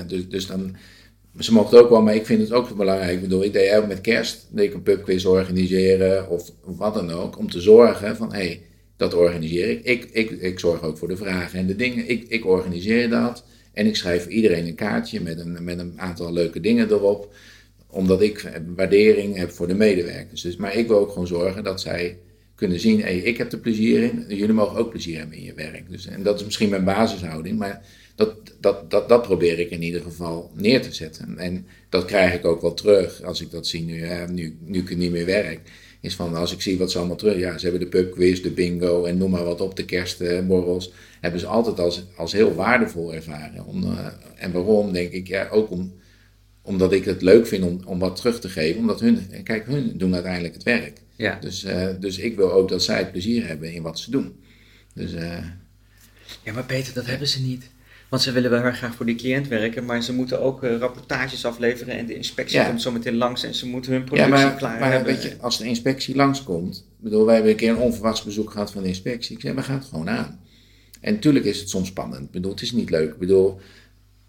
dus, 0.06 0.28
dus 0.28 0.46
dan, 0.46 0.76
ze 1.38 1.52
mogen 1.52 1.70
het 1.76 1.84
ook 1.84 1.90
wel, 1.90 2.02
maar 2.02 2.14
ik 2.14 2.26
vind 2.26 2.40
het 2.40 2.52
ook 2.52 2.76
belangrijk. 2.76 3.12
Ik 3.12 3.20
bedoel, 3.20 3.44
ik 3.44 3.52
deed 3.52 3.74
ook 3.74 3.86
met 3.86 4.00
kerst, 4.00 4.46
deed 4.50 4.68
ik 4.68 4.74
een 4.74 4.82
pubquiz 4.82 5.24
organiseren 5.24 6.30
of, 6.30 6.50
of 6.64 6.76
wat 6.76 6.94
dan 6.94 7.10
ook, 7.10 7.38
om 7.38 7.50
te 7.50 7.60
zorgen 7.60 8.16
van 8.16 8.32
hé, 8.32 8.38
hey, 8.38 8.62
dat 8.96 9.14
organiseer 9.14 9.68
ik. 9.68 9.84
Ik, 9.84 10.08
ik. 10.12 10.30
ik 10.30 10.58
zorg 10.58 10.82
ook 10.82 10.98
voor 10.98 11.08
de 11.08 11.16
vragen 11.16 11.58
en 11.58 11.66
de 11.66 11.76
dingen. 11.76 12.08
Ik, 12.08 12.24
ik 12.28 12.46
organiseer 12.46 13.10
dat. 13.10 13.44
En 13.76 13.86
ik 13.86 13.96
schrijf 13.96 14.26
iedereen 14.26 14.66
een 14.66 14.74
kaartje 14.74 15.20
met 15.20 15.38
een, 15.38 15.64
met 15.64 15.78
een 15.78 16.00
aantal 16.00 16.32
leuke 16.32 16.60
dingen 16.60 16.90
erop. 16.90 17.34
Omdat 17.86 18.22
ik 18.22 18.50
waardering 18.76 19.36
heb 19.36 19.50
voor 19.50 19.66
de 19.66 19.74
medewerkers. 19.74 20.42
Dus, 20.42 20.56
maar 20.56 20.74
ik 20.74 20.88
wil 20.88 20.98
ook 20.98 21.10
gewoon 21.10 21.26
zorgen 21.26 21.64
dat 21.64 21.80
zij 21.80 22.18
kunnen 22.54 22.80
zien, 22.80 23.00
hey, 23.00 23.16
ik 23.18 23.36
heb 23.36 23.52
er 23.52 23.58
plezier 23.58 24.02
in. 24.02 24.24
Jullie 24.28 24.54
mogen 24.54 24.78
ook 24.78 24.90
plezier 24.90 25.18
hebben 25.18 25.36
in 25.36 25.44
je 25.44 25.54
werk. 25.54 25.90
Dus, 25.90 26.06
en 26.06 26.22
dat 26.22 26.38
is 26.38 26.44
misschien 26.44 26.68
mijn 26.68 26.84
basishouding. 26.84 27.58
Maar 27.58 27.86
dat, 28.14 28.36
dat, 28.60 28.90
dat, 28.90 29.08
dat 29.08 29.22
probeer 29.22 29.58
ik 29.58 29.70
in 29.70 29.82
ieder 29.82 30.02
geval 30.02 30.50
neer 30.54 30.82
te 30.82 30.94
zetten. 30.94 31.38
En 31.38 31.66
dat 31.88 32.04
krijg 32.04 32.34
ik 32.34 32.44
ook 32.44 32.60
wel 32.60 32.74
terug 32.74 33.22
als 33.22 33.40
ik 33.40 33.50
dat 33.50 33.66
zie 33.66 33.82
nu, 33.82 34.06
nu, 34.30 34.56
nu 34.60 34.84
niet 34.94 35.10
meer 35.10 35.26
werk. 35.26 35.60
Is 36.00 36.14
van 36.14 36.34
als 36.34 36.52
ik 36.52 36.60
zie 36.60 36.78
wat 36.78 36.90
ze 36.90 36.98
allemaal 36.98 37.16
terug. 37.16 37.38
Ja, 37.38 37.58
ze 37.58 37.66
hebben 37.66 37.90
de 37.90 38.02
pubquiz, 38.02 38.40
de 38.40 38.50
bingo 38.50 39.04
en 39.04 39.16
noem 39.16 39.30
maar 39.30 39.44
wat 39.44 39.60
op, 39.60 39.76
de 39.76 39.84
kerstborrels. 39.84 40.92
Hebben 41.20 41.40
ze 41.40 41.46
altijd 41.46 41.80
als, 41.80 42.04
als 42.16 42.32
heel 42.32 42.54
waardevol 42.54 43.14
ervaren. 43.14 43.64
Om, 43.64 43.82
uh, 43.82 44.06
en 44.36 44.52
waarom, 44.52 44.92
denk 44.92 45.12
ik, 45.12 45.28
ja, 45.28 45.48
ook 45.48 45.70
om, 45.70 45.94
omdat 46.62 46.92
ik 46.92 47.04
het 47.04 47.22
leuk 47.22 47.46
vind 47.46 47.64
om, 47.64 47.80
om 47.84 47.98
wat 47.98 48.16
terug 48.16 48.40
te 48.40 48.48
geven. 48.48 48.80
Omdat 48.80 49.00
hun, 49.00 49.42
kijk, 49.42 49.66
hun 49.66 49.98
doen 49.98 50.14
uiteindelijk 50.14 50.54
het 50.54 50.62
werk. 50.62 51.00
Ja. 51.16 51.38
Dus, 51.40 51.64
uh, 51.64 51.88
dus 52.00 52.18
ik 52.18 52.36
wil 52.36 52.52
ook 52.52 52.68
dat 52.68 52.82
zij 52.82 52.98
het 52.98 53.12
plezier 53.12 53.46
hebben 53.46 53.72
in 53.72 53.82
wat 53.82 53.98
ze 53.98 54.10
doen. 54.10 54.36
Dus, 54.94 55.12
uh, 55.12 55.38
ja, 56.42 56.52
maar 56.52 56.64
Peter, 56.64 56.94
dat 56.94 57.06
hebben 57.06 57.28
ze 57.28 57.42
niet. 57.42 57.70
Want 58.08 58.22
ze 58.22 58.32
willen 58.32 58.50
wel 58.50 58.62
heel 58.62 58.72
graag 58.72 58.94
voor 58.94 59.06
die 59.06 59.14
cliënt 59.14 59.48
werken, 59.48 59.84
maar 59.84 60.02
ze 60.02 60.12
moeten 60.12 60.40
ook 60.40 60.62
uh, 60.62 60.78
rapportages 60.78 61.44
afleveren 61.44 61.98
en 61.98 62.06
de 62.06 62.14
inspectie 62.14 62.64
komt 62.64 62.82
zo 62.82 62.92
meteen 62.92 63.16
langs 63.16 63.42
en 63.42 63.54
ze 63.54 63.66
moeten 63.66 63.92
hun 63.92 64.04
productie 64.04 64.34
ja, 64.34 64.44
maar, 64.44 64.56
klaar 64.56 64.80
maar 64.80 64.92
hebben. 64.92 65.14
Weet 65.14 65.22
je, 65.22 65.36
als 65.40 65.58
de 65.58 65.64
inspectie 65.64 66.14
langskomt, 66.14 66.86
bedoel, 66.96 67.24
wij 67.24 67.34
hebben 67.34 67.52
een 67.52 67.58
keer 67.58 67.70
een 67.70 67.76
onverwachts 67.76 68.22
bezoek 68.22 68.50
gehad 68.50 68.72
van 68.72 68.82
de 68.82 68.88
inspectie. 68.88 69.36
Ik 69.36 69.42
zei, 69.42 69.54
we 69.54 69.62
gaan 69.62 69.78
het 69.78 69.84
gewoon 69.84 70.10
aan. 70.10 70.40
En 71.00 71.14
natuurlijk 71.14 71.44
is 71.44 71.60
het 71.60 71.68
soms 71.68 71.88
spannend. 71.88 72.22
Ik 72.22 72.30
bedoel, 72.30 72.50
het 72.50 72.62
is 72.62 72.72
niet 72.72 72.90
leuk. 72.90 73.12
Ik 73.12 73.18
bedoel, 73.18 73.60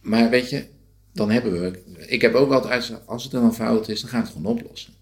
maar 0.02 0.30
weet 0.30 0.50
je, 0.50 0.66
dan 1.14 1.32
hebben 1.32 1.62
we. 1.62 1.84
Ik 2.08 2.22
heb 2.22 2.34
ook 2.34 2.52
altijd, 2.52 2.94
als 3.06 3.24
het 3.24 3.32
dan 3.32 3.44
een 3.44 3.54
fout 3.54 3.90
is, 3.90 4.02
dan 4.02 4.10
gaan 4.10 4.20
we 4.22 4.28
het 4.28 4.36
gewoon 4.36 4.58
oplossen. 4.58 4.94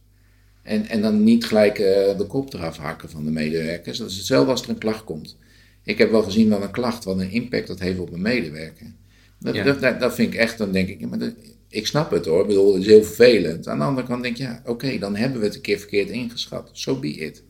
En, 0.64 0.88
en 0.88 1.02
dan 1.02 1.24
niet 1.24 1.46
gelijk 1.46 1.80
uh, 1.80 1.86
de 2.18 2.26
kop 2.28 2.54
eraf 2.54 2.78
hakken 2.78 3.10
van 3.10 3.26
de 3.26 3.32
medewerkers. 3.32 3.98
Dat 3.98 4.10
is 4.10 4.18
hetzelfde 4.18 4.52
als 4.52 4.64
er 4.64 4.70
een 4.70 4.78
klacht 4.78 5.04
komt. 5.04 5.38
Ik 5.86 5.98
heb 5.98 6.12
wel 6.12 6.24
gezien 6.24 6.50
dat 6.50 6.62
een 6.62 6.72
klacht, 6.72 7.04
wat 7.04 7.20
een 7.20 7.32
impact 7.32 7.68
dat 7.68 7.80
heeft 7.80 8.00
op 8.00 8.14
een 8.14 8.22
medewerker. 8.22 8.88
Dat, 9.40 9.56
dat, 9.56 9.82
dat, 9.82 10.00
dat, 10.00 10.16
vind 10.16 10.34
ik 10.34 10.40
echt, 10.40 10.58
dan 10.58 10.72
denk 10.72 10.90
ik, 10.90 11.10
maar 11.10 11.20
dat, 11.20 11.34
ik 11.70 11.88
snap 11.88 12.12
het 12.12 12.26
hoor, 12.26 12.42
ik 12.42 12.48
bedoel, 12.48 12.74
het 12.74 12.82
is 12.82 12.88
heel 12.88 13.04
vervelend. 13.04 13.68
Aan 13.68 13.78
de 13.78 13.84
andere 13.84 14.08
kant 14.08 14.24
denk 14.24 14.38
ik, 14.38 14.42
ja, 14.42 14.62
oké, 14.66 14.98
dan 14.98 15.16
hebben 15.16 15.40
we 15.40 15.46
het 15.46 15.56
een 15.56 15.62
keer 15.62 15.80
verkeerd 15.80 16.10
ingeschat. 16.10 16.70
So 16.72 17.00
be 17.00 17.14
it. 17.14 17.44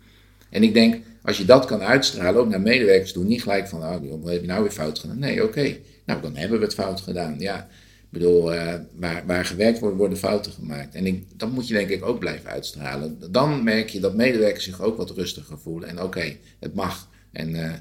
En 0.49 0.63
ik 0.63 0.73
denk, 0.73 1.03
als 1.21 1.37
je 1.37 1.45
dat 1.45 1.65
kan 1.65 1.81
uitstralen, 1.81 2.41
ook 2.41 2.49
naar 2.49 2.61
medewerkers 2.61 3.11
toe, 3.11 3.23
niet 3.23 3.41
gelijk 3.41 3.67
van, 3.67 3.79
oh, 3.79 4.21
wat 4.21 4.31
heb 4.31 4.41
je 4.41 4.47
nou 4.47 4.61
weer 4.61 4.71
fout 4.71 4.99
gedaan? 4.99 5.19
Nee, 5.19 5.43
oké, 5.43 5.77
nou 6.05 6.21
dan 6.21 6.35
hebben 6.35 6.59
we 6.59 6.65
het 6.65 6.73
fout 6.73 7.01
gedaan. 7.01 7.35
Ja, 7.39 7.67
ik 8.01 8.21
bedoel, 8.21 8.53
uh, 8.53 8.73
waar, 8.95 9.23
waar 9.25 9.45
gewerkt 9.45 9.79
wordt, 9.79 9.97
worden 9.97 10.17
fouten 10.17 10.51
gemaakt. 10.51 10.95
En 10.95 11.05
ik, 11.05 11.23
dat 11.35 11.51
moet 11.51 11.67
je 11.67 11.73
denk 11.73 11.89
ik 11.89 12.05
ook 12.05 12.19
blijven 12.19 12.49
uitstralen. 12.49 13.17
Dan 13.31 13.63
merk 13.63 13.89
je 13.89 13.99
dat 13.99 14.15
medewerkers 14.15 14.63
zich 14.63 14.81
ook 14.81 14.97
wat 14.97 15.09
rustiger 15.09 15.57
voelen. 15.59 15.89
En 15.89 16.01
oké, 16.01 16.35
het 16.59 16.73
mag. 16.73 17.09
En 17.31 17.49
uh, 17.49 17.73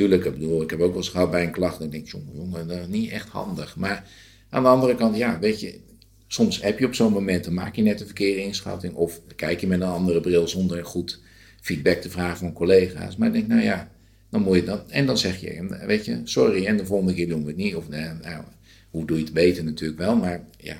tuurlijk, 0.00 0.24
ik 0.24 0.32
bedoel, 0.32 0.62
ik 0.62 0.70
heb 0.70 0.80
ook 0.80 0.88
wel 0.88 0.96
eens 0.96 1.08
gehad 1.08 1.30
bij 1.30 1.42
een 1.42 1.50
klacht. 1.50 1.78
En 1.78 1.84
ik 1.84 1.90
denk, 1.90 2.08
jongen, 2.08 2.34
jongen, 2.34 2.68
dat 2.68 2.78
is 2.78 2.86
niet 2.86 3.10
echt 3.10 3.28
handig. 3.28 3.76
Maar 3.76 4.08
aan 4.50 4.62
de 4.62 4.68
andere 4.68 4.94
kant, 4.94 5.16
ja, 5.16 5.38
weet 5.38 5.60
je, 5.60 5.80
soms 6.26 6.62
heb 6.62 6.78
je 6.78 6.86
op 6.86 6.94
zo'n 6.94 7.12
moment, 7.12 7.44
dan 7.44 7.54
maak 7.54 7.74
je 7.74 7.82
net 7.82 8.00
een 8.00 8.06
verkeerde 8.06 8.42
inschatting. 8.42 8.94
Of 8.94 9.20
kijk 9.36 9.60
je 9.60 9.66
met 9.66 9.80
een 9.80 9.86
andere 9.86 10.20
bril 10.20 10.48
zonder 10.48 10.84
goed 10.84 11.20
feedback 11.60 12.00
te 12.00 12.10
vragen 12.10 12.38
van 12.38 12.52
collega's. 12.52 13.16
Maar 13.16 13.28
ik 13.28 13.34
denk, 13.34 13.46
nou 13.46 13.62
ja, 13.62 13.90
dan 14.30 14.42
moet 14.42 14.56
je 14.56 14.64
dat. 14.64 14.90
En 14.90 15.06
dan 15.06 15.18
zeg 15.18 15.40
je, 15.40 15.78
weet 15.86 16.04
je, 16.04 16.20
sorry, 16.24 16.66
en 16.66 16.76
de 16.76 16.86
volgende 16.86 17.14
keer 17.14 17.28
doen 17.28 17.42
we 17.42 17.48
het 17.48 17.56
niet. 17.56 17.76
Of 17.76 17.88
nou, 17.88 18.44
hoe 18.90 19.06
doe 19.06 19.16
je 19.16 19.24
het 19.24 19.32
beter 19.32 19.64
natuurlijk 19.64 19.98
wel. 19.98 20.16
Maar 20.16 20.44
ja, 20.56 20.76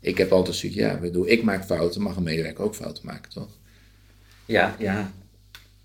ik 0.00 0.18
heb 0.18 0.32
altijd 0.32 0.56
zoiets, 0.56 0.78
ja, 0.78 0.98
bedoel, 0.98 1.28
ik 1.28 1.42
maak 1.42 1.64
fouten, 1.64 2.02
mag 2.02 2.16
een 2.16 2.22
medewerker 2.22 2.64
ook 2.64 2.74
fouten 2.74 3.06
maken, 3.06 3.30
toch? 3.30 3.58
Ja, 4.46 4.76
ja, 4.78 5.12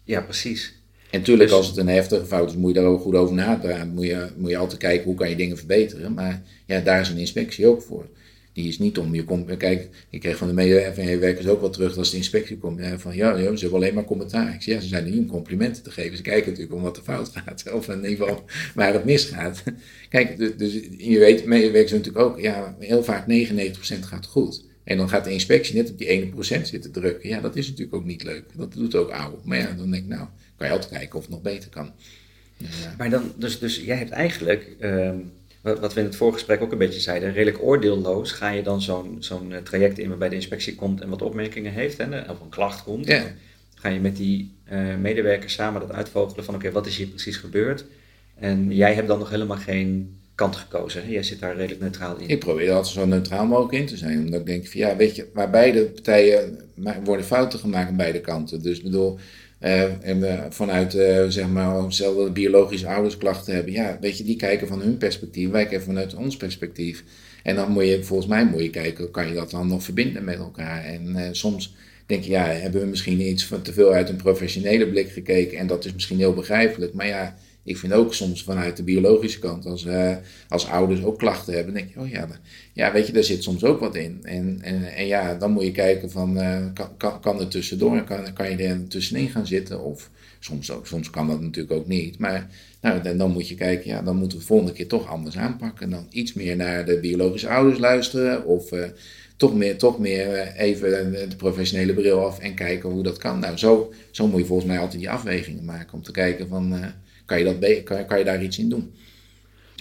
ja, 0.03 0.21
precies. 0.21 0.81
En 1.13 1.19
natuurlijk, 1.19 1.49
dus, 1.49 1.57
als 1.57 1.67
het 1.67 1.77
een 1.77 1.87
heftige 1.87 2.25
fout 2.25 2.49
is, 2.49 2.55
moet 2.55 2.73
je 2.73 2.81
daar 2.81 2.89
ook 2.89 3.01
goed 3.01 3.15
over 3.15 3.35
nadenken. 3.35 3.93
Moet 3.93 4.05
je, 4.05 4.27
moet 4.37 4.49
je 4.49 4.57
altijd 4.57 4.79
kijken 4.79 5.05
hoe 5.05 5.15
kan 5.15 5.29
je 5.29 5.35
dingen 5.35 5.57
verbeteren. 5.57 6.13
Maar 6.13 6.41
ja, 6.65 6.79
daar 6.79 7.01
is 7.01 7.09
een 7.09 7.17
inspectie 7.17 7.67
ook 7.67 7.81
voor. 7.81 8.07
Die 8.53 8.67
is 8.67 8.79
niet 8.79 8.97
om 8.97 9.15
je 9.15 9.23
komt. 9.23 9.57
Kijk, 9.57 9.89
ik 10.09 10.19
kreeg 10.19 10.37
van 10.37 10.47
de 10.47 10.53
medewerkers 10.53 11.47
ook 11.47 11.61
wel 11.61 11.69
terug 11.69 11.97
als 11.97 12.11
de 12.11 12.17
inspectie 12.17 12.57
komt. 12.57 12.81
Van 12.97 13.15
ja, 13.15 13.37
ze 13.37 13.43
hebben 13.43 13.73
alleen 13.73 13.93
maar 13.93 14.05
commentaar. 14.05 14.53
Ik 14.53 14.61
zeg, 14.61 14.75
ja, 14.75 14.81
ze 14.81 14.87
zijn 14.87 15.03
niet 15.03 15.17
om 15.17 15.27
complimenten 15.27 15.83
te 15.83 15.91
geven. 15.91 16.17
Ze 16.17 16.23
kijken 16.23 16.49
natuurlijk 16.49 16.75
om 16.75 16.81
wat 16.81 16.97
er 16.97 17.03
fout 17.03 17.31
gaat. 17.33 17.63
Of 17.73 17.89
in 17.89 17.95
ieder 17.95 18.27
geval 18.27 18.43
waar 18.75 18.93
het 18.93 19.05
misgaat. 19.05 19.63
Kijk, 20.09 20.37
dus, 20.37 20.51
dus 20.57 20.73
je 20.97 21.19
weet, 21.19 21.45
medewerkers 21.45 21.91
natuurlijk 21.91 22.25
ook. 22.25 22.39
Ja, 22.39 22.75
heel 22.79 23.03
vaak 23.03 23.25
99% 23.31 23.99
gaat 23.99 24.25
goed. 24.25 24.63
En 24.83 24.97
dan 24.97 25.09
gaat 25.09 25.23
de 25.23 25.31
inspectie 25.31 25.75
net 25.75 25.91
op 25.91 25.97
die 25.97 26.33
1% 26.33 26.61
zitten 26.61 26.91
drukken. 26.91 27.29
Ja, 27.29 27.39
dat 27.39 27.55
is 27.55 27.67
natuurlijk 27.67 27.95
ook 27.95 28.05
niet 28.05 28.23
leuk. 28.23 28.43
Dat 28.55 28.73
doet 28.73 28.95
ook 28.95 29.09
oude. 29.09 29.37
Maar 29.43 29.57
ja, 29.57 29.73
dan 29.77 29.91
denk 29.91 30.03
ik, 30.03 30.09
nou, 30.09 30.27
kan 30.57 30.67
je 30.67 30.73
altijd 30.73 30.91
kijken 30.91 31.15
of 31.15 31.21
het 31.21 31.31
nog 31.31 31.41
beter 31.41 31.69
kan. 31.69 31.91
Ja. 32.57 32.67
Maar 32.97 33.09
dan, 33.09 33.31
dus, 33.35 33.59
dus 33.59 33.79
jij 33.79 33.97
hebt 33.97 34.11
eigenlijk. 34.11 34.75
Um 34.81 35.31
wat 35.63 35.93
we 35.93 35.99
in 35.99 36.05
het 36.05 36.15
voorgesprek 36.15 36.61
ook 36.61 36.71
een 36.71 36.77
beetje 36.77 36.99
zeiden, 36.99 37.33
redelijk 37.33 37.63
oordeelloos 37.63 38.31
ga 38.31 38.49
je 38.49 38.63
dan 38.63 38.81
zo'n 38.81 39.17
zo'n 39.19 39.53
traject 39.63 39.99
in 39.99 40.09
waarbij 40.09 40.29
de 40.29 40.35
inspectie 40.35 40.75
komt 40.75 41.01
en 41.01 41.09
wat 41.09 41.21
opmerkingen 41.21 41.73
heeft 41.73 41.99
en 41.99 42.29
of 42.29 42.41
een 42.41 42.49
klacht 42.49 42.83
komt. 42.83 43.07
Ja. 43.07 43.23
Ga 43.75 43.89
je 43.89 43.99
met 43.99 44.15
die 44.15 44.55
uh, 44.71 44.95
medewerkers 44.95 45.53
samen 45.53 45.81
dat 45.81 45.91
uitvogelen 45.91 46.45
van 46.45 46.55
oké, 46.55 46.71
wat 46.71 46.85
is 46.85 46.97
hier 46.97 47.07
precies 47.07 47.37
gebeurd? 47.37 47.85
En 48.35 48.75
jij 48.75 48.93
hebt 48.93 49.07
dan 49.07 49.19
nog 49.19 49.29
helemaal 49.29 49.57
geen 49.57 50.17
kant 50.35 50.55
gekozen. 50.55 51.03
Hè? 51.03 51.11
Jij 51.11 51.23
zit 51.23 51.39
daar 51.39 51.55
redelijk 51.55 51.81
neutraal 51.81 52.17
in. 52.17 52.27
Ik 52.27 52.39
probeer 52.39 52.67
er 52.67 52.73
altijd 52.73 52.93
zo 52.93 53.05
neutraal 53.05 53.45
mogelijk 53.45 53.73
in 53.73 53.85
te 53.85 53.97
zijn. 53.97 54.19
Omdat 54.19 54.39
ik 54.39 54.45
denk 54.45 54.67
van 54.67 54.79
ja, 54.79 54.95
weet 54.95 55.15
je, 55.15 55.29
waar 55.33 55.49
beide 55.49 55.85
partijen 55.85 56.59
worden 57.03 57.25
fouten 57.25 57.59
gemaakt 57.59 57.89
aan 57.89 57.97
beide 57.97 58.21
kanten. 58.21 58.61
Dus 58.61 58.77
ik 58.77 58.83
bedoel, 58.83 59.19
uh, 59.63 60.07
en 60.07 60.17
uh, 60.17 60.43
vanuit, 60.49 60.95
uh, 60.95 61.25
zeg 61.27 61.47
maar, 61.47 61.83
hetzelfde 61.83 62.31
biologische 62.31 62.87
oudersklachten 62.87 63.53
hebben. 63.53 63.73
Ja, 63.73 63.97
weet 64.01 64.17
je, 64.17 64.23
die 64.23 64.35
kijken 64.35 64.67
van 64.67 64.81
hun 64.81 64.97
perspectief, 64.97 65.49
wij 65.49 65.65
kijken 65.65 65.85
vanuit 65.85 66.15
ons 66.15 66.37
perspectief. 66.37 67.03
En 67.43 67.55
dan 67.55 67.71
moet 67.71 67.87
je, 67.87 68.03
volgens 68.03 68.29
mij 68.29 68.45
moet 68.45 68.61
je 68.61 68.69
kijken, 68.69 69.11
kan 69.11 69.27
je 69.27 69.33
dat 69.33 69.51
dan 69.51 69.67
nog 69.67 69.83
verbinden 69.83 70.23
met 70.23 70.37
elkaar? 70.37 70.85
En 70.85 71.29
soms 71.31 71.75
denk 72.05 72.23
je, 72.23 72.31
ja, 72.31 72.45
hebben 72.45 72.81
we 72.81 72.87
misschien 72.87 73.21
iets 73.21 73.45
van 73.45 73.61
te 73.61 73.73
veel 73.73 73.93
uit 73.93 74.09
een 74.09 74.15
professionele 74.15 74.87
blik 74.87 75.09
gekeken. 75.11 75.57
En 75.57 75.67
dat 75.67 75.85
is 75.85 75.93
misschien 75.93 76.17
heel 76.17 76.33
begrijpelijk. 76.33 76.93
Maar 76.93 77.07
ja, 77.07 77.35
ik 77.63 77.77
vind 77.77 77.93
ook 77.93 78.13
soms 78.13 78.43
vanuit 78.43 78.77
de 78.77 78.83
biologische 78.83 79.39
kant, 79.39 79.65
als, 79.65 79.85
uh, 79.85 80.15
als 80.47 80.67
ouders 80.67 81.03
ook 81.03 81.17
klachten 81.17 81.53
hebben, 81.53 81.73
denk 81.73 81.93
je, 81.93 81.99
oh 81.99 82.09
ja, 82.09 82.27
ja, 82.73 82.91
weet 82.91 83.07
je, 83.07 83.13
daar 83.13 83.23
zit 83.23 83.43
soms 83.43 83.63
ook 83.63 83.79
wat 83.79 83.95
in. 83.95 84.19
En, 84.23 84.59
en, 84.61 84.95
en 84.95 85.07
ja, 85.07 85.35
dan 85.35 85.51
moet 85.51 85.63
je 85.63 85.71
kijken 85.71 86.11
van, 86.11 86.37
uh, 86.37 86.65
kan, 86.97 87.19
kan, 87.19 87.39
er 87.39 87.47
tussendoor, 87.47 88.03
kan, 88.03 88.33
kan 88.33 88.49
je 88.49 88.57
er 88.57 88.87
tussenin 88.87 89.29
gaan 89.29 89.47
zitten? 89.47 89.83
Of 89.83 90.09
soms, 90.39 90.71
ook, 90.71 90.87
soms 90.87 91.09
kan 91.09 91.27
dat 91.27 91.41
natuurlijk 91.41 91.73
ook 91.73 91.87
niet. 91.87 92.19
Maar 92.19 92.49
nou, 92.81 93.01
dan, 93.01 93.17
dan 93.17 93.31
moet 93.31 93.47
je 93.47 93.55
kijken, 93.55 93.89
ja, 93.89 94.01
dan 94.01 94.15
moeten 94.15 94.37
we 94.37 94.43
de 94.43 94.49
volgende 94.49 94.73
keer 94.73 94.87
toch 94.87 95.07
anders 95.07 95.37
aanpakken. 95.37 95.89
Dan 95.89 96.07
iets 96.09 96.33
meer 96.33 96.55
naar 96.55 96.85
de 96.85 96.99
biologische 96.99 97.49
ouders 97.49 97.79
luisteren 97.79 98.45
of... 98.45 98.71
Uh, 98.71 98.83
toch 99.35 99.55
meer, 99.55 99.77
toch 99.77 99.99
meer 99.99 100.47
even 100.57 101.11
de 101.29 101.35
professionele 101.35 101.93
bril 101.93 102.25
af 102.25 102.39
en 102.39 102.53
kijken 102.53 102.89
hoe 102.89 103.03
dat 103.03 103.17
kan. 103.17 103.39
Nou, 103.39 103.57
zo, 103.57 103.93
zo 104.11 104.27
moet 104.27 104.39
je 104.39 104.45
volgens 104.45 104.67
mij 104.67 104.79
altijd 104.79 104.99
die 104.99 105.09
afwegingen 105.09 105.65
maken 105.65 105.93
om 105.93 106.03
te 106.03 106.11
kijken 106.11 106.47
van 106.47 106.93
kan 107.33 107.69
je, 107.69 107.73
dat 107.73 107.83
kan, 107.83 108.05
kan 108.05 108.17
je 108.17 108.23
daar 108.23 108.43
iets 108.43 108.59
in 108.59 108.69
doen. 108.69 108.93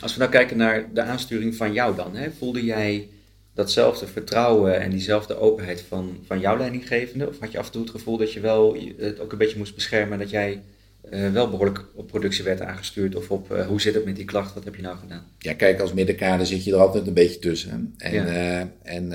Als 0.03 0.13
we 0.13 0.19
nou 0.19 0.31
kijken 0.31 0.57
naar 0.57 0.89
de 0.95 1.03
aansturing 1.03 1.55
van 1.55 1.73
jou 1.73 1.97
dan, 1.97 2.17
hè, 2.17 2.31
voelde 2.31 2.65
jij 2.65 3.09
datzelfde 3.55 4.07
vertrouwen 4.07 4.81
en 4.81 4.91
diezelfde 4.91 5.37
openheid 5.37 5.85
van, 5.89 6.19
van 6.27 6.41
jouw 6.41 6.57
leidinggevende? 6.57 7.29
Of 7.29 7.39
had 7.39 7.53
je 7.53 7.59
af 7.59 7.67
en 7.67 7.73
toe 7.73 7.83
het 7.83 7.91
gevoel 7.91 8.17
dat 8.17 8.33
je 8.33 8.41
wel 8.41 8.77
het 8.99 9.21
ook 9.21 9.33
een 9.33 9.39
beetje 9.39 9.59
moest 9.59 9.75
beschermen, 9.75 10.19
dat 10.19 10.31
jij 10.31 10.63
uh, 11.11 11.31
wel 11.31 11.51
behoorlijk 11.51 11.85
op 11.95 12.07
productie 12.07 12.45
werd 12.45 12.61
aangestuurd 12.61 13.15
of 13.15 13.31
op 13.31 13.53
uh, 13.53 13.67
hoe 13.67 13.81
zit 13.81 13.95
het 13.95 14.05
met 14.05 14.17
die 14.17 14.25
klacht, 14.25 14.55
wat 14.55 14.65
heb 14.65 14.75
je 14.75 14.83
nou 14.83 14.97
gedaan? 14.97 15.25
Ja, 15.39 15.55
kijk, 15.55 15.81
als 15.81 15.93
middenkader 15.93 16.47
zit 16.47 16.65
je 16.65 16.73
er 16.73 16.79
altijd 16.79 17.07
een 17.07 17.15
beetje 17.15 17.39
tussen. 17.39 17.95
En, 17.97 18.13
ja. 18.13 18.27
uh, 18.27 18.67
en 18.83 19.13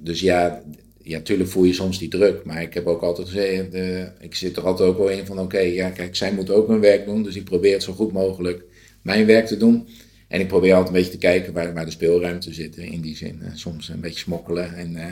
dus 0.00 0.20
ja, 0.20 0.62
ja, 1.02 1.16
natuurlijk 1.16 1.48
voel 1.48 1.64
je 1.64 1.72
soms 1.72 1.98
die 1.98 2.08
druk, 2.08 2.44
maar 2.44 2.62
ik 2.62 2.74
heb 2.74 2.86
ook 2.86 3.02
altijd 3.02 3.28
gezegd, 3.28 3.74
uh, 3.74 4.00
ik 4.20 4.34
zit 4.34 4.56
er 4.56 4.66
altijd 4.66 4.88
ook 4.88 4.98
wel 4.98 5.08
in 5.08 5.26
van 5.26 5.36
oké, 5.36 5.44
okay, 5.44 5.74
ja 5.74 5.90
kijk, 5.90 6.16
zij 6.16 6.32
moeten 6.32 6.54
ook 6.54 6.68
hun 6.68 6.80
werk 6.80 7.04
doen, 7.04 7.22
dus 7.22 7.36
ik 7.36 7.44
probeer 7.44 7.72
het 7.72 7.82
zo 7.82 7.92
goed 7.92 8.12
mogelijk 8.12 8.64
mijn 9.02 9.26
werk 9.26 9.46
te 9.46 9.56
doen. 9.56 9.88
En 10.32 10.40
ik 10.40 10.48
probeer 10.48 10.74
altijd 10.74 10.88
een 10.88 10.94
beetje 10.94 11.10
te 11.10 11.18
kijken 11.18 11.52
waar, 11.52 11.74
waar 11.74 11.84
de 11.84 11.90
speelruimte 11.90 12.52
zit, 12.52 12.76
in 12.76 13.00
die 13.00 13.16
zin. 13.16 13.40
Uh, 13.42 13.48
soms 13.54 13.88
een 13.88 14.00
beetje 14.00 14.18
smokkelen. 14.18 14.76
En, 14.76 14.92
uh, 14.92 15.04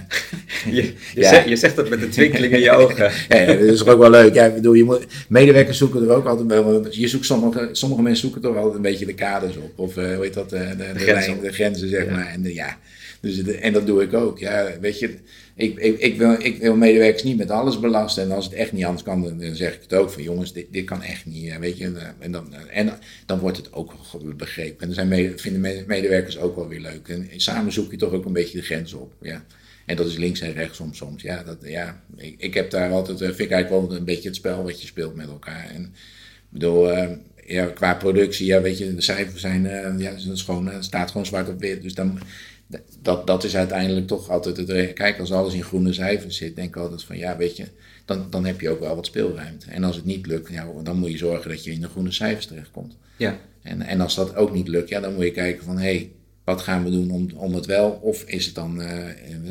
je, 0.74 0.82
je, 1.14 1.20
ja. 1.20 1.28
zegt, 1.28 1.48
je, 1.48 1.56
zegt, 1.56 1.76
dat 1.76 1.88
met 1.88 2.02
een 2.02 2.10
twinkeling 2.10 2.52
in 2.52 2.60
je 2.60 2.70
ogen. 2.82 3.12
ja, 3.28 3.44
dat 3.44 3.60
is 3.60 3.84
ook 3.86 3.98
wel 3.98 4.10
leuk. 4.10 4.34
Ja, 4.34 4.44
ik 4.44 4.54
bedoel, 4.54 4.72
je 4.72 4.84
moet, 4.84 5.06
medewerkers 5.28 5.78
zoeken 5.78 6.02
er 6.02 6.14
ook 6.14 6.26
altijd 6.26 6.48
wel. 6.48 6.86
Je 6.90 7.08
zoekt 7.08 7.24
sommige, 7.24 7.68
sommige 7.72 8.02
mensen 8.02 8.20
zoeken 8.20 8.40
toch 8.40 8.56
altijd 8.56 8.74
een 8.74 8.82
beetje 8.82 9.06
de 9.06 9.14
kaders 9.14 9.56
op. 9.56 9.78
Of 9.78 9.94
hoe 9.94 10.18
heet 10.20 10.34
dat, 10.34 10.50
de, 10.50 10.58
de, 10.58 10.76
de, 10.76 10.98
de, 10.98 11.04
lijn, 11.04 11.40
de 11.40 11.52
grenzen, 11.52 11.88
zeg 11.88 12.04
ja. 12.04 12.10
maar. 12.10 12.26
En, 12.26 12.54
ja, 12.54 12.78
dus, 13.20 13.42
en 13.42 13.72
dat 13.72 13.86
doe 13.86 14.02
ik 14.02 14.14
ook. 14.14 14.38
Ja, 14.38 14.66
weet 14.80 14.98
je, 14.98 15.14
ik, 15.54 15.78
ik, 15.78 15.98
ik, 15.98 16.18
wil, 16.18 16.36
ik 16.38 16.58
wil 16.58 16.76
medewerkers 16.76 17.22
niet 17.22 17.36
met 17.36 17.50
alles 17.50 17.80
belasten. 17.80 18.22
En 18.22 18.30
als 18.30 18.44
het 18.44 18.54
echt 18.54 18.72
niet 18.72 18.84
anders 18.84 19.02
kan, 19.02 19.22
dan 19.22 19.56
zeg 19.56 19.74
ik 19.74 19.82
het 19.82 19.94
ook 19.94 20.10
van 20.10 20.22
jongens, 20.22 20.52
dit, 20.52 20.66
dit 20.70 20.84
kan 20.84 21.02
echt 21.02 21.26
niet. 21.26 21.58
Weet 21.58 21.78
je, 21.78 22.12
en 22.18 22.32
dan, 22.32 22.54
en 22.54 22.98
dan 23.26 23.38
wordt 23.38 23.56
het 23.56 23.72
ook 23.72 23.94
begrepen. 24.36 24.80
En 24.80 24.94
dan 24.94 25.08
zijn 25.08 25.38
vinden 25.38 25.86
medewerkers 25.86 26.38
ook 26.38 26.56
wel 26.56 26.68
weer 26.68 26.80
leuk. 26.80 27.08
En 27.08 27.28
samen 27.36 27.72
zoek 27.72 27.90
je 27.90 27.96
toch 27.96 28.12
ook 28.12 28.24
een 28.24 28.32
beetje 28.32 28.58
de 28.58 28.64
grens 28.64 28.92
op. 28.92 29.12
Ja. 29.20 29.44
En 29.86 29.96
dat 29.96 30.06
is 30.06 30.16
links 30.16 30.40
en 30.40 30.52
rechts 30.52 30.80
soms. 30.92 31.22
Ja, 31.22 31.42
dat, 31.42 31.58
ja, 31.62 32.02
ik, 32.36 32.54
heb 32.54 32.70
daar 32.70 32.90
altijd, 32.90 33.18
vind 33.18 33.38
ik 33.38 33.50
eigenlijk 33.50 33.88
wel 33.88 33.96
een 33.96 34.04
beetje 34.04 34.28
het 34.28 34.36
spel 34.36 34.62
wat 34.62 34.80
je 34.80 34.86
speelt 34.86 35.14
met 35.14 35.28
elkaar. 35.28 35.70
En 35.74 35.82
ik 35.82 36.48
bedoel, 36.48 36.90
ja, 37.46 37.66
qua 37.66 37.94
productie, 37.94 38.46
ja, 38.46 38.60
weet 38.60 38.78
je, 38.78 38.94
de 38.94 39.00
cijfers 39.00 39.40
zijn, 39.40 39.64
uh, 39.64 39.98
ja, 39.98 40.10
dat 40.26 40.40
gewoon, 40.40 40.70
staat 40.80 41.10
gewoon 41.10 41.26
zwart 41.26 41.48
op 41.48 41.60
wit. 41.60 41.82
Dus 41.82 41.94
dan, 41.94 42.20
dat, 43.02 43.26
dat 43.26 43.44
is 43.44 43.56
uiteindelijk 43.56 44.06
toch 44.06 44.30
altijd 44.30 44.56
het. 44.56 44.92
Kijk, 44.92 45.18
als 45.18 45.32
alles 45.32 45.54
in 45.54 45.62
groene 45.62 45.92
cijfers 45.92 46.36
zit, 46.36 46.56
denk 46.56 46.68
ik 46.68 46.82
altijd 46.82 47.04
van 47.04 47.16
ja, 47.18 47.36
weet 47.36 47.56
je, 47.56 47.66
dan, 48.04 48.26
dan 48.30 48.46
heb 48.46 48.60
je 48.60 48.70
ook 48.70 48.80
wel 48.80 48.94
wat 48.94 49.06
speelruimte. 49.06 49.70
En 49.70 49.84
als 49.84 49.96
het 49.96 50.04
niet 50.04 50.26
lukt, 50.26 50.52
ja, 50.52 50.66
dan 50.82 50.98
moet 50.98 51.10
je 51.10 51.16
zorgen 51.16 51.50
dat 51.50 51.64
je 51.64 51.72
in 51.72 51.80
de 51.80 51.88
groene 51.88 52.12
cijfers 52.12 52.46
terechtkomt. 52.46 52.96
Ja. 53.16 53.38
En, 53.62 53.82
en 53.82 54.00
als 54.00 54.14
dat 54.14 54.36
ook 54.36 54.54
niet 54.54 54.68
lukt, 54.68 54.88
ja, 54.88 55.00
dan 55.00 55.14
moet 55.14 55.24
je 55.24 55.30
kijken 55.30 55.64
van 55.64 55.76
hé, 55.76 55.82
hey, 55.82 56.10
wat 56.44 56.60
gaan 56.60 56.84
we 56.84 56.90
doen 56.90 57.10
om, 57.10 57.30
om 57.34 57.54
het 57.54 57.66
wel? 57.66 57.90
Of 57.90 58.22
is 58.22 58.46
het 58.46 58.54
dan, 58.54 58.80
uh, 58.80 59.04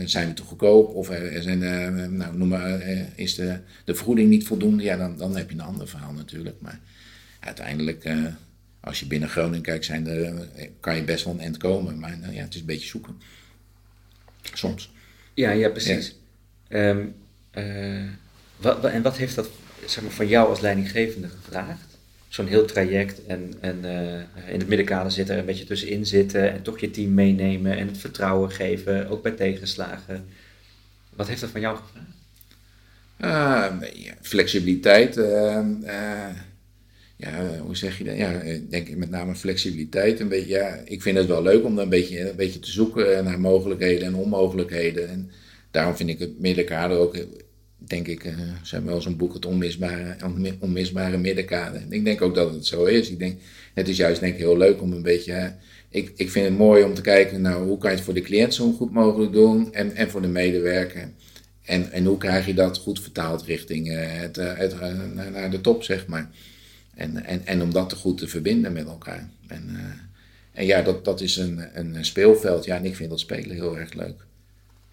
zijn 0.05 0.27
we 0.27 0.33
te 0.33 0.43
goedkoop? 0.43 0.95
Of 0.95 1.09
er 1.09 1.43
zijn, 1.43 1.61
uh, 1.61 2.07
nou, 2.07 2.37
noem 2.37 2.47
maar, 2.47 2.89
uh, 2.89 3.01
is 3.15 3.35
de, 3.35 3.59
de 3.85 3.95
vergoeding 3.95 4.29
niet 4.29 4.47
voldoende? 4.47 4.83
Ja, 4.83 4.97
dan, 4.97 5.17
dan 5.17 5.37
heb 5.37 5.49
je 5.49 5.55
een 5.55 5.61
ander 5.61 5.87
verhaal 5.87 6.13
natuurlijk. 6.13 6.55
Maar 6.61 6.79
uiteindelijk 7.39 8.03
als 8.79 8.99
je 8.99 9.05
binnen 9.05 9.29
Groningen 9.29 9.61
kijkt, 9.61 9.85
zijn 9.85 10.07
er, 10.07 10.47
kan 10.79 10.95
je 10.95 11.03
best 11.03 11.25
wel 11.25 11.33
een 11.33 11.39
end 11.39 11.57
komen. 11.57 11.99
Maar 11.99 12.17
nou 12.17 12.33
ja, 12.33 12.41
het 12.41 12.53
is 12.53 12.59
een 12.59 12.65
beetje 12.65 12.87
zoeken. 12.87 13.15
Soms. 14.53 14.91
Ja, 15.33 15.51
ja 15.51 15.69
precies. 15.69 16.15
Ehm, 16.67 17.05
eh, 17.51 18.03
wat, 18.57 18.85
en 18.85 19.01
wat 19.01 19.17
heeft 19.17 19.35
dat 19.35 19.49
zeg 19.85 20.03
maar, 20.03 20.11
van 20.11 20.27
jou 20.27 20.49
als 20.49 20.59
leidinggevende 20.59 21.27
gevraagd? 21.27 21.87
Zo'n 22.27 22.47
heel 22.47 22.65
traject 22.65 23.25
en, 23.25 23.53
en 23.59 23.79
uh, 23.83 24.51
in 24.53 24.59
het 24.59 24.67
middenkader 24.67 25.11
zitten, 25.11 25.33
er 25.33 25.39
een 25.39 25.45
beetje 25.45 25.65
tussenin 25.65 26.05
zitten 26.05 26.51
en 26.51 26.61
toch 26.61 26.79
je 26.79 26.91
team 26.91 27.13
meenemen 27.13 27.77
en 27.77 27.87
het 27.87 27.97
vertrouwen 27.97 28.51
geven, 28.51 29.07
ook 29.09 29.23
bij 29.23 29.31
tegenslagen. 29.31 30.25
Wat 31.15 31.27
heeft 31.27 31.41
dat 31.41 31.49
van 31.49 31.61
jou 31.61 31.77
gevraagd? 31.77 32.17
Uh, 33.21 33.89
ja, 33.93 34.13
flexibiliteit. 34.21 35.17
Uh, 35.17 35.59
ja, 37.19 37.57
hoe 37.57 37.77
zeg 37.77 37.97
je 37.97 38.03
dat? 38.03 38.17
Ja, 38.17 38.41
denk 38.69 38.87
ik 38.87 38.97
met 38.97 39.09
name 39.09 39.35
flexibiliteit. 39.35 40.19
Een 40.19 40.27
beetje, 40.27 40.53
ja, 40.53 40.81
ik 40.85 41.01
vind 41.01 41.17
het 41.17 41.27
wel 41.27 41.41
leuk 41.41 41.65
om 41.65 41.75
dan 41.75 41.83
een 41.83 41.89
beetje, 41.89 42.29
een 42.29 42.35
beetje 42.35 42.59
te 42.59 42.71
zoeken 42.71 43.23
naar 43.23 43.39
mogelijkheden 43.39 44.07
en 44.07 44.15
onmogelijkheden. 44.15 45.09
En 45.09 45.31
daarom 45.71 45.95
vind 45.95 46.09
ik 46.09 46.19
het 46.19 46.39
middenkader 46.39 46.97
ook, 46.97 47.17
denk 47.77 48.07
ik, 48.07 48.23
uh, 48.23 48.33
zijn 48.63 48.85
wel 48.85 49.01
zo'n 49.01 49.17
boek, 49.17 49.33
het 49.33 49.45
onmisbare, 49.45 50.15
onmisbare 50.59 51.17
middenkader. 51.17 51.81
En 51.81 51.91
ik 51.91 52.05
denk 52.05 52.21
ook 52.21 52.35
dat 52.35 52.53
het 52.53 52.65
zo 52.65 52.85
is. 52.85 53.09
Ik 53.09 53.19
denk, 53.19 53.39
het 53.73 53.87
is 53.87 53.97
juist 53.97 54.19
denk 54.19 54.33
ik 54.33 54.39
heel 54.39 54.57
leuk 54.57 54.81
om 54.81 54.93
een 54.93 55.01
beetje, 55.01 55.53
ik, 55.89 56.11
ik 56.15 56.29
vind 56.29 56.45
het 56.45 56.57
mooi 56.57 56.83
om 56.83 56.93
te 56.93 57.01
kijken, 57.01 57.41
nou, 57.41 57.67
hoe 57.67 57.77
kan 57.77 57.89
je 57.89 57.95
het 57.95 58.05
voor 58.05 58.13
de 58.13 58.21
cliënt 58.21 58.53
zo 58.53 58.71
goed 58.71 58.91
mogelijk 58.91 59.31
doen 59.31 59.73
en, 59.73 59.95
en 59.95 60.09
voor 60.09 60.21
de 60.21 60.27
medewerker. 60.27 61.11
En, 61.61 61.91
en 61.91 62.05
hoe 62.05 62.17
krijg 62.17 62.45
je 62.45 62.53
dat 62.53 62.77
goed 62.77 63.01
vertaald 63.01 63.43
richting 63.43 63.87
uh, 63.87 63.99
het, 64.01 64.35
het, 64.35 64.75
naar 65.31 65.51
de 65.51 65.61
top, 65.61 65.83
zeg 65.83 66.07
maar. 66.07 66.29
En, 66.99 67.25
en, 67.25 67.45
en 67.45 67.61
om 67.61 67.73
dat 67.73 67.89
te 67.89 67.95
goed 67.95 68.17
te 68.17 68.27
verbinden 68.27 68.73
met 68.73 68.87
elkaar. 68.87 69.29
En, 69.47 69.69
uh, 69.71 69.79
en 70.51 70.65
ja, 70.65 70.81
dat, 70.81 71.05
dat 71.05 71.21
is 71.21 71.37
een, 71.37 71.61
een 71.73 72.05
speelveld. 72.05 72.65
Ja, 72.65 72.75
en 72.75 72.85
ik 72.85 72.95
vind 72.95 73.09
dat 73.09 73.19
spelen 73.19 73.55
heel 73.55 73.77
erg 73.77 73.93
leuk. 73.93 74.25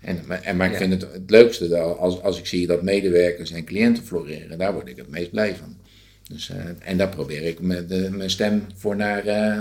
En, 0.01 0.43
en, 0.43 0.57
maar 0.57 0.71
ik 0.71 0.77
vind 0.77 0.93
het 0.93 1.13
het 1.13 1.31
leukste 1.31 1.79
als, 1.79 2.23
als 2.23 2.39
ik 2.39 2.47
zie 2.47 2.67
dat 2.67 2.83
medewerkers 2.83 3.51
en 3.51 3.65
cliënten 3.65 4.05
floreren. 4.05 4.59
Daar 4.59 4.73
word 4.73 4.89
ik 4.89 4.97
het 4.97 5.09
meest 5.09 5.31
blij 5.31 5.57
van. 5.57 5.77
Dus, 6.23 6.51
uh, 6.51 6.57
en 6.79 6.97
daar 6.97 7.09
probeer 7.09 7.43
ik 7.43 7.61
met 7.61 7.89
de, 7.89 8.09
mijn 8.11 8.31
stem 8.31 8.67
voor 8.75 8.97
naar, 8.97 9.27
uh, 9.27 9.61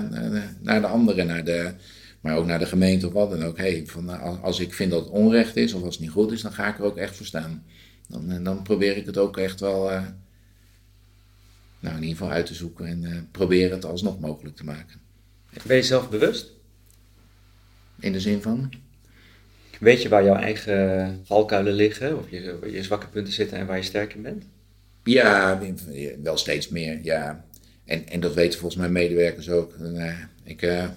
naar 0.62 0.81
de 0.81 0.88
anderen, 0.88 1.27
naar 1.27 1.43
de, 1.43 1.71
maar 2.21 2.38
ook 2.38 2.45
naar 2.45 2.60
de 2.60 2.65
gemeente 2.65 3.08
of 3.08 3.13
wat 3.13 3.29
dan 3.29 3.43
ook. 3.43 3.58
Hey, 3.58 3.84
van, 3.86 4.41
als 4.41 4.60
ik 4.60 4.73
vind 4.73 4.91
dat 4.91 5.03
het 5.03 5.10
onrecht 5.10 5.55
is 5.55 5.73
of 5.73 5.84
als 5.84 5.95
het 5.95 6.03
niet 6.03 6.13
goed 6.13 6.31
is, 6.31 6.41
dan 6.41 6.53
ga 6.53 6.67
ik 6.67 6.77
er 6.77 6.86
ook 6.86 6.97
echt 6.97 7.15
voor 7.15 7.25
staan. 7.25 7.63
Dan, 8.08 8.43
dan 8.43 8.63
probeer 8.63 8.97
ik 8.97 9.05
het 9.05 9.17
ook 9.17 9.38
echt 9.38 9.60
wel 9.60 9.91
nou, 11.86 11.98
in 11.98 12.04
ieder 12.04 12.17
geval 12.17 12.34
uit 12.34 12.45
te 12.45 12.54
zoeken 12.54 12.86
en 12.86 13.04
uh, 13.04 13.17
proberen 13.32 13.71
het 13.71 13.86
alsnog 13.86 14.19
mogelijk 14.19 14.56
te 14.56 14.63
maken. 14.63 15.00
Ben 15.63 15.76
je 15.76 15.84
zelf 15.84 16.10
bewust? 16.10 16.52
In 18.00 18.12
de 18.12 18.19
zin 18.19 18.41
van? 18.41 18.74
Weet 19.80 20.02
je 20.02 20.10
waar 20.10 20.24
jouw 20.24 20.36
eigen 20.36 21.21
valkuilen 21.24 21.74
liggen, 21.74 22.17
of 22.17 22.30
je, 22.30 22.60
je 22.71 22.84
zwakke 22.84 23.08
punten 23.08 23.34
zitten 23.34 23.58
en 23.58 23.65
waar 23.65 23.78
je 23.78 23.84
sterk 23.84 24.13
in 24.13 24.21
bent? 24.21 24.43
Ja, 25.04 25.60
wel 26.21 26.38
steeds 26.38 26.69
meer, 26.69 27.04
ja. 27.04 27.45
En, 27.86 28.08
en 28.08 28.19
dat 28.19 28.34
weten 28.34 28.60
volgens 28.60 28.82
mij 28.82 28.89
medewerkers 28.89 29.50
ook. 29.50 29.74
En, 29.74 29.95
uh, 29.95 30.13
ik, 30.43 30.62
uh, 30.62 30.89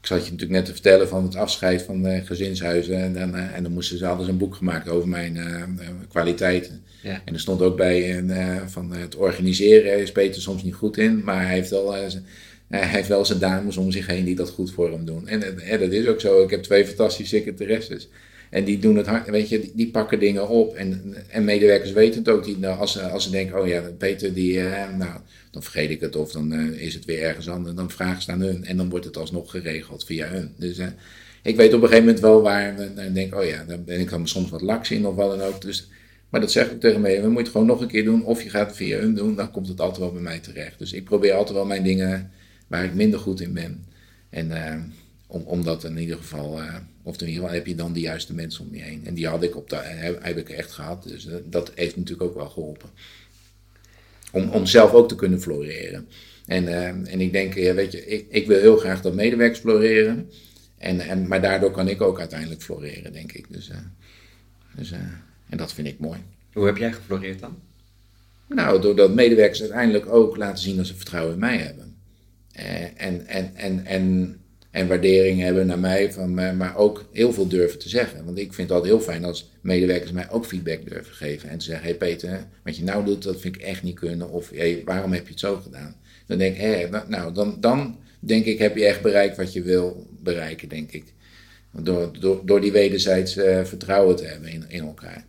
ik 0.00 0.06
zat 0.06 0.24
je 0.24 0.30
natuurlijk 0.30 0.58
net 0.58 0.64
te 0.64 0.72
vertellen 0.72 1.08
van 1.08 1.24
het 1.24 1.36
afscheid 1.36 1.82
van 1.82 2.02
de 2.02 2.22
gezinshuizen. 2.24 2.96
En 3.02 3.12
dan, 3.12 3.36
uh, 3.36 3.54
en 3.56 3.62
dan 3.62 3.72
moesten 3.72 3.98
ze 3.98 4.06
alles 4.06 4.28
een 4.28 4.38
boek 4.38 4.54
gemaakt 4.54 4.88
over 4.88 5.08
mijn 5.08 5.38
kwaliteiten. 6.08 6.82
Ja. 7.02 7.22
En 7.24 7.34
er 7.34 7.40
stond 7.40 7.62
ook 7.62 7.76
bij 7.76 8.24
van 8.66 8.92
het 8.92 9.16
organiseren 9.16 9.98
is 9.98 10.12
Peter 10.12 10.42
soms 10.42 10.62
niet 10.62 10.74
goed 10.74 10.96
in. 10.96 11.24
Maar 11.24 11.46
hij 11.46 11.54
heeft 11.54 11.70
wel, 11.70 11.92
hij 11.92 12.10
heeft 12.68 13.08
wel 13.08 13.24
zijn 13.24 13.38
dames 13.38 13.76
om 13.76 13.90
zich 13.90 14.06
heen 14.06 14.24
die 14.24 14.36
dat 14.36 14.50
goed 14.50 14.70
voor 14.70 14.90
hem 14.90 15.04
doen. 15.04 15.28
En, 15.28 15.60
en 15.60 15.80
dat 15.80 15.92
is 15.92 16.06
ook 16.06 16.20
zo. 16.20 16.42
Ik 16.42 16.50
heb 16.50 16.62
twee 16.62 16.86
fantastische 16.86 17.36
secretaresses. 17.36 18.08
En 18.50 18.64
die 18.64 18.78
doen 18.78 18.96
het 18.96 19.06
hard, 19.06 19.30
weet 19.30 19.48
je, 19.48 19.70
die, 19.74 19.90
pakken 19.90 20.18
dingen 20.18 20.48
op. 20.48 20.74
En, 20.74 21.14
en 21.28 21.44
medewerkers 21.44 21.92
weten 21.92 22.18
het 22.18 22.28
ook. 22.28 22.44
Die, 22.44 22.58
nou, 22.58 22.78
als, 22.78 23.00
als 23.00 23.24
ze 23.24 23.30
denken, 23.30 23.60
oh 23.60 23.66
ja, 23.66 23.82
Peter, 23.98 24.34
die, 24.34 24.52
uh, 24.52 24.96
nou, 24.96 25.20
dan 25.50 25.62
vergeet 25.62 25.90
ik 25.90 26.00
het. 26.00 26.16
Of 26.16 26.32
dan 26.32 26.52
uh, 26.52 26.80
is 26.80 26.94
het 26.94 27.04
weer 27.04 27.22
ergens 27.22 27.48
anders. 27.48 27.74
Dan 27.74 27.90
vragen 27.90 28.22
ze 28.22 28.32
aan 28.32 28.40
hun. 28.40 28.64
En 28.64 28.76
dan 28.76 28.88
wordt 28.88 29.04
het 29.04 29.16
alsnog 29.16 29.50
geregeld 29.50 30.04
via 30.04 30.28
hun. 30.28 30.52
Dus 30.56 30.78
uh, 30.78 30.86
ik 31.42 31.56
weet 31.56 31.74
op 31.74 31.82
een 31.82 31.88
gegeven 31.88 32.04
moment 32.04 32.20
wel 32.20 32.42
waar. 32.42 32.76
Dan 32.94 33.12
denk 33.12 33.34
oh 33.34 33.44
ja, 33.44 33.64
daar 33.64 33.82
ben 33.82 34.00
ik 34.00 34.10
dan 34.10 34.28
soms 34.28 34.50
wat 34.50 34.62
laks 34.62 34.90
in 34.90 35.06
of 35.06 35.14
wat 35.14 35.38
dan 35.38 35.46
ook. 35.46 35.62
Dus, 35.62 35.88
maar 36.28 36.40
dat 36.40 36.52
zeg 36.52 36.70
ik 36.70 36.80
tegen 36.80 37.00
mij. 37.00 37.14
We 37.14 37.26
moeten 37.26 37.42
het 37.42 37.52
gewoon 37.52 37.66
nog 37.66 37.80
een 37.80 37.88
keer 37.88 38.04
doen. 38.04 38.24
Of 38.24 38.42
je 38.42 38.50
gaat 38.50 38.66
het 38.66 38.76
via 38.76 38.98
hun 38.98 39.14
doen. 39.14 39.36
Dan 39.36 39.50
komt 39.50 39.68
het 39.68 39.80
altijd 39.80 39.98
wel 39.98 40.12
bij 40.12 40.22
mij 40.22 40.38
terecht. 40.38 40.78
Dus 40.78 40.92
ik 40.92 41.04
probeer 41.04 41.32
altijd 41.32 41.56
wel 41.56 41.66
mijn 41.66 41.82
dingen 41.82 42.30
waar 42.66 42.84
ik 42.84 42.94
minder 42.94 43.18
goed 43.18 43.40
in 43.40 43.52
ben. 43.52 43.84
En 44.30 44.50
om, 45.30 45.42
om 45.42 45.64
dat 45.64 45.84
in 45.84 45.98
ieder 45.98 46.16
geval, 46.16 46.62
uh, 46.62 46.74
of 47.02 47.20
in 47.20 47.26
ieder 47.26 47.42
geval 47.42 47.56
heb 47.56 47.66
je 47.66 47.74
dan 47.74 47.92
de 47.92 48.00
juiste 48.00 48.34
mensen 48.34 48.64
om 48.64 48.74
je 48.74 48.82
heen. 48.82 49.06
En 49.06 49.14
die 49.14 49.26
had 49.26 49.42
ik 49.42 49.56
op 49.56 49.70
de, 49.70 49.76
heb, 49.76 50.22
heb 50.22 50.36
ik 50.36 50.48
echt 50.48 50.72
gehad. 50.72 51.02
Dus 51.02 51.26
uh, 51.26 51.34
dat 51.44 51.72
heeft 51.74 51.96
natuurlijk 51.96 52.28
ook 52.28 52.34
wel 52.34 52.48
geholpen. 52.48 52.90
Om, 54.32 54.50
om 54.50 54.66
zelf 54.66 54.92
ook 54.92 55.08
te 55.08 55.14
kunnen 55.14 55.40
floreren. 55.40 56.08
En, 56.46 56.64
uh, 56.64 56.86
en 56.86 57.20
ik 57.20 57.32
denk, 57.32 57.54
ja, 57.54 57.74
weet 57.74 57.92
je, 57.92 58.06
ik, 58.06 58.26
ik 58.28 58.46
wil 58.46 58.60
heel 58.60 58.76
graag 58.76 59.00
dat 59.00 59.14
medewerkers 59.14 59.60
floreren. 59.60 60.30
En, 60.78 61.00
en, 61.00 61.28
maar 61.28 61.42
daardoor 61.42 61.70
kan 61.70 61.88
ik 61.88 62.00
ook 62.00 62.18
uiteindelijk 62.18 62.62
floreren, 62.62 63.12
denk 63.12 63.32
ik. 63.32 63.52
Dus, 63.52 63.70
dus, 64.76 64.92
en 65.48 65.56
dat 65.56 65.72
vind 65.72 65.86
ik 65.86 65.98
mooi. 65.98 66.18
Hoe 66.52 66.66
heb 66.66 66.76
jij 66.76 66.92
gefloreerd 66.92 67.40
dan? 67.40 67.58
Nou, 68.48 68.80
doordat 68.80 69.14
medewerkers 69.14 69.60
uiteindelijk 69.60 70.06
ook 70.06 70.36
laten 70.36 70.62
zien 70.62 70.76
dat 70.76 70.86
ze 70.86 70.94
vertrouwen 70.94 71.32
in 71.32 71.40
mij 71.40 71.56
hebben. 71.56 71.96
en, 72.96 73.26
en, 73.26 73.54
en, 73.54 73.86
en 73.86 74.36
en 74.78 74.86
waardering 74.86 75.40
hebben 75.40 75.66
naar 75.66 75.78
mij, 75.78 76.12
van, 76.12 76.34
maar 76.34 76.76
ook 76.76 77.04
heel 77.12 77.32
veel 77.32 77.48
durven 77.48 77.78
te 77.78 77.88
zeggen. 77.88 78.24
Want 78.24 78.38
ik 78.38 78.52
vind 78.52 78.68
het 78.68 78.76
altijd 78.76 78.92
heel 78.92 79.02
fijn 79.02 79.24
als 79.24 79.50
medewerkers 79.60 80.12
mij 80.12 80.30
ook 80.30 80.46
feedback 80.46 80.88
durven 80.88 81.14
geven. 81.14 81.48
En 81.48 81.58
te 81.58 81.64
zeggen, 81.64 81.84
hé 81.84 81.90
hey 81.90 81.98
Peter, 81.98 82.46
wat 82.64 82.76
je 82.76 82.84
nou 82.84 83.04
doet, 83.04 83.22
dat 83.22 83.40
vind 83.40 83.56
ik 83.56 83.62
echt 83.62 83.82
niet 83.82 83.98
kunnen. 83.98 84.30
Of 84.30 84.50
hey, 84.50 84.82
waarom 84.84 85.12
heb 85.12 85.24
je 85.24 85.30
het 85.30 85.40
zo 85.40 85.56
gedaan? 85.56 85.96
Dan 86.26 86.38
denk 86.38 86.54
ik, 86.54 86.60
hé, 86.60 86.88
nou, 87.08 87.34
dan, 87.34 87.56
dan 87.60 87.98
denk 88.20 88.44
ik, 88.44 88.58
heb 88.58 88.76
je 88.76 88.84
echt 88.84 89.02
bereikt 89.02 89.36
wat 89.36 89.52
je 89.52 89.62
wil 89.62 90.06
bereiken, 90.22 90.68
denk 90.68 90.92
ik. 90.92 91.04
Door, 91.72 92.10
door, 92.20 92.42
door 92.44 92.60
die 92.60 92.72
wederzijds 92.72 93.36
uh, 93.36 93.64
vertrouwen 93.64 94.16
te 94.16 94.24
hebben 94.24 94.50
in, 94.50 94.64
in 94.68 94.84
elkaar. 94.84 95.24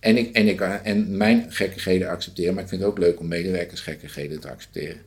En, 0.00 0.16
ik, 0.16 0.34
en, 0.34 0.48
ik, 0.48 0.60
en 0.60 1.16
mijn 1.16 1.46
gekkigheden 1.48 2.08
accepteren, 2.08 2.54
maar 2.54 2.62
ik 2.62 2.68
vind 2.68 2.80
het 2.80 2.90
ook 2.90 2.98
leuk 2.98 3.20
om 3.20 3.28
medewerkers 3.28 3.80
gekkigheden 3.80 4.40
te 4.40 4.50
accepteren. 4.50 4.98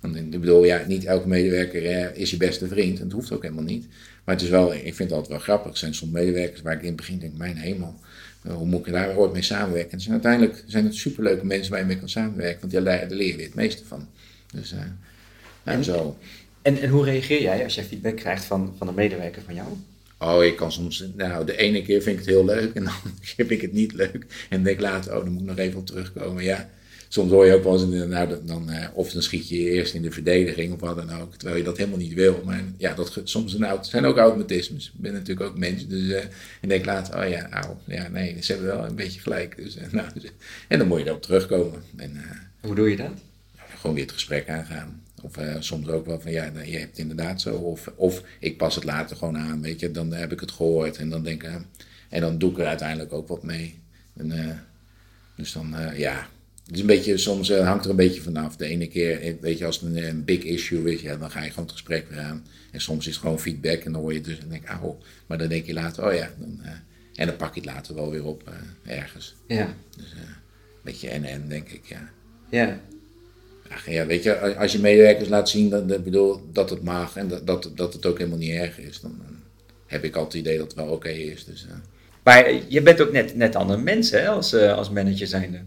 Want 0.00 0.16
ik 0.16 0.30
bedoel, 0.30 0.64
ja, 0.64 0.84
niet 0.86 1.04
elke 1.04 1.28
medewerker 1.28 2.16
is 2.16 2.30
je 2.30 2.36
beste 2.36 2.68
vriend. 2.68 2.98
En 2.98 3.04
dat 3.04 3.12
hoeft 3.12 3.32
ook 3.32 3.42
helemaal 3.42 3.64
niet. 3.64 3.86
Maar 4.24 4.34
het 4.34 4.44
is 4.44 4.50
wel, 4.50 4.74
ik 4.74 4.82
vind 4.82 4.98
het 4.98 5.12
altijd 5.12 5.28
wel 5.28 5.38
grappig. 5.38 5.72
Er 5.72 5.78
zijn 5.78 5.94
soms 5.94 6.12
medewerkers 6.12 6.62
waar 6.62 6.74
ik 6.74 6.80
in 6.80 6.86
het 6.86 6.96
begin 6.96 7.18
denk, 7.18 7.36
mijn 7.36 7.56
hemel. 7.56 7.94
Eh, 8.42 8.52
hoe 8.54 8.66
moet 8.66 8.86
ik 8.86 8.92
daar 8.92 9.16
ooit 9.16 9.32
mee 9.32 9.42
samenwerken? 9.42 9.92
En 9.92 10.00
zijn 10.00 10.12
uiteindelijk 10.12 10.64
zijn 10.66 10.84
het 10.84 10.94
superleuke 10.94 11.46
mensen 11.46 11.70
waar 11.70 11.80
je 11.80 11.86
mee 11.86 11.98
kan 11.98 12.08
samenwerken. 12.08 12.60
Want 12.60 12.84
daar 12.84 13.06
leer 13.08 13.36
je 13.36 13.42
het 13.42 13.54
meeste 13.54 13.84
van. 13.84 14.08
Dus 14.52 14.72
uh, 14.72 14.78
en, 15.64 15.84
zo. 15.84 16.16
En, 16.62 16.80
en 16.80 16.88
hoe 16.88 17.04
reageer 17.04 17.42
jij 17.42 17.64
als 17.64 17.74
je 17.74 17.82
feedback 17.82 18.16
krijgt 18.16 18.44
van, 18.44 18.74
van 18.78 18.88
een 18.88 18.94
medewerker 18.94 19.42
van 19.42 19.54
jou? 19.54 19.68
Oh, 20.18 20.44
ik 20.44 20.56
kan 20.56 20.72
soms, 20.72 21.04
nou, 21.16 21.46
de 21.46 21.56
ene 21.56 21.82
keer 21.82 22.02
vind 22.02 22.18
ik 22.18 22.24
het 22.24 22.34
heel 22.34 22.44
leuk 22.44 22.74
en 22.74 22.84
dan 22.90 22.92
vind 23.20 23.50
ik 23.50 23.60
het 23.60 23.72
niet 23.72 23.92
leuk. 23.92 24.46
En 24.48 24.62
denk 24.62 24.80
later, 24.80 25.16
oh, 25.16 25.24
dan 25.24 25.32
moet 25.32 25.42
ik 25.42 25.48
nog 25.48 25.58
even 25.58 25.78
op 25.78 25.86
terugkomen. 25.86 26.44
Ja, 26.44 26.70
soms 27.12 27.30
hoor 27.30 27.46
je 27.46 27.54
ook 27.54 27.64
wel 27.64 27.72
eens, 27.72 28.06
nou, 28.06 28.36
dan, 28.44 28.70
uh, 28.70 28.86
of 28.92 29.12
dan 29.12 29.22
schiet 29.22 29.48
je 29.48 29.56
eerst 29.56 29.94
in 29.94 30.02
de 30.02 30.10
verdediging 30.10 30.72
of 30.72 30.80
wat 30.80 30.96
dan 30.96 31.20
ook, 31.20 31.34
terwijl 31.34 31.58
je 31.58 31.64
dat 31.64 31.76
helemaal 31.76 31.98
niet 31.98 32.14
wil. 32.14 32.42
Maar 32.44 32.64
ja, 32.76 32.94
dat 32.94 33.20
soms 33.24 33.54
een, 33.54 33.78
zijn 33.80 34.04
ook 34.04 34.16
automatismes. 34.16 34.86
Ik 34.86 35.00
ben 35.00 35.12
natuurlijk 35.12 35.50
ook 35.50 35.58
mens, 35.58 35.86
dus 35.86 36.02
uh, 36.02 36.22
en 36.60 36.68
denk 36.68 36.84
later, 36.84 37.22
oh 37.22 37.28
ja, 37.28 37.48
nou, 37.48 37.66
ja, 37.86 38.08
nee, 38.08 38.36
ze 38.40 38.52
hebben 38.52 38.76
wel 38.76 38.86
een 38.86 38.94
beetje 38.94 39.20
gelijk. 39.20 39.56
Dus, 39.56 39.76
uh, 39.76 39.82
nou, 39.92 40.08
dus, 40.14 40.30
en 40.68 40.78
dan 40.78 40.88
moet 40.88 40.98
je 40.98 41.06
erop 41.06 41.22
terugkomen. 41.22 41.82
En, 41.96 42.20
Hoe 42.60 42.74
doe 42.74 42.90
je 42.90 42.96
dat? 42.96 43.12
gewoon 43.76 43.96
weer 43.96 44.04
het 44.04 44.14
gesprek 44.14 44.48
aangaan. 44.48 45.02
Of 45.22 45.36
soms 45.58 45.88
ook 45.88 46.06
wel 46.06 46.20
van, 46.20 46.30
ja, 46.30 46.50
nou, 46.50 46.66
je 46.66 46.78
hebt 46.78 46.90
het 46.90 46.98
inderdaad 46.98 47.40
zo. 47.40 47.54
Of, 47.54 47.92
of 47.94 48.22
ik 48.38 48.56
pas 48.56 48.74
het 48.74 48.84
later 48.84 49.16
gewoon 49.16 49.38
aan, 49.38 49.62
weet 49.62 49.80
je. 49.80 49.90
Dan 49.90 50.12
heb 50.12 50.32
ik 50.32 50.40
het 50.40 50.50
gehoord 50.50 50.96
en 50.96 51.08
dan 51.08 51.22
denk 51.22 51.42
ik, 51.42 51.50
en 52.08 52.20
dan 52.20 52.38
doe 52.38 52.50
ik 52.50 52.58
er 52.58 52.66
uiteindelijk 52.66 53.12
ook 53.12 53.28
wat 53.28 53.42
mee. 53.42 53.78
En, 54.16 54.62
dus 55.36 55.52
dan, 55.52 55.74
ja, 55.96 56.28
het 56.70 56.78
is 56.78 56.84
een 56.84 56.96
beetje, 56.96 57.16
soms 57.16 57.50
uh, 57.50 57.66
hangt 57.66 57.84
er 57.84 57.90
een 57.90 57.96
beetje 57.96 58.20
vanaf. 58.20 58.56
De 58.56 58.66
ene 58.66 58.86
keer, 58.86 59.20
eh, 59.20 59.34
weet 59.40 59.58
je, 59.58 59.66
als 59.66 59.80
het 59.80 59.96
een, 59.96 60.08
een, 60.08 60.24
big 60.24 60.42
issue 60.42 60.92
is, 60.92 61.00
ja, 61.00 61.16
dan 61.16 61.30
ga 61.30 61.42
je 61.42 61.48
gewoon 61.48 61.64
het 61.64 61.72
gesprek 61.72 62.08
weer 62.08 62.18
aan. 62.18 62.46
En 62.70 62.80
soms 62.80 63.06
is 63.06 63.12
het 63.12 63.22
gewoon 63.22 63.40
feedback 63.40 63.80
en 63.80 63.92
dan 63.92 64.00
hoor 64.00 64.12
je 64.12 64.20
dus 64.20 64.38
en 64.38 64.48
denk 64.48 64.62
ik, 64.62 64.82
oh. 64.82 65.00
Maar 65.26 65.38
dan 65.38 65.48
denk 65.48 65.66
je 65.66 65.72
later, 65.72 66.06
oh 66.06 66.14
ja, 66.14 66.30
dan, 66.38 66.60
uh, 66.62 66.70
en 67.14 67.26
dan 67.26 67.36
pak 67.36 67.54
je 67.54 67.60
het 67.60 67.70
later 67.70 67.94
wel 67.94 68.10
weer 68.10 68.24
op 68.24 68.42
uh, 68.48 68.96
ergens. 68.96 69.34
Ja. 69.46 69.74
Dus 69.96 70.12
een 70.12 70.26
beetje 70.82 71.08
en-en, 71.08 71.48
denk 71.48 71.68
ik, 71.68 71.84
ja. 71.84 72.10
Ja. 72.50 72.80
Ach, 73.68 73.90
ja, 73.90 74.06
weet 74.06 74.22
je, 74.22 74.56
als 74.56 74.72
je 74.72 74.78
medewerkers 74.78 75.28
laat 75.28 75.48
zien 75.48 75.70
dat, 75.70 75.88
dat, 75.88 76.04
bedoel, 76.04 76.40
dat 76.52 76.70
het 76.70 76.82
mag 76.82 77.16
en 77.16 77.28
dat, 77.28 77.46
dat, 77.46 77.70
dat 77.74 77.92
het 77.92 78.06
ook 78.06 78.18
helemaal 78.18 78.38
niet 78.38 78.54
erg 78.54 78.78
is, 78.78 79.00
dan 79.00 79.22
heb 79.86 80.04
ik 80.04 80.14
altijd 80.16 80.32
het 80.32 80.42
idee 80.42 80.58
dat 80.58 80.66
het 80.66 80.76
wel 80.76 80.84
oké 80.84 80.94
okay 80.94 81.18
is. 81.18 81.44
Dus, 81.44 81.66
maar 82.22 82.52
je 82.68 82.82
bent 82.82 83.00
ook 83.00 83.12
net, 83.12 83.36
net 83.36 83.56
ander 83.56 83.80
mens 83.80 84.10
hè, 84.10 84.28
als, 84.28 84.54
als 84.54 84.90
manager 84.90 85.26
zijnde. 85.26 85.60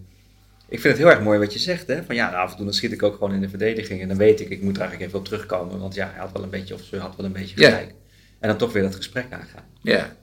Ik 0.74 0.80
vind 0.80 0.98
het 0.98 1.04
heel 1.04 1.14
erg 1.16 1.22
mooi 1.24 1.40
wat 1.40 1.54
je 1.54 1.60
zegt, 1.60 1.88
hè? 1.88 2.04
Van 2.04 2.16
ja, 2.16 2.30
af 2.32 2.50
en 2.52 2.56
toe 2.56 2.66
dan 2.66 2.74
schiet 2.74 2.92
ik 2.92 3.04
ook 3.04 3.14
gewoon 3.14 3.34
in 3.34 3.42
de 3.42 3.50
verdediging 3.50 4.02
en 4.02 4.08
dan 4.08 4.18
weet 4.18 4.40
ik, 4.40 4.50
ik 4.50 4.62
moet 4.62 4.76
er 4.76 4.82
eigenlijk 4.82 5.08
even 5.10 5.20
op 5.20 5.26
terugkomen, 5.26 5.80
want 5.80 5.94
ja, 5.96 6.10
hij 6.12 6.20
had 6.20 6.32
wel 6.32 6.44
een 6.44 6.50
beetje, 6.50 6.74
of 6.74 6.82
ze 6.82 6.98
had 6.98 7.16
wel 7.16 7.26
een 7.26 7.32
beetje 7.32 7.62
Ja. 7.62 7.70
gelijk. 7.70 7.94
En 8.40 8.48
dan 8.48 8.58
toch 8.58 8.74
weer 8.74 8.84
dat 8.84 8.96
gesprek 8.96 9.26
aangaan. 9.30 9.64
Ja, 9.82 10.16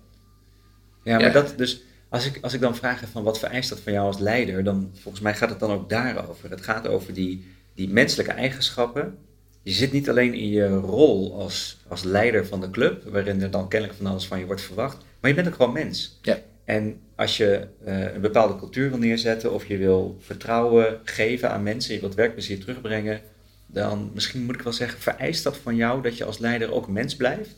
Ja, 1.04 1.16
maar 1.16 1.20
Ja. 1.20 1.30
dat 1.30 1.52
dus, 1.56 1.82
als 2.08 2.26
ik, 2.26 2.38
als 2.40 2.52
ik 2.54 2.60
dan 2.60 2.76
vraag 2.76 3.02
van 3.12 3.22
wat 3.22 3.38
vereist 3.38 3.68
dat 3.68 3.80
van 3.80 3.92
jou 3.92 4.06
als 4.06 4.18
leider, 4.18 4.64
dan 4.64 4.90
volgens 5.00 5.22
mij 5.22 5.34
gaat 5.34 5.50
het 5.50 5.60
dan 5.60 5.70
ook 5.70 5.88
daarover. 5.88 6.50
Het 6.50 6.60
gaat 6.60 6.86
over 6.88 7.14
die, 7.14 7.46
die 7.74 7.88
menselijke 7.88 8.32
eigenschappen. 8.32 9.18
Je 9.62 9.72
zit 9.72 9.92
niet 9.92 10.08
alleen 10.08 10.34
in 10.34 10.48
je 10.48 10.68
rol 10.68 11.34
als, 11.40 11.78
als 11.88 12.02
leider 12.02 12.46
van 12.46 12.60
de 12.60 12.70
club, 12.70 13.02
waarin 13.10 13.42
er 13.42 13.50
dan 13.50 13.68
kennelijk 13.68 13.98
van 13.98 14.06
alles 14.06 14.26
van 14.26 14.38
je 14.38 14.46
wordt 14.46 14.62
verwacht, 14.62 14.96
maar 15.20 15.30
je 15.30 15.36
bent 15.36 15.48
ook 15.48 15.54
gewoon 15.54 15.72
mens. 15.72 16.18
Ja. 16.22 16.38
En 16.70 17.00
als 17.14 17.36
je 17.36 17.66
eh, 17.84 18.14
een 18.14 18.20
bepaalde 18.20 18.56
cultuur 18.56 18.88
wil 18.88 18.98
neerzetten 18.98 19.52
of 19.52 19.66
je 19.66 19.76
wil 19.76 20.16
vertrouwen 20.20 20.98
geven 21.04 21.50
aan 21.50 21.62
mensen, 21.62 21.94
je 21.94 22.00
wilt 22.00 22.14
werkplezier 22.14 22.60
terugbrengen, 22.60 23.20
dan 23.66 24.10
misschien 24.14 24.44
moet 24.44 24.54
ik 24.54 24.62
wel 24.62 24.72
zeggen, 24.72 25.00
vereist 25.00 25.44
dat 25.44 25.56
van 25.56 25.76
jou 25.76 26.02
dat 26.02 26.16
je 26.16 26.24
als 26.24 26.38
leider 26.38 26.72
ook 26.72 26.88
mens 26.88 27.16
blijft? 27.16 27.56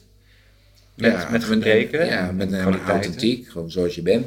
Met, 0.95 1.13
ja, 1.13 1.31
met 1.31 1.45
gebreken? 1.45 2.07
Ja, 2.07 2.33
met 2.33 2.53
een 2.53 2.81
authentiek, 2.81 3.49
gewoon 3.49 3.71
zoals 3.71 3.95
je 3.95 4.03
bent. 4.03 4.27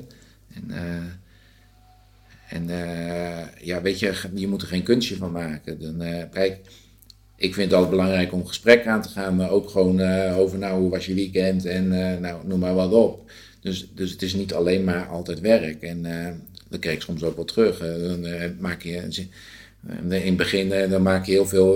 En, 0.54 0.72
eh, 0.72 2.58
en 2.58 2.70
eh, 2.70 3.66
ja, 3.66 3.82
weet 3.82 4.00
je, 4.00 4.14
je 4.34 4.48
moet 4.48 4.62
er 4.62 4.68
geen 4.68 4.84
kunstje 4.84 5.16
van 5.16 5.32
maken. 5.32 5.82
Dan, 5.82 6.30
kijk, 6.30 6.60
ik 7.36 7.54
vind 7.54 7.66
het 7.66 7.74
altijd 7.74 7.92
belangrijk 7.92 8.34
om 8.34 8.48
gesprek 8.48 8.88
aan 8.88 9.02
te 9.02 9.10
gaan, 9.10 9.36
maar 9.36 9.50
ook 9.50 9.70
gewoon 9.70 10.02
over, 10.32 10.58
nou, 10.58 10.80
hoe 10.80 10.90
was 10.90 11.06
je 11.06 11.14
weekend 11.14 11.66
en 11.66 11.88
nou, 12.22 12.48
noem 12.48 12.60
maar 12.60 12.76
wat 12.76 12.92
op. 12.92 13.32
Dus, 13.66 13.88
dus 13.94 14.12
het 14.12 14.22
is 14.22 14.34
niet 14.34 14.54
alleen 14.54 14.84
maar 14.84 15.08
altijd 15.08 15.40
werk. 15.40 15.82
En 15.82 16.06
eh 16.06 16.32
dat 16.70 16.80
kreeg 16.80 16.94
ik 16.94 17.02
soms 17.02 17.24
ook 17.24 17.36
wel 17.36 17.46
terug. 17.46 17.80
Eh, 17.80 18.08
dan 18.08 18.26
eh, 18.26 18.50
maak 18.60 18.82
je, 18.82 18.92
in 18.92 20.12
het 20.12 20.38
begin 20.38 20.90
dan 20.90 21.02
maak 21.02 21.26
je 21.26 21.32
heel 21.32 21.46
veel, 21.46 21.74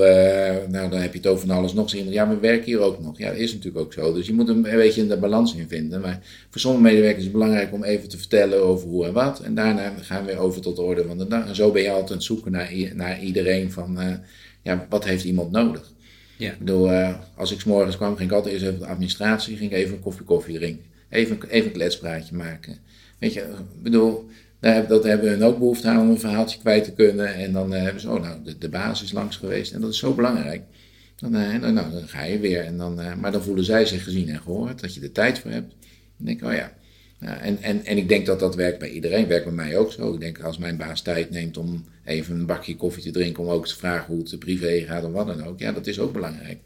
nou 0.68 0.90
dan 0.90 1.00
heb 1.00 1.12
je 1.12 1.18
het 1.18 1.28
over 1.28 1.48
van 1.48 1.58
alles 1.58 1.74
nog. 1.74 1.92
Je, 1.92 2.10
ja, 2.10 2.30
we 2.30 2.40
werken 2.40 2.66
hier 2.66 2.80
ook 2.80 3.02
nog. 3.02 3.18
Ja, 3.18 3.30
dat 3.30 3.38
is 3.38 3.54
natuurlijk 3.54 3.86
ook 3.86 3.94
zo. 3.94 4.14
Dus 4.14 4.28
je 4.28 4.34
moet 4.34 4.48
een, 4.48 4.72
een 4.72 4.78
beetje 4.78 5.08
de 5.08 5.18
balans 5.18 5.56
in 5.56 5.68
vinden. 5.68 6.02
Maar 6.02 6.20
voor 6.50 6.62
sommige 6.62 6.84
medewerkers 6.84 7.18
is 7.18 7.24
het 7.24 7.34
belangrijk 7.34 7.74
om 7.74 7.84
even 7.84 8.10
te 8.10 8.18
vertellen 8.18 8.64
over 8.64 8.88
hoe 8.88 9.06
en 9.06 9.14
wat. 9.14 9.40
En 9.40 9.56
daarna 9.56 9.94
gaan 10.02 10.26
we 10.26 10.32
weer 10.32 10.42
over 10.42 10.62
tot 10.62 10.76
de 10.76 10.82
orde 10.82 11.06
van 11.08 11.18
de 11.18 11.28
dag. 11.28 11.48
En 11.48 11.56
zo 11.56 11.72
ben 11.72 11.82
je 11.82 11.90
altijd 11.90 12.10
aan 12.10 12.16
het 12.16 12.26
zoeken 12.26 12.52
naar, 12.52 12.74
naar 12.94 13.22
iedereen 13.22 13.72
van, 13.72 14.00
ja, 14.62 14.86
wat 14.90 15.06
heeft 15.06 15.24
iemand 15.24 15.52
nodig? 15.52 15.92
Ja. 16.38 16.52
Ik 16.52 16.60
bedoel, 16.60 16.90
als 17.36 17.52
ik 17.52 17.60
's 17.60 17.64
morgens 17.64 17.98
kwam, 17.98 18.16
ging 18.16 18.30
ik 18.30 18.36
altijd 18.36 18.54
eerst 18.54 18.66
even 18.66 18.80
de 18.80 18.86
administratie, 18.86 19.58
ging 19.58 19.72
ik 19.72 19.78
even 19.78 19.96
een 19.96 20.02
koffie 20.02 20.26
koffie 20.26 20.58
drinken. 20.58 20.89
Even, 21.10 21.50
even 21.50 21.68
een 21.68 21.74
kletspraatje 21.74 22.36
maken. 22.36 22.78
Weet 23.20 23.34
je, 23.34 23.40
ik 23.42 23.82
bedoel, 23.84 24.30
daar, 24.60 24.88
dat 24.88 25.04
hebben 25.04 25.30
hun 25.30 25.44
ook 25.44 25.58
behoefte 25.58 25.88
aan 25.88 26.02
om 26.02 26.10
een 26.10 26.20
verhaaltje 26.20 26.60
kwijt 26.60 26.84
te 26.84 26.94
kunnen. 26.94 27.34
En 27.34 27.52
dan 27.52 27.74
eh, 27.74 27.82
hebben 27.82 28.02
ze, 28.02 28.10
oh 28.10 28.22
nou, 28.22 28.44
de, 28.44 28.58
de 28.58 28.70
baas 28.70 29.04
is 29.04 29.12
langs 29.12 29.38
geweest. 29.38 29.74
En 29.74 29.82
dat 29.82 29.92
is 29.92 30.00
zo 30.00 30.14
belangrijk. 30.14 30.62
Dan, 31.16 31.36
eh, 31.36 31.62
dan, 31.62 31.74
nou, 31.74 31.92
dan 31.92 32.08
ga 32.08 32.24
je 32.24 32.40
weer. 32.40 32.64
En 32.66 32.78
dan, 32.78 33.02
eh, 33.02 33.16
maar 33.16 33.32
dan 33.32 33.44
voelen 33.44 33.66
zij 33.66 33.86
zich 33.86 34.04
gezien 34.04 34.30
en 34.30 34.42
gehoord, 34.42 34.82
dat 34.82 34.94
je 34.94 35.02
er 35.02 35.12
tijd 35.12 35.40
voor 35.40 35.52
hebt. 35.52 35.76
Dan 36.18 36.28
ik, 36.28 36.44
oh 36.44 36.54
ja. 36.54 36.74
ja 37.20 37.40
en, 37.40 37.62
en, 37.62 37.86
en 37.86 37.98
ik 37.98 38.10
denk 38.10 38.26
dat 38.26 38.40
dat 38.40 38.56
werkt 38.56 38.80
bij 38.80 38.90
iedereen, 38.90 39.28
werkt 39.28 39.46
bij 39.46 39.54
mij 39.54 39.78
ook 39.78 39.92
zo. 39.92 40.14
Ik 40.14 40.20
denk 40.20 40.40
als 40.40 40.58
mijn 40.58 40.78
baas 40.78 41.02
tijd 41.02 41.30
neemt 41.30 41.58
om 41.58 41.86
even 42.06 42.36
een 42.36 42.46
bakje 42.46 42.76
koffie 42.76 43.04
te 43.04 43.12
drinken, 43.12 43.44
om 43.44 43.50
ook 43.50 43.68
te 43.68 43.76
vragen 43.76 44.14
hoe 44.14 44.24
het 44.24 44.40
privé 44.40 44.80
gaat 44.80 45.04
of 45.04 45.12
wat 45.12 45.28
dan 45.28 45.44
ook. 45.44 45.60
Ja, 45.60 45.72
dat 45.72 45.88
is 45.88 46.00
ook 46.00 46.14
belangrijk. 46.14 46.60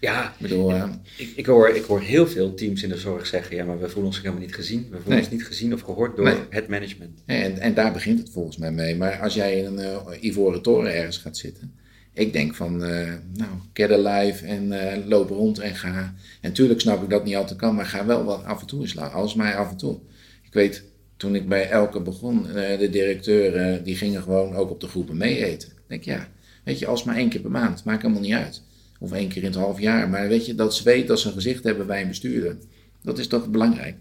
Ja, 0.00 0.28
Ik 0.28 0.38
bedoel, 0.38 0.72
eh, 0.72 0.92
ik, 1.16 1.32
ik, 1.36 1.46
hoor, 1.46 1.68
ik 1.68 1.82
hoor 1.84 2.00
heel 2.00 2.26
veel 2.26 2.54
teams 2.54 2.82
in 2.82 2.88
de 2.88 2.96
zorg 2.98 3.26
zeggen, 3.26 3.56
ja, 3.56 3.64
maar 3.64 3.78
we 3.80 3.86
voelen 3.88 4.04
ons 4.06 4.16
helemaal 4.20 4.40
niet 4.40 4.54
gezien. 4.54 4.80
We 4.82 4.86
voelen 4.96 5.08
Nee. 5.08 5.18
ons 5.18 5.30
niet 5.30 5.44
gezien 5.44 5.72
of 5.74 5.80
gehoord 5.80 6.16
door 6.16 6.24
Nee. 6.24 6.36
het 6.50 6.68
management. 6.68 7.22
En, 7.26 7.58
en 7.58 7.74
daar 7.74 7.92
begint 7.92 8.18
het 8.18 8.30
volgens 8.30 8.56
mij 8.56 8.72
mee. 8.72 8.96
Maar 8.96 9.20
als 9.20 9.34
jij 9.34 9.58
in 9.58 9.64
een 9.64 9.78
eh, 9.78 10.22
ivoren 10.22 10.62
toren 10.62 10.94
ergens 10.94 11.16
gaat 11.18 11.36
zitten. 11.36 11.72
Ik 12.12 12.32
denk 12.32 12.54
van, 12.54 12.84
eh, 12.84 13.12
nou, 13.34 13.50
get 13.72 13.92
alive 13.92 14.46
en 14.46 14.72
eh, 14.92 15.06
loop 15.06 15.28
rond 15.28 15.58
en 15.58 15.74
ga. 15.76 16.14
En 16.40 16.52
tuurlijk 16.52 16.80
snap 16.80 17.02
ik 17.02 17.10
dat 17.10 17.24
niet 17.24 17.36
altijd 17.36 17.58
kan, 17.58 17.74
maar 17.74 17.86
ga 17.86 18.06
wel 18.06 18.24
wat 18.24 18.44
af 18.44 18.60
en 18.60 18.66
toe 18.66 18.80
eens 18.80 18.94
laten. 18.94 19.14
Als 19.16 19.34
mij 19.34 19.56
af 19.56 19.70
en 19.70 19.76
toe. 19.76 19.98
Ik 20.42 20.52
weet, 20.52 20.82
toen 21.16 21.34
ik 21.34 21.48
bij 21.48 21.68
Elke 21.70 22.00
begon, 22.00 22.42
de 22.78 22.88
directeur, 22.90 23.54
eh, 23.56 23.84
die 23.84 23.96
gingen 23.96 24.22
gewoon 24.22 24.54
ook 24.54 24.70
op 24.70 24.80
de 24.80 24.88
groepen 24.88 25.16
mee 25.16 25.44
eten. 25.44 25.68
Ik 25.68 25.74
denk, 25.86 26.02
ja, 26.02 26.28
weet 26.64 26.78
je, 26.78 26.86
als 26.86 27.04
maar 27.04 27.16
één 27.16 27.28
keer 27.28 27.40
per 27.40 27.50
maand, 27.50 27.84
maakt 27.84 28.02
helemaal 28.02 28.22
niet 28.22 28.32
uit. 28.34 28.62
Of 28.98 29.12
één 29.12 29.28
keer 29.28 29.42
in 29.42 29.48
het 29.48 29.58
half 29.58 29.80
jaar. 29.80 30.08
Maar 30.08 30.28
weet 30.28 30.46
je, 30.46 30.54
dat 30.54 30.74
ze 30.74 30.82
weten 30.82 31.06
dat 31.06 31.20
ze 31.20 31.28
een 31.28 31.34
gezicht 31.34 31.64
hebben 31.64 31.86
bij 31.86 32.02
een 32.02 32.08
bestuurder. 32.08 32.56
Dat 33.02 33.18
is 33.18 33.26
toch 33.26 33.50
belangrijk. 33.50 33.96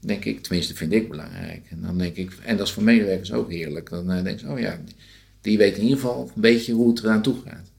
Denk 0.00 0.24
ik, 0.24 0.42
tenminste 0.42 0.74
vind 0.74 0.92
ik 0.92 1.08
belangrijk. 1.08 1.62
En 1.70 1.82
dan 1.82 1.98
denk 1.98 2.16
ik, 2.16 2.32
en 2.44 2.56
dat 2.56 2.66
is 2.66 2.72
voor 2.72 2.82
medewerkers 2.82 3.32
ook 3.32 3.50
heerlijk. 3.50 3.90
Dan 3.90 4.10
eh, 4.10 4.22
denk 4.22 4.40
ik, 4.40 4.48
oh 4.48 4.58
ja, 4.58 4.80
die 5.40 5.58
weet 5.58 5.76
in 5.76 5.82
ieder 5.82 5.98
geval 5.98 6.30
een 6.34 6.40
beetje 6.40 6.72
hoe 6.72 6.88
het 6.88 6.98
eraan 6.98 7.22
toe 7.22 7.36
gaat. 7.46 7.70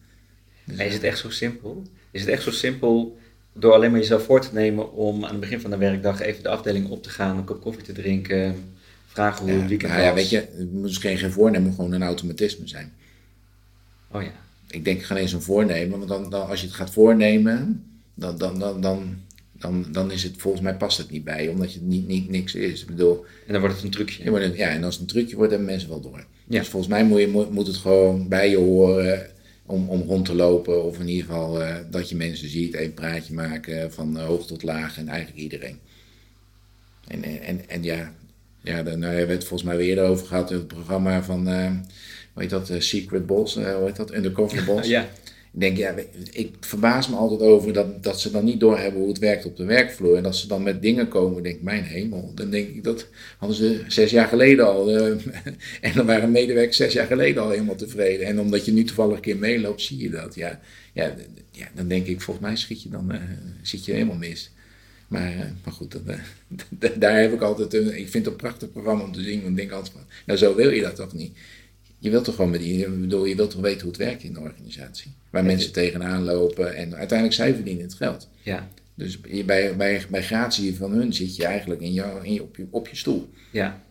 Dus, 0.64 0.80
is 0.80 0.94
het 0.94 1.04
echt 1.04 1.18
zo 1.18 1.30
simpel? 1.30 1.84
Is 2.12 2.22
het 2.22 2.30
echt 2.30 2.44
zo 2.44 2.52
simpel 2.52 3.18
door 3.54 3.74
alleen 3.74 3.92
maar 3.92 4.00
jezelf 4.00 4.24
voor 4.24 4.42
te 4.42 4.54
nemen 4.54 4.94
om 4.94 5.26
aan 5.26 5.32
het 5.32 5.40
begin 5.40 5.62
van 5.62 5.70
de 5.70 5.78
werkdag 5.78 6.22
even 6.22 6.44
de 6.44 6.50
afdeling 6.50 6.90
op 6.90 7.04
te 7.04 7.10
gaan, 7.10 7.38
een 7.38 7.44
kop 7.44 7.62
koffie 7.62 7.84
te 7.84 7.92
drinken, 7.92 8.56
vragen 9.06 9.44
hoe 9.44 9.54
ja, 9.54 9.60
het 9.60 9.70
weekend 9.70 9.92
nou 9.92 10.04
ja, 10.04 10.14
was? 10.14 10.22
weet 10.22 10.30
je, 10.30 10.38
het 10.38 10.72
moet 10.72 10.82
misschien 10.82 11.18
geen 11.18 11.32
voornemen, 11.32 11.74
gewoon 11.74 11.92
een 11.92 12.04
automatisme 12.04 12.68
zijn. 12.68 12.94
Oh 14.12 14.22
ja. 14.22 14.32
Ik 14.72 14.86
denk 14.86 15.04
geen 15.04 15.18
eens 15.18 15.34
een 15.34 15.42
voornemen, 15.42 15.98
want 15.98 16.10
dan, 16.10 16.30
dan, 16.30 16.48
als 16.48 16.62
je 16.62 16.68
het 16.68 16.76
gaat 16.76 16.92
voornemen, 16.92 17.86
dan, 18.14 18.38
dan, 18.38 18.60
dan, 18.60 18.82
dan, 18.82 19.18
dan, 19.52 19.86
dan 19.92 20.12
is 20.12 20.24
het 20.24 20.34
volgens 20.38 20.64
mij 20.64 20.76
past 20.76 20.98
het 20.98 21.12
niet 21.12 21.24
bij, 21.24 21.48
omdat 21.48 21.74
het 21.74 21.82
niet, 21.82 22.08
niet 22.08 22.30
niks 22.30 22.56
is. 22.56 22.82
Ik 22.82 22.88
bedoel, 22.88 23.26
En 23.48 23.52
dan 23.52 23.62
wordt 23.62 23.76
het 23.76 23.86
een 23.86 23.92
trucje. 23.92 24.54
ja, 24.56 24.70
en 24.70 24.84
als 24.84 24.94
het 24.94 25.04
een 25.04 25.10
trucje 25.10 25.36
wordt, 25.36 25.52
hebben 25.52 25.70
mensen 25.70 25.90
wel 25.90 26.02
door. 26.02 26.26
Ja. 26.48 26.60
Dus 26.60 26.68
volgens 26.68 26.92
mij 26.92 27.04
moet, 27.04 27.20
je, 27.20 27.28
moet, 27.28 27.52
moet 27.52 27.68
het 27.68 27.76
gewoon 27.76 28.28
bij 28.28 28.50
je 28.50 28.58
horen 28.58 29.30
om, 29.66 29.90
om 29.90 30.02
rond 30.02 30.26
te 30.26 30.36
lopen, 30.36 30.84
of 30.84 31.00
in 31.00 31.08
ieder 31.08 31.26
geval 31.26 31.62
eh, 31.62 31.76
dat 31.90 32.10
je 32.10 32.16
mensen 32.16 32.50
ziet, 32.50 32.76
een 32.76 32.94
praatje 32.94 33.34
maken 33.34 33.94
van 33.94 34.18
eh, 34.18 34.26
hoog 34.26 34.48
tot 34.48 34.64
laag 34.64 34.98
en 34.98 35.08
eigenlijk 35.08 35.42
iedereen. 35.42 35.80
En, 37.08 37.24
en, 37.24 37.42
en, 37.42 37.70
en 37.70 37.84
ja, 37.84 38.14
ja 38.62 38.84
daar 38.84 38.98
nou, 38.98 39.12
hebben 39.12 39.28
we 39.28 39.34
het 39.34 39.48
volgens 39.48 39.70
mij 39.70 39.78
weer 39.78 39.88
eerder 39.88 40.04
over 40.04 40.28
gehad 40.28 40.52
in 40.52 40.58
het 40.58 40.68
programma 40.68 41.24
van, 41.24 41.48
eh 41.48 41.72
hoe 42.34 42.42
heet 42.42 42.52
dat, 42.52 42.70
eh, 42.70 42.80
Secret 42.80 43.26
Boss, 43.26 43.56
eh, 43.56 43.76
hoe 43.76 43.86
heet 43.86 43.96
dat, 43.96 44.14
Undercover 44.14 44.64
Boss. 44.66 44.88
Ja. 44.98 45.10
Ik 45.54 45.60
denk, 45.60 45.78
ja, 45.78 45.96
ik 46.32 46.54
verbaas 46.60 47.10
me 47.10 47.16
altijd 47.16 47.42
over 47.42 47.74
dat, 47.74 48.04
dat 48.04 48.20
ze 48.20 48.32
dan 48.32 48.46
niet 48.46 48.60
doorhebben 48.60 49.00
hoe 49.00 49.10
het 49.10 49.20
werkt 49.20 49.46
op 49.46 49.58
de 49.58 49.66
werkvloer. 49.66 50.18
En 50.18 50.24
dat 50.24 50.36
ze 50.36 50.48
dan 50.48 50.64
met 50.64 50.82
dingen 50.82 51.08
komen, 51.08 51.44
denk 51.44 51.56
ik, 51.56 51.62
mijn 51.62 51.84
hemel. 51.84 52.32
Dan 52.36 52.50
denk 52.50 52.68
ik, 52.68 52.84
dat 52.84 53.08
hadden 53.38 53.58
ze 53.58 53.84
zes 53.88 54.12
jaar 54.12 54.28
geleden 54.28 54.66
al. 54.66 54.90
eh, 54.90 55.06
en 55.82 55.94
dan 55.96 56.06
waren 56.06 56.32
medewerkers 56.32 56.78
zes 56.78 56.94
jaar 56.94 57.08
geleden 57.08 57.44
al 57.44 57.50
helemaal 57.50 57.76
tevreden. 57.76 58.26
En 58.26 58.40
omdat 58.40 58.66
je 58.66 58.72
nu 58.72 58.84
toevallig 58.84 59.16
een 59.16 59.22
keer 59.22 59.38
meeloopt, 59.38 59.82
zie 59.82 59.98
je 59.98 60.10
dat. 60.10 60.36
Ja, 60.36 60.60
ja, 60.94 61.16
ja 61.52 61.68
dan 61.74 61.88
denk 61.88 62.08
ik, 62.08 62.22
volgens 62.22 62.46
mij 62.46 62.56
schiet 62.56 62.84
je 62.84 62.90
dan, 62.90 63.12
zit 63.62 63.86
je 63.86 63.92
helemaal 63.92 64.16
mis. 64.16 64.52
Maar, 65.08 65.54
maar 65.64 65.74
goed, 65.74 65.92
dat, 65.92 66.02
daar 67.02 67.20
heb 67.20 67.34
ik 67.34 67.42
altijd, 67.42 67.74
een, 67.74 67.98
ik 67.98 68.10
vind 68.10 68.26
het 68.26 68.34
een 68.34 68.36
prachtig 68.36 68.72
programma 68.72 69.04
om 69.04 69.12
te 69.12 69.22
zien. 69.22 69.38
Want 69.38 69.50
ik 69.50 69.56
denk 69.56 69.72
altijd 69.72 69.94
van, 69.94 70.06
nou 70.26 70.40
zo 70.40 70.56
wil 70.56 70.70
je 70.70 70.82
dat 70.82 70.96
toch 70.96 71.14
niet? 71.14 71.38
Je 72.04 72.10
wilt 72.10 72.24
toch 72.24 72.36
gewoon 72.36 72.52
met 72.52 72.60
die, 72.60 72.90
bedoel, 72.90 73.26
je 73.26 73.36
wilt 73.36 73.52
toch 73.52 73.62
weten 73.62 73.82
hoe 73.82 73.90
het 73.90 73.98
werkt 73.98 74.24
in 74.24 74.34
de 74.34 74.40
organisatie. 74.40 75.12
Waar 75.30 75.44
mensen 75.44 75.72
tegenaan 75.72 76.24
lopen 76.24 76.76
en 76.76 76.96
uiteindelijk 76.96 77.38
zij 77.38 77.54
verdienen 77.54 77.84
het 77.84 77.94
geld. 77.94 78.30
Ja. 78.42 78.68
Dus 78.96 79.18
je- 79.28 79.44
bij, 79.44 79.76
bij, 79.76 80.06
bij 80.10 80.24
gratie 80.24 80.76
van 80.76 80.92
hun 80.92 81.14
zit 81.14 81.36
je 81.36 81.46
eigenlijk 81.46 81.82
in 81.82 81.94
jou, 81.94 82.26
in 82.26 82.34
je, 82.34 82.42
op, 82.42 82.56
je, 82.56 82.66
op 82.70 82.88
je 82.88 82.96
stoel. 82.96 83.30
Ja. 83.52 83.82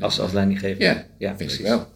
Als, 0.00 0.20
als 0.20 0.32
leidinggever. 0.32 0.82
Ja, 0.82 1.06
ja 1.18 1.26
vind 1.26 1.36
precies. 1.36 1.58
ik 1.58 1.64
wel. 1.64 1.88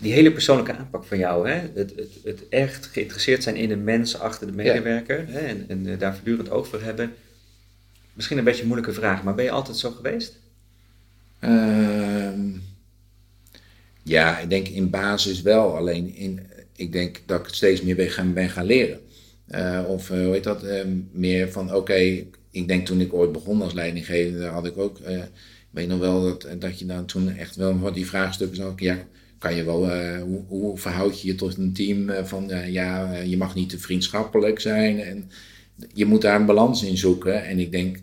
Die 0.00 0.12
hele 0.12 0.32
persoonlijke 0.32 0.72
aanpak 0.76 1.04
van 1.04 1.18
jou, 1.18 1.48
hè? 1.48 1.54
Het, 1.74 1.92
het, 1.96 2.10
het 2.24 2.48
echt 2.48 2.86
geïnteresseerd 2.86 3.42
zijn 3.42 3.56
in 3.56 3.68
de 3.68 3.76
mens 3.76 4.18
achter 4.18 4.46
de 4.46 4.52
medewerker 4.52 5.24
hè? 5.28 5.38
En, 5.38 5.64
en 5.68 5.86
eh, 5.86 5.98
daar 5.98 6.12
voortdurend 6.14 6.50
oog 6.50 6.68
voor 6.68 6.82
hebben. 6.82 7.12
Misschien 8.12 8.38
een 8.38 8.44
beetje 8.44 8.60
een 8.62 8.68
moeilijke 8.68 8.94
vraag, 8.94 9.22
maar 9.22 9.34
ben 9.34 9.44
je 9.44 9.50
altijd 9.50 9.76
zo 9.76 9.90
geweest? 9.90 10.38
Ehm, 11.38 12.40
ja, 14.08 14.38
ik 14.38 14.50
denk 14.50 14.68
in 14.68 14.90
basis 14.90 15.42
wel. 15.42 15.76
Alleen 15.76 16.14
in, 16.14 16.40
ik 16.76 16.92
denk 16.92 17.22
dat 17.26 17.40
ik 17.40 17.54
steeds 17.54 17.82
meer 17.82 17.96
ben 17.96 18.10
gaan, 18.10 18.32
ben 18.32 18.50
gaan 18.50 18.66
leren. 18.66 19.00
Eh, 19.46 19.84
of 19.88 20.10
eh, 20.10 20.24
hoe 20.24 20.32
heet 20.32 20.44
dat? 20.44 20.62
eh, 20.62 20.84
meer 21.12 21.52
van 21.52 21.74
oké, 21.74 22.24
ik 22.50 22.68
denk 22.68 22.86
toen 22.86 23.00
ik 23.00 23.14
ooit 23.14 23.32
begon 23.32 23.62
als 23.62 23.72
leidinggevende, 23.72 24.46
had 24.46 24.66
ik 24.66 24.78
ook. 24.78 24.98
ik 24.98 25.30
weet 25.70 25.88
nog 25.88 25.98
wel 25.98 26.22
dat, 26.22 26.48
dat 26.58 26.78
je 26.78 26.86
dan 26.86 27.06
toen 27.06 27.28
echt 27.28 27.56
wel 27.56 27.78
wat 27.78 27.94
die 27.94 28.06
vraagstukken 28.06 28.56
zag. 28.56 28.72
Ja, 28.76 28.98
kan 29.38 29.54
je 29.54 29.64
wel, 29.64 29.90
hoe, 30.20 30.44
hoe 30.48 30.78
verhoud 30.78 31.20
je 31.20 31.26
je 31.26 31.34
tot 31.34 31.56
een 31.56 31.72
team 31.72 32.10
van 32.26 32.50
ja, 32.66 33.16
je 33.16 33.36
mag 33.36 33.54
niet 33.54 33.68
te 33.68 33.78
vriendschappelijk 33.78 34.60
zijn. 34.60 35.00
En 35.00 35.30
je 35.94 36.04
moet 36.04 36.22
daar 36.22 36.40
een 36.40 36.46
balans 36.46 36.82
in 36.82 36.96
zoeken. 36.96 37.44
En 37.44 37.58
ik 37.58 37.72
denk 37.72 37.98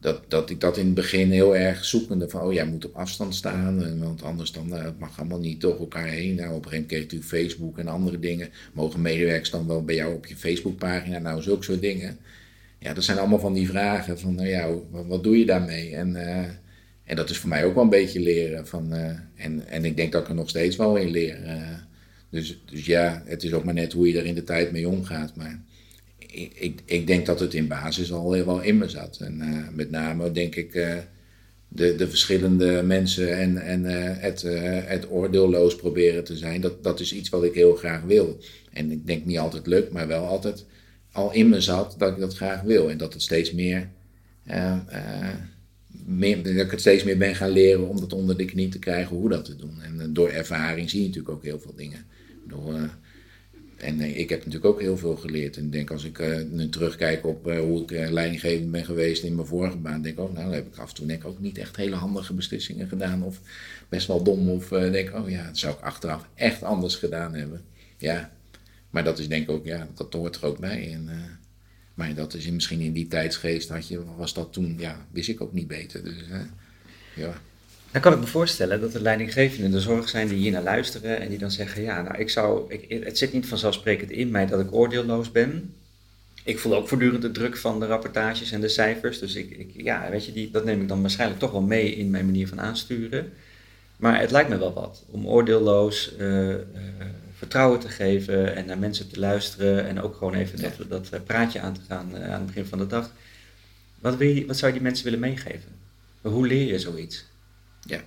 dat, 0.00 0.24
dat 0.28 0.50
ik 0.50 0.60
dat 0.60 0.76
in 0.76 0.84
het 0.84 0.94
begin 0.94 1.30
heel 1.30 1.56
erg 1.56 1.84
zoekende 1.84 2.28
van, 2.28 2.40
oh 2.40 2.52
jij 2.52 2.66
moet 2.66 2.84
op 2.84 2.94
afstand 2.94 3.34
staan, 3.34 3.82
en, 3.82 3.98
want 3.98 4.22
anders 4.22 4.52
dan, 4.52 4.76
eh, 4.76 4.84
het 4.84 4.98
mag 4.98 5.18
allemaal 5.18 5.38
niet 5.38 5.60
door 5.60 5.78
elkaar 5.78 6.06
heen. 6.06 6.34
Nou, 6.34 6.54
op 6.54 6.64
een 6.64 6.70
gegeven 6.70 6.70
moment 6.70 6.86
kreeg 6.86 6.98
je 6.98 7.04
natuurlijk 7.04 7.30
Facebook 7.30 7.78
en 7.78 7.88
andere 7.88 8.18
dingen. 8.18 8.48
Mogen 8.72 9.00
medewerkers 9.00 9.50
dan 9.50 9.66
wel 9.66 9.84
bij 9.84 9.94
jou 9.94 10.14
op 10.14 10.26
je 10.26 10.36
Facebookpagina? 10.36 11.18
Nou, 11.18 11.42
zulke 11.42 11.64
soort 11.64 11.80
dingen. 11.80 12.18
Ja, 12.78 12.94
dat 12.94 13.04
zijn 13.04 13.18
allemaal 13.18 13.38
van 13.38 13.52
die 13.52 13.68
vragen 13.68 14.18
van, 14.18 14.34
nou 14.34 14.48
ja, 14.48 14.68
wat, 14.90 15.06
wat 15.06 15.22
doe 15.22 15.38
je 15.38 15.46
daarmee? 15.46 15.94
En, 15.94 16.16
eh, 16.16 16.48
en 17.04 17.16
dat 17.16 17.30
is 17.30 17.38
voor 17.38 17.48
mij 17.48 17.64
ook 17.64 17.74
wel 17.74 17.82
een 17.82 17.90
beetje 17.90 18.20
leren. 18.20 18.66
Van, 18.66 18.92
en, 19.34 19.66
en 19.68 19.84
ik 19.84 19.96
denk 19.96 20.12
dat 20.12 20.22
ik 20.22 20.28
er 20.28 20.34
nog 20.34 20.48
steeds 20.48 20.76
wel 20.76 20.96
in 20.96 21.10
leer. 21.10 21.38
dus, 22.30 22.62
dus 22.70 22.86
ja, 22.86 23.22
het 23.26 23.42
is 23.42 23.52
ook 23.52 23.64
maar 23.64 23.74
net 23.74 23.92
hoe 23.92 24.08
je 24.08 24.18
er 24.18 24.26
in 24.26 24.34
de 24.34 24.44
tijd 24.44 24.72
mee 24.72 24.88
omgaat. 24.88 25.36
Maar 25.36 25.62
ik, 26.32 26.80
ik, 26.84 27.06
denk 27.06 27.26
dat 27.26 27.40
het 27.40 27.54
in 27.54 27.68
basis 27.68 28.12
al 28.12 28.32
heel 28.32 28.44
wel 28.44 28.60
in 28.60 28.78
me 28.78 28.88
zat. 28.88 29.18
En 29.20 29.66
met 29.74 29.90
name 29.90 30.32
denk 30.32 30.54
ik 30.54 30.72
de, 31.68 31.94
de 31.94 32.08
verschillende 32.08 32.82
mensen 32.82 33.36
en, 33.36 33.58
en 33.58 33.84
uh, 33.84 33.92
het, 34.02 34.42
het 34.86 35.10
oordeelloos 35.10 35.76
proberen 35.76 36.24
te 36.24 36.36
zijn, 36.36 36.60
dat, 36.60 36.82
dat 36.82 37.00
is 37.00 37.12
iets 37.12 37.28
wat 37.28 37.44
ik 37.44 37.54
heel 37.54 37.74
graag 37.74 38.02
wil. 38.02 38.38
En 38.72 38.90
ik 38.90 39.06
denk 39.06 39.24
niet 39.24 39.38
altijd 39.38 39.66
lukt, 39.66 39.92
maar 39.92 40.06
wel 40.06 40.24
altijd 40.24 40.64
al 41.12 41.32
in 41.32 41.48
me 41.48 41.60
zat 41.60 41.94
dat 41.98 42.12
ik 42.12 42.20
dat 42.20 42.34
graag 42.34 42.62
wil. 42.62 42.90
En 42.90 42.98
dat 42.98 43.12
het 43.12 43.22
steeds 43.22 43.52
meer, 43.52 43.88
meer 46.06 46.42
dat 46.42 46.54
ik 46.54 46.70
het 46.70 46.80
steeds 46.80 47.04
meer 47.04 47.18
ben 47.18 47.34
gaan 47.34 47.50
leren 47.50 47.88
om 47.88 48.00
dat 48.00 48.12
onder 48.12 48.36
de 48.36 48.44
knie 48.44 48.68
te 48.68 48.78
krijgen 48.78 49.16
hoe 49.16 49.28
dat 49.28 49.44
te 49.44 49.56
doen. 49.56 49.82
En 49.82 50.12
door 50.12 50.28
ervaring 50.28 50.90
zie 50.90 51.00
je 51.00 51.06
natuurlijk 51.06 51.34
ook 51.34 51.44
heel 51.44 51.60
veel 51.60 51.74
dingen. 51.76 52.04
Door, 52.48 52.90
en 53.82 54.00
ik 54.00 54.28
heb 54.28 54.38
natuurlijk 54.38 54.64
ook 54.64 54.80
heel 54.80 54.96
veel 54.96 55.16
geleerd. 55.16 55.56
En 55.56 55.64
ik 55.64 55.72
denk 55.72 55.90
als 55.90 56.04
ik 56.04 56.18
uh, 56.18 56.40
nu 56.50 56.68
terugkijk 56.68 57.26
op 57.26 57.46
uh, 57.46 57.58
hoe 57.58 57.82
ik 57.82 57.90
leidinggevend 58.10 58.70
ben 58.70 58.84
geweest 58.84 59.22
in 59.22 59.34
mijn 59.34 59.46
vorige 59.46 59.76
baan, 59.76 60.02
denk 60.02 60.18
ik 60.18 60.20
ook, 60.20 60.32
nou, 60.32 60.54
heb 60.54 60.66
ik 60.66 60.76
af 60.76 60.88
en 60.88 60.94
toe 60.94 61.06
denk 61.06 61.24
ook 61.24 61.40
niet 61.40 61.58
echt 61.58 61.76
hele 61.76 61.94
handige 61.94 62.34
beslissingen 62.34 62.88
gedaan. 62.88 63.22
Of 63.22 63.40
best 63.88 64.06
wel 64.06 64.22
dom. 64.22 64.50
Of 64.50 64.68
denk 64.68 65.14
oh 65.14 65.30
ja, 65.30 65.46
dat 65.46 65.58
zou 65.58 65.74
ik 65.74 65.80
achteraf 65.80 66.28
echt 66.34 66.62
anders 66.62 66.94
gedaan 66.94 67.34
hebben. 67.34 67.62
Ja, 67.96 68.32
maar 68.90 69.04
dat 69.04 69.18
is 69.18 69.28
denk 69.28 69.42
ik 69.42 69.50
ook, 69.50 69.64
ja, 69.64 69.88
dat 69.94 70.12
hoort 70.12 70.36
er 70.36 70.46
ook 70.46 70.58
bij. 70.58 70.92
En, 70.92 71.08
maar 71.94 72.14
dat 72.14 72.34
is 72.34 72.50
misschien 72.50 72.80
in 72.80 72.92
die 72.92 73.06
tijdsgeest 73.06 73.68
had 73.68 73.88
je, 73.88 74.04
was 74.16 74.34
dat 74.34 74.52
toen, 74.52 74.74
ja, 74.78 75.06
wist 75.10 75.28
ik 75.28 75.40
ook 75.40 75.52
niet 75.52 75.68
beter. 75.68 76.04
Dus 76.04 76.24
ja. 77.14 77.40
Dan 77.92 78.00
kan 78.00 78.12
ik 78.12 78.18
me 78.18 78.26
voorstellen 78.26 78.80
dat 78.80 78.92
de 78.92 79.02
leidinggevenden 79.02 79.64
in 79.64 79.70
de 79.70 79.80
zorg 79.80 80.08
zijn 80.08 80.28
die 80.28 80.38
hier 80.38 80.52
naar 80.52 80.62
luisteren 80.62 81.20
en 81.20 81.28
die 81.28 81.38
dan 81.38 81.50
zeggen: 81.50 81.82
Ja, 81.82 82.02
nou, 82.02 82.18
ik 82.18 82.30
zou, 82.30 82.72
ik, 82.72 83.02
het 83.04 83.18
zit 83.18 83.32
niet 83.32 83.46
vanzelfsprekend 83.46 84.10
in 84.10 84.30
mij 84.30 84.46
dat 84.46 84.60
ik 84.60 84.74
oordeelloos 84.74 85.30
ben. 85.30 85.74
Ik 86.44 86.58
voel 86.58 86.74
ook 86.74 86.88
voortdurend 86.88 87.22
de 87.22 87.30
druk 87.30 87.56
van 87.56 87.80
de 87.80 87.86
rapportages 87.86 88.52
en 88.52 88.60
de 88.60 88.68
cijfers. 88.68 89.18
Dus 89.18 89.34
ik, 89.34 89.50
ik, 89.50 89.70
ja, 89.76 90.10
weet 90.10 90.26
je, 90.26 90.32
die, 90.32 90.50
dat 90.50 90.64
neem 90.64 90.80
ik 90.80 90.88
dan 90.88 91.00
waarschijnlijk 91.00 91.40
toch 91.40 91.50
wel 91.50 91.60
mee 91.60 91.94
in 91.94 92.10
mijn 92.10 92.24
manier 92.24 92.48
van 92.48 92.60
aansturen. 92.60 93.32
Maar 93.96 94.20
het 94.20 94.30
lijkt 94.30 94.48
me 94.48 94.58
wel 94.58 94.72
wat 94.72 95.04
om 95.06 95.26
oordeelloos 95.26 96.12
uh, 96.18 96.48
uh, 96.48 96.56
vertrouwen 97.36 97.80
te 97.80 97.88
geven 97.88 98.56
en 98.56 98.66
naar 98.66 98.78
mensen 98.78 99.10
te 99.10 99.20
luisteren. 99.20 99.86
En 99.86 100.00
ook 100.00 100.16
gewoon 100.16 100.34
even 100.34 100.88
dat, 100.88 101.10
dat 101.10 101.24
praatje 101.24 101.60
aan 101.60 101.74
te 101.74 101.80
gaan 101.88 102.10
uh, 102.14 102.24
aan 102.24 102.30
het 102.30 102.46
begin 102.46 102.66
van 102.66 102.78
de 102.78 102.86
dag. 102.86 103.10
Wat, 103.98 104.16
wil 104.16 104.28
je, 104.28 104.46
wat 104.46 104.56
zou 104.56 104.72
je 104.72 104.78
die 104.78 104.86
mensen 104.86 105.04
willen 105.04 105.20
meegeven? 105.20 105.78
Hoe 106.20 106.46
leer 106.46 106.66
je 106.66 106.78
zoiets? 106.78 107.24
Ja, 107.86 108.00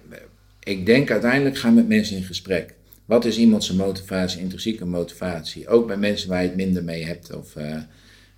ik 0.63 0.86
denk 0.86 1.11
uiteindelijk 1.11 1.57
gaan 1.57 1.74
met 1.74 1.88
mensen 1.88 2.17
in 2.17 2.24
gesprek. 2.24 2.74
Wat 3.05 3.26
is 3.26 3.38
iemands 3.38 3.71
motivatie, 3.71 4.41
intrinsieke 4.41 4.86
motivatie? 4.86 5.67
Ook 5.67 5.88
bij 5.88 5.97
mensen 5.97 6.30
waar 6.30 6.41
je 6.41 6.47
het 6.47 6.57
minder 6.57 6.84
mee 6.84 7.05
hebt. 7.05 7.36
Of, 7.36 7.55
uh, 7.55 7.82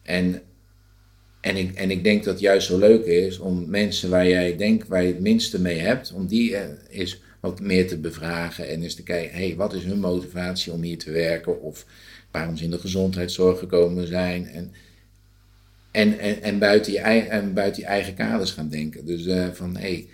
en, 0.01 0.41
en, 1.41 1.55
ik, 1.55 1.75
en 1.75 1.91
ik 1.91 2.03
denk 2.03 2.23
dat 2.23 2.33
het 2.33 2.43
juist 2.43 2.67
zo 2.67 2.77
leuk 2.77 3.05
is 3.05 3.39
om 3.39 3.69
mensen 3.69 4.09
waar 4.09 4.27
jij 4.27 4.57
denkt 4.57 4.87
waar 4.87 5.01
je 5.01 5.13
het 5.13 5.21
minste 5.21 5.61
mee 5.61 5.79
hebt, 5.79 6.11
om 6.11 6.27
die 6.27 6.51
uh, 6.51 6.59
eens 6.89 7.21
wat 7.39 7.59
meer 7.59 7.87
te 7.87 7.97
bevragen 7.97 8.69
en 8.69 8.83
eens 8.83 8.95
te 8.95 9.03
kijken, 9.03 9.37
hey, 9.37 9.55
wat 9.55 9.73
is 9.73 9.83
hun 9.83 9.99
motivatie 9.99 10.71
om 10.71 10.81
hier 10.81 10.97
te 10.97 11.11
werken? 11.11 11.61
Of 11.61 11.85
waarom 12.31 12.57
ze 12.57 12.63
in 12.63 12.71
de 12.71 12.79
gezondheidszorg 12.79 13.59
gekomen 13.59 14.07
zijn? 14.07 14.47
En, 14.47 14.71
en, 15.91 16.19
en, 16.19 16.41
en, 16.41 16.59
buiten, 16.59 16.91
je, 16.91 16.99
en 16.99 17.53
buiten 17.53 17.81
je 17.81 17.87
eigen 17.87 18.13
kaders 18.13 18.51
gaan 18.51 18.69
denken. 18.69 19.05
Dus 19.05 19.25
uh, 19.25 19.47
van, 19.53 19.75
hé, 19.75 19.81
hey, 19.81 20.07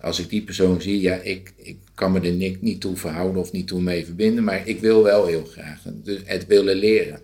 als 0.00 0.18
ik 0.18 0.28
die 0.28 0.42
persoon 0.42 0.80
zie, 0.80 1.00
ja, 1.00 1.14
ik, 1.14 1.52
ik 1.56 1.76
kan 1.94 2.12
me 2.12 2.20
er 2.20 2.56
niet 2.60 2.80
toe 2.80 2.96
verhouden 2.96 3.40
of 3.40 3.52
niet 3.52 3.66
toe 3.66 3.80
mee 3.80 4.04
verbinden, 4.04 4.44
maar 4.44 4.68
ik 4.68 4.80
wil 4.80 5.02
wel 5.02 5.26
heel 5.26 5.44
graag 5.44 5.82
dus 6.02 6.20
het 6.24 6.46
willen 6.46 6.76
leren 6.76 7.20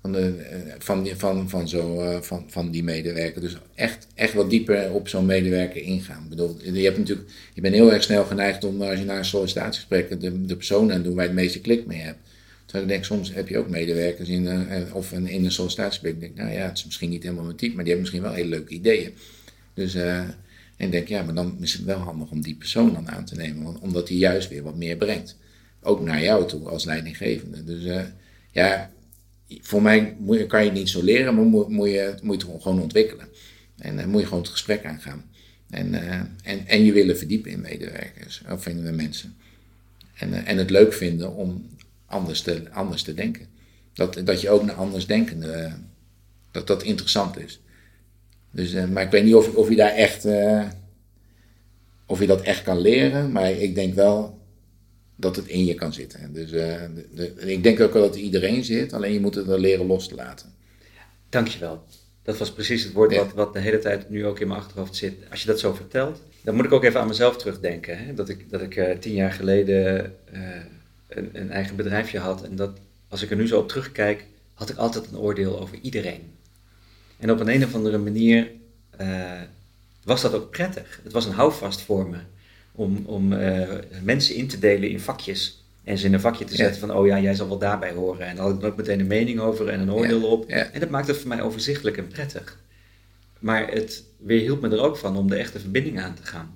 van, 0.00 0.12
de, 0.12 0.34
van, 0.78 1.06
van, 1.16 1.48
van, 1.48 1.68
zo, 1.68 2.00
eh, 2.00 2.20
van, 2.20 2.44
van 2.48 2.70
die 2.70 2.84
medewerker. 2.84 3.40
Dus 3.40 3.56
echt, 3.74 4.06
echt 4.14 4.34
wat 4.34 4.50
dieper 4.50 4.92
op 4.92 5.08
zo'n 5.08 5.26
medewerker 5.26 5.82
ingaan. 5.82 6.22
Ik 6.22 6.28
bedoel, 6.28 6.56
je, 6.62 6.84
hebt 6.84 6.98
natuurlijk, 6.98 7.30
je 7.54 7.60
bent 7.60 7.74
heel 7.74 7.92
erg 7.92 8.02
snel 8.02 8.24
geneigd 8.24 8.64
om, 8.64 8.82
als 8.82 8.98
je 8.98 9.04
naar 9.04 9.18
een 9.18 9.24
sollicitatiegesprek 9.24 10.20
de, 10.20 10.44
de 10.46 10.56
persoon 10.56 10.92
aan 10.92 11.02
doet 11.02 11.14
waar 11.14 11.22
je 11.24 11.30
het 11.30 11.38
meeste 11.38 11.60
klik 11.60 11.86
mee 11.86 12.00
hebt. 12.00 12.18
Terwijl 12.64 12.84
ik 12.84 12.90
denk, 12.90 13.04
soms 13.04 13.34
heb 13.34 13.48
je 13.48 13.58
ook 13.58 13.68
medewerkers 13.68 14.28
in, 14.28 14.44
uh, 14.44 14.94
of 14.94 15.12
in 15.12 15.44
een 15.44 15.52
sollicitatiegesprek. 15.52 16.14
Ik 16.14 16.20
denk, 16.20 16.36
nou 16.36 16.52
ja, 16.52 16.68
het 16.68 16.78
is 16.78 16.84
misschien 16.84 17.10
niet 17.10 17.22
helemaal 17.22 17.44
mijn 17.44 17.56
type, 17.56 17.74
maar 17.74 17.84
die 17.84 17.92
hebben 17.94 18.10
misschien 18.10 18.30
wel 18.30 18.42
hele 18.42 18.56
leuke 18.56 18.74
ideeën. 18.74 19.12
Dus... 19.74 19.94
Uh, 19.94 20.28
en 20.76 20.90
denk, 20.90 21.08
ja, 21.08 21.22
maar 21.22 21.34
dan 21.34 21.56
is 21.60 21.72
het 21.72 21.84
wel 21.84 21.98
handig 21.98 22.30
om 22.30 22.40
die 22.40 22.54
persoon 22.54 22.92
dan 22.92 23.10
aan 23.10 23.24
te 23.24 23.36
nemen, 23.36 23.80
omdat 23.80 24.06
die 24.06 24.18
juist 24.18 24.48
weer 24.48 24.62
wat 24.62 24.76
meer 24.76 24.96
brengt. 24.96 25.36
Ook 25.80 26.00
naar 26.00 26.22
jou 26.22 26.48
toe 26.48 26.68
als 26.68 26.84
leidinggevende. 26.84 27.64
Dus 27.64 27.84
uh, 27.84 28.02
ja, 28.50 28.90
voor 29.60 29.82
mij 29.82 30.16
kan 30.48 30.64
je 30.64 30.70
niet 30.70 30.88
zo 30.88 31.02
leren, 31.02 31.34
maar 31.34 31.44
moet, 31.44 31.68
moet, 31.68 31.88
je, 31.88 32.14
moet 32.22 32.42
je 32.42 32.52
het 32.52 32.62
gewoon 32.62 32.82
ontwikkelen. 32.82 33.28
En 33.78 33.96
dan 33.96 34.04
uh, 34.04 34.10
moet 34.10 34.20
je 34.20 34.26
gewoon 34.26 34.42
het 34.42 34.52
gesprek 34.52 34.84
aangaan. 34.84 35.24
En, 35.70 35.92
uh, 35.92 36.14
en, 36.42 36.66
en 36.66 36.84
je 36.84 36.92
willen 36.92 37.18
verdiepen 37.18 37.50
in 37.50 37.60
medewerkers 37.60 38.42
of 38.50 38.66
in 38.66 38.94
mensen. 38.96 39.36
En, 40.14 40.44
en 40.44 40.56
het 40.56 40.70
leuk 40.70 40.92
vinden 40.92 41.34
om 41.34 41.66
anders 42.06 42.40
te, 42.40 42.70
anders 42.70 43.02
te 43.02 43.14
denken. 43.14 43.46
Dat, 43.92 44.20
dat 44.24 44.40
je 44.40 44.50
ook 44.50 44.64
naar 44.64 44.74
anders 44.74 45.06
denken, 45.06 45.40
dat 46.50 46.66
dat 46.66 46.82
interessant 46.82 47.38
is. 47.38 47.60
Dus, 48.52 48.74
uh, 48.74 48.84
maar 48.84 49.02
ik 49.02 49.10
weet 49.10 49.24
niet 49.24 49.34
of, 49.34 49.54
of 49.54 49.68
je 49.68 49.76
daar 49.76 49.92
echt, 49.92 50.26
uh, 50.26 50.68
of 52.06 52.20
je 52.20 52.26
dat 52.26 52.42
echt 52.42 52.62
kan 52.62 52.80
leren, 52.80 53.32
maar 53.32 53.50
ik 53.50 53.74
denk 53.74 53.94
wel 53.94 54.38
dat 55.16 55.36
het 55.36 55.46
in 55.46 55.64
je 55.64 55.74
kan 55.74 55.92
zitten. 55.92 56.32
Dus 56.32 56.50
de, 56.50 57.06
de, 57.14 57.52
ik 57.52 57.62
denk 57.62 57.80
ook 57.80 57.92
wel 57.92 58.02
dat 58.02 58.16
iedereen 58.16 58.64
zit, 58.64 58.92
alleen 58.92 59.12
je 59.12 59.20
moet 59.20 59.34
het 59.34 59.48
er 59.48 59.60
leren 59.60 59.86
los 59.86 60.08
te 60.08 60.14
laten. 60.14 60.54
Dankjewel. 61.28 61.84
Dat 62.22 62.38
was 62.38 62.52
precies 62.52 62.84
het 62.84 62.92
woord 62.92 63.16
wat, 63.16 63.32
wat 63.32 63.52
de 63.52 63.58
hele 63.58 63.78
tijd 63.78 64.10
nu 64.10 64.26
ook 64.26 64.40
in 64.40 64.48
mijn 64.48 64.60
achterhoofd 64.60 64.96
zit. 64.96 65.14
Als 65.30 65.40
je 65.40 65.46
dat 65.46 65.60
zo 65.60 65.72
vertelt, 65.72 66.22
dan 66.42 66.54
moet 66.54 66.64
ik 66.64 66.72
ook 66.72 66.84
even 66.84 67.00
aan 67.00 67.08
mezelf 67.08 67.36
terugdenken. 67.36 67.98
Hè? 67.98 68.14
Dat 68.14 68.28
ik, 68.28 68.50
dat 68.50 68.60
ik 68.60 69.00
tien 69.00 69.14
jaar 69.14 69.32
geleden 69.32 70.14
een, 71.08 71.30
een 71.32 71.50
eigen 71.50 71.76
bedrijfje 71.76 72.18
had 72.18 72.42
en 72.44 72.56
dat 72.56 72.78
als 73.08 73.22
ik 73.22 73.30
er 73.30 73.36
nu 73.36 73.46
zo 73.46 73.58
op 73.58 73.68
terugkijk, 73.68 74.26
had 74.54 74.70
ik 74.70 74.76
altijd 74.76 75.06
een 75.06 75.18
oordeel 75.18 75.60
over 75.60 75.78
iedereen. 75.82 76.32
En 77.22 77.30
op 77.30 77.40
een, 77.40 77.48
een 77.48 77.64
of 77.64 77.74
andere 77.74 77.98
manier 77.98 78.50
uh, 79.00 79.40
was 80.04 80.22
dat 80.22 80.34
ook 80.34 80.50
prettig. 80.50 81.00
Het 81.02 81.12
was 81.12 81.24
een 81.26 81.32
houvast 81.32 81.80
voor 81.80 82.08
me 82.08 82.18
om, 82.72 83.02
om 83.06 83.32
uh, 83.32 83.68
mensen 84.02 84.34
in 84.34 84.48
te 84.48 84.58
delen 84.58 84.90
in 84.90 85.00
vakjes. 85.00 85.64
En 85.84 85.98
ze 85.98 86.06
in 86.06 86.14
een 86.14 86.20
vakje 86.20 86.44
te 86.44 86.54
zetten 86.54 86.80
van, 86.80 86.94
oh 86.94 87.06
ja, 87.06 87.20
jij 87.20 87.34
zal 87.34 87.48
wel 87.48 87.58
daarbij 87.58 87.92
horen. 87.92 88.26
En 88.26 88.36
dan 88.36 88.44
had 88.44 88.56
ik 88.56 88.64
ook 88.64 88.76
meteen 88.76 89.00
een 89.00 89.06
mening 89.06 89.40
over 89.40 89.68
en 89.68 89.80
een 89.80 89.92
oordeel 89.92 90.22
op. 90.22 90.46
En 90.48 90.80
dat 90.80 90.90
maakte 90.90 91.10
het 91.10 91.20
voor 91.20 91.28
mij 91.28 91.42
overzichtelijk 91.42 91.96
en 91.96 92.06
prettig. 92.06 92.58
Maar 93.38 93.68
het 93.70 94.04
weerhield 94.16 94.60
me 94.60 94.68
er 94.68 94.82
ook 94.82 94.96
van 94.96 95.16
om 95.16 95.28
de 95.28 95.36
echte 95.36 95.60
verbinding 95.60 96.00
aan 96.00 96.14
te 96.14 96.24
gaan. 96.24 96.54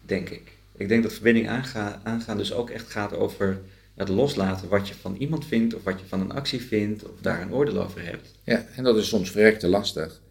Denk 0.00 0.28
ik. 0.28 0.52
Ik 0.76 0.88
denk 0.88 1.02
dat 1.02 1.12
verbinding 1.12 1.48
aangaan, 1.48 2.00
aangaan 2.04 2.36
dus 2.36 2.52
ook 2.52 2.70
echt 2.70 2.90
gaat 2.90 3.16
over 3.16 3.60
het 3.94 4.08
loslaten 4.08 4.68
wat 4.68 4.88
je 4.88 4.94
van 4.94 5.16
iemand 5.18 5.46
vindt 5.46 5.74
of 5.74 5.84
wat 5.84 6.00
je 6.00 6.06
van 6.06 6.20
een 6.20 6.32
actie 6.32 6.60
vindt 6.60 7.04
of 7.04 7.20
daar 7.20 7.42
een 7.42 7.52
oordeel 7.52 7.82
over 7.82 8.04
hebt. 8.04 8.34
Ja, 8.42 8.66
en 8.76 8.84
dat 8.84 8.96
is 8.96 9.08
soms 9.08 9.30
verrekte 9.30 9.68
lastig. 9.68 10.22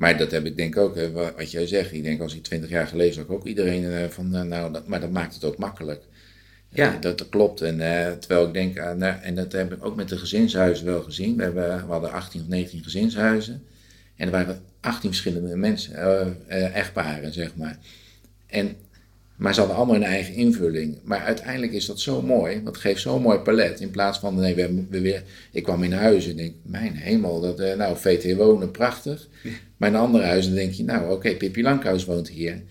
Maar 0.00 0.18
dat 0.18 0.30
heb 0.30 0.46
ik 0.46 0.56
denk 0.56 0.76
ook, 0.76 0.98
wat 1.36 1.50
jij 1.50 1.66
zegt. 1.66 1.92
Ik 1.92 2.02
denk 2.02 2.20
als 2.20 2.34
ik 2.34 2.42
twintig 2.42 2.70
jaar 2.70 2.86
geleden 2.86 3.14
zag 3.14 3.28
ook 3.28 3.46
iedereen 3.46 3.84
eh, 3.84 4.08
van, 4.08 4.34
eh, 4.34 4.42
nou, 4.42 4.72
dat, 4.72 4.86
maar 4.86 5.00
dat 5.00 5.10
maakt 5.10 5.34
het 5.34 5.44
ook 5.44 5.58
makkelijk. 5.58 6.02
Ja. 6.68 6.96
Dat, 7.00 7.18
dat 7.18 7.28
klopt. 7.28 7.60
En 7.60 7.78
uh, 7.78 8.12
terwijl 8.12 8.46
ik 8.46 8.52
denk, 8.52 8.78
uh, 8.78 8.92
nou, 8.92 9.20
en 9.22 9.34
dat 9.34 9.52
heb 9.52 9.72
ik 9.72 9.84
ook 9.84 9.96
met 9.96 10.08
de 10.08 10.18
gezinshuizen 10.18 10.86
wel 10.86 11.02
gezien. 11.02 11.36
We, 11.36 11.42
hebben, 11.42 11.86
we 11.86 11.92
hadden 11.92 12.12
18 12.12 12.40
of 12.40 12.48
19 12.48 12.82
gezinshuizen. 12.82 13.62
En 14.16 14.26
er 14.26 14.32
waren 14.32 14.62
18 14.80 15.10
verschillende 15.10 15.56
mensen, 15.56 15.94
echtparen, 16.48 17.32
zeg 17.32 17.56
maar. 17.56 17.78
En 18.46 18.76
maar 19.40 19.54
ze 19.54 19.60
hadden 19.60 19.78
allemaal 19.78 19.94
hun 19.94 20.04
eigen 20.04 20.34
invulling. 20.34 20.98
Maar 21.04 21.20
uiteindelijk 21.20 21.72
is 21.72 21.86
dat 21.86 22.00
zo 22.00 22.22
mooi, 22.22 22.54
want 22.54 22.66
het 22.66 22.76
geeft 22.76 23.00
zo'n 23.00 23.22
mooi 23.22 23.38
palet. 23.38 23.80
In 23.80 23.90
plaats 23.90 24.18
van, 24.18 24.34
nee, 24.34 24.54
we, 24.54 24.84
we 24.90 25.00
weer, 25.00 25.22
ik 25.52 25.62
kwam 25.62 25.82
in 25.82 25.92
huis 25.92 26.28
en 26.28 26.36
denk, 26.36 26.54
mijn 26.62 26.96
hemel, 26.96 27.40
dat, 27.40 27.60
uh, 27.60 27.74
nou, 27.74 27.96
VT 27.96 28.36
wonen, 28.36 28.70
prachtig. 28.70 29.28
Maar 29.76 29.88
in 29.88 29.96
andere 29.96 30.24
huizen 30.24 30.54
denk 30.54 30.72
je, 30.72 30.84
nou, 30.84 31.04
oké, 31.04 31.12
okay, 31.12 31.36
Pippi 31.36 31.62
Lankhuis 31.62 32.04
woont 32.04 32.28
hier. 32.28 32.62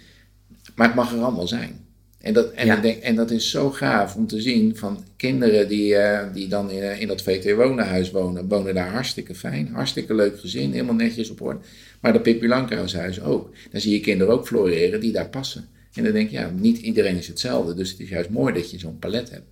Maar 0.76 0.88
het 0.88 0.96
mag 0.96 1.14
er 1.14 1.22
allemaal 1.22 1.48
zijn. 1.48 1.86
En 2.22 2.34
dat, 2.34 2.52
en, 2.52 2.82
denk, 2.82 3.02
en 3.04 3.16
dat 3.16 3.32
is 3.32 3.50
zo 3.50 3.70
gaaf 3.70 4.16
om 4.16 4.28
te 4.28 4.42
zien 4.42 4.76
van 4.76 5.04
kinderen 5.18 5.68
die, 5.68 5.94
uh, 5.94 6.20
die 6.34 6.48
dan 6.48 6.72
in, 6.72 6.84
uh, 6.84 7.02
in 7.02 7.08
dat 7.08 7.22
VT 7.22 7.56
Wonenhuis 7.56 8.12
wonen, 8.12 8.48
wonen 8.48 8.74
daar 8.74 8.90
hartstikke 8.90 9.36
fijn, 9.36 9.70
hartstikke 9.74 10.14
leuk 10.14 10.40
gezin, 10.40 10.72
helemaal 10.72 10.96
netjes 10.96 11.30
op 11.30 11.42
orde. 11.42 11.60
Maar 12.00 12.14
dat 12.14 12.24
Pippi 12.24 12.48
Lankhuishuis 12.48 13.22
ook. 13.22 13.50
Dan 13.72 13.82
zie 13.82 13.94
je 13.94 14.00
kinderen 14.00 14.34
ook 14.34 14.48
floreren 14.48 15.00
die 15.00 15.12
daar 15.12 15.30
passen. 15.30 15.78
En 16.00 16.06
dan 16.06 16.14
denk 16.14 16.30
je, 16.30 16.38
ja, 16.38 16.50
niet 16.56 16.78
iedereen 16.78 17.18
is 17.18 17.28
hetzelfde. 17.28 17.74
Dus 17.74 17.90
het 17.92 18.00
is 18.00 18.10
juist 18.10 18.30
mooi 18.30 18.54
dat 18.54 18.72
je 18.72 18.80
zo'n 18.80 19.00
palet 19.00 19.30
hebt. 19.30 19.46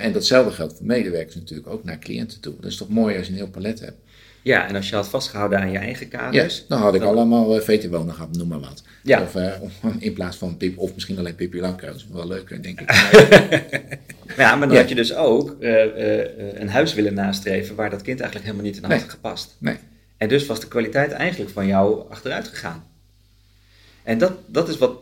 En 0.00 0.12
datzelfde 0.12 0.52
geldt 0.52 0.76
voor 0.76 0.86
medewerkers 0.86 1.34
natuurlijk 1.34 1.68
ook 1.68 1.84
naar 1.84 1.98
cliënten 1.98 2.40
toe. 2.40 2.54
Dat 2.60 2.70
is 2.70 2.76
toch 2.76 2.88
mooi 2.88 3.16
als 3.16 3.26
je 3.26 3.32
een 3.32 3.38
heel 3.38 3.48
palet 3.50 3.80
hebt. 3.80 3.96
Ja, 4.42 4.68
en 4.68 4.76
als 4.76 4.88
je 4.88 4.94
had 4.94 5.08
vastgehouden 5.08 5.58
aan 5.60 5.70
je 5.70 5.78
eigen 5.78 6.06
Ja, 6.10 6.18
kaders. 6.18 6.64
dan 6.68 6.78
had 6.80 6.94
ik 6.94 7.00
dan- 7.00 7.08
allemaal 7.08 7.56
uh, 7.56 7.62
VT 7.62 7.88
wonen 7.88 8.14
gehad, 8.14 8.36
noem 8.36 8.48
maar 8.48 8.60
wat. 8.60 8.82
Ja. 9.02 9.22
Of 9.22 9.34
eh, 9.34 9.52
in 9.98 10.12
plaats 10.12 10.36
van 10.36 10.56
Pip, 10.56 10.78
of 10.78 10.94
misschien 10.94 11.18
alleen 11.18 11.34
Pippi 11.34 11.60
Langkous. 11.60 11.92
Dat 11.92 12.00
is 12.00 12.06
wel 12.12 12.26
leuker, 12.26 12.62
denk 12.62 12.80
ik. 12.80 12.90
Ja, 14.36 14.56
maar 14.56 14.66
dan 14.66 14.76
Ja. 14.76 14.80
had 14.80 14.88
je 14.88 14.94
dus 14.94 15.14
ook 15.14 15.56
eh, 15.60 15.82
eh, 15.82 16.20
eh, 16.20 16.60
een 16.60 16.68
huis 16.68 16.94
willen 16.94 17.14
nastreven 17.14 17.74
waar 17.76 17.90
dat 17.90 18.02
kind 18.02 18.20
eigenlijk 18.20 18.50
helemaal 18.50 18.70
niet 18.72 18.82
in 18.82 18.88
had 18.90 18.98
Nee. 19.00 19.08
gepast. 19.08 19.56
nee. 19.58 19.76
En 20.16 20.28
dus 20.28 20.46
was 20.46 20.60
de 20.60 20.68
kwaliteit 20.68 21.10
eigenlijk 21.12 21.50
van 21.50 21.66
jou 21.66 22.10
achteruit 22.10 22.48
gegaan. 22.48 22.84
En 24.02 24.18
dat, 24.18 24.32
dat 24.46 24.68
is 24.68 24.78
wat, 24.78 24.92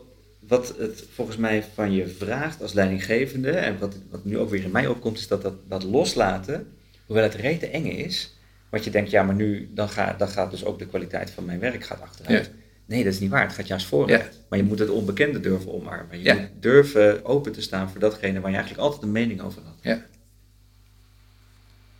wat 0.51 0.75
het 0.77 1.03
volgens 1.13 1.37
mij 1.37 1.63
van 1.73 1.91
je 1.91 2.07
vraagt 2.07 2.61
als 2.61 2.73
leidinggevende. 2.73 3.51
En 3.51 3.79
wat, 3.79 3.95
wat 4.09 4.25
nu 4.25 4.37
ook 4.37 4.49
weer 4.49 4.63
in 4.63 4.71
mij 4.71 4.87
opkomt, 4.87 5.17
is 5.17 5.27
dat, 5.27 5.41
dat 5.41 5.53
dat 5.67 5.83
loslaten, 5.83 6.67
hoewel 7.05 7.23
het 7.23 7.35
rete 7.35 7.67
eng 7.67 7.85
is. 7.85 8.35
Wat 8.69 8.83
je 8.83 8.89
denkt, 8.89 9.09
ja, 9.09 9.23
maar 9.23 9.35
nu 9.35 9.69
dan, 9.73 9.89
ga, 9.89 10.13
dan 10.17 10.27
gaat 10.27 10.51
dus 10.51 10.65
ook 10.65 10.79
de 10.79 10.85
kwaliteit 10.87 11.29
van 11.29 11.45
mijn 11.45 11.59
werk 11.59 11.83
gaat 11.83 12.01
achteruit. 12.01 12.45
Ja. 12.45 12.51
Nee, 12.85 13.03
dat 13.03 13.13
is 13.13 13.19
niet 13.19 13.29
waar. 13.29 13.43
Het 13.43 13.53
gaat 13.53 13.67
juist 13.67 13.85
vooruit. 13.85 14.21
Ja. 14.21 14.29
Maar 14.49 14.59
je 14.59 14.65
moet 14.65 14.79
het 14.79 14.89
onbekende 14.89 15.39
durven 15.39 15.73
omarmen. 15.73 16.17
Je 16.17 16.23
Ja. 16.23 16.33
moet 16.35 16.49
durven 16.59 17.25
open 17.25 17.51
te 17.51 17.61
staan 17.61 17.89
voor 17.89 17.99
datgene 17.99 18.39
waar 18.39 18.49
je 18.51 18.55
eigenlijk 18.57 18.85
altijd 18.85 19.03
een 19.03 19.11
mening 19.11 19.41
over 19.41 19.61
had. 19.61 19.77
Ja. 19.81 20.05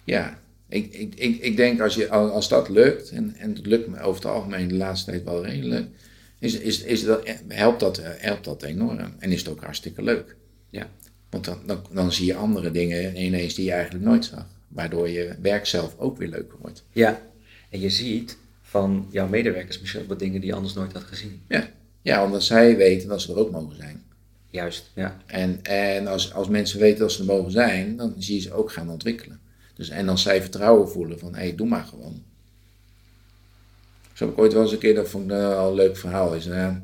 Ja, 0.03 0.39
ik, 0.69 0.93
ik, 0.93 1.15
ik, 1.15 1.41
ik 1.41 1.55
denk 1.55 1.81
als, 1.81 1.95
je, 1.95 2.09
als 2.09 2.31
als 2.31 2.47
dat 2.49 2.69
lukt, 2.69 3.09
en, 3.09 3.35
en 3.37 3.55
het 3.55 3.65
lukt 3.65 3.87
me 3.87 3.99
over 3.99 4.21
het 4.23 4.31
algemeen 4.31 4.67
de 4.67 4.75
laatste 4.75 5.11
tijd 5.11 5.23
wel 5.23 5.45
redelijk, 5.45 5.87
is, 6.41 6.59
is, 6.59 6.81
is 6.81 7.03
dat, 7.03 7.27
helpt, 7.47 7.79
dat, 7.79 7.97
eh, 7.97 8.09
helpt 8.17 8.45
dat 8.45 8.63
enorm. 8.63 9.13
En 9.19 9.31
is 9.31 9.39
het 9.39 9.49
ook 9.49 9.63
hartstikke 9.63 10.03
leuk. 10.03 10.35
Ja. 10.69 10.89
Want 11.29 11.45
dan, 11.45 11.59
dan, 11.65 11.85
dan 11.91 12.11
zie 12.11 12.25
je 12.25 12.35
andere 12.35 12.71
dingen 12.71 13.21
ineens 13.21 13.53
die 13.53 13.65
je 13.65 13.71
eigenlijk 13.71 14.05
nooit 14.05 14.25
zag. 14.25 14.45
Waardoor 14.67 15.09
je 15.09 15.35
werk 15.41 15.65
zelf 15.65 15.97
ook 15.97 16.17
weer 16.17 16.27
leuker 16.27 16.57
wordt. 16.61 16.83
Ja. 16.91 17.21
En 17.69 17.79
je 17.79 17.89
ziet 17.89 18.37
van 18.61 19.07
jouw 19.11 19.27
medewerkers 19.27 19.79
misschien 19.79 20.07
wat 20.07 20.19
dingen 20.19 20.41
die 20.41 20.49
je 20.49 20.55
anders 20.55 20.73
nooit 20.73 20.93
had 20.93 21.03
gezien. 21.03 21.41
Ja, 21.47 21.69
ja 22.01 22.25
omdat 22.25 22.43
zij 22.43 22.77
weten 22.77 23.07
dat 23.07 23.21
ze 23.21 23.31
er 23.31 23.39
ook 23.39 23.51
mogen 23.51 23.75
zijn. 23.75 24.03
Juist, 24.49 24.91
ja. 24.95 25.17
En, 25.25 25.59
en 25.63 26.07
als, 26.07 26.33
als 26.33 26.47
mensen 26.47 26.79
weten 26.79 26.99
dat 26.99 27.11
ze 27.11 27.19
er 27.19 27.25
mogen 27.25 27.51
zijn, 27.51 27.95
dan 27.95 28.13
zie 28.17 28.35
je 28.35 28.41
ze 28.41 28.53
ook 28.53 28.71
gaan 28.71 28.89
ontwikkelen. 28.89 29.39
Dus, 29.73 29.89
en 29.89 30.09
als 30.09 30.21
zij 30.21 30.41
vertrouwen 30.41 30.89
voelen 30.89 31.19
van, 31.19 31.33
hé, 31.33 31.41
hey, 31.41 31.55
doe 31.55 31.67
maar 31.67 31.83
gewoon. 31.85 32.23
Zo 34.21 34.27
heb 34.27 34.35
ik 34.35 34.41
ooit 34.41 34.53
wel 34.53 34.61
eens 34.61 34.71
een 34.71 34.77
keer, 34.77 34.95
dat 34.95 35.09
vond 35.09 35.23
ik 35.23 35.29
wel 35.29 35.67
een 35.69 35.75
leuk 35.75 35.97
verhaal, 35.97 36.33
is, 36.33 36.47
eh, 36.47 36.75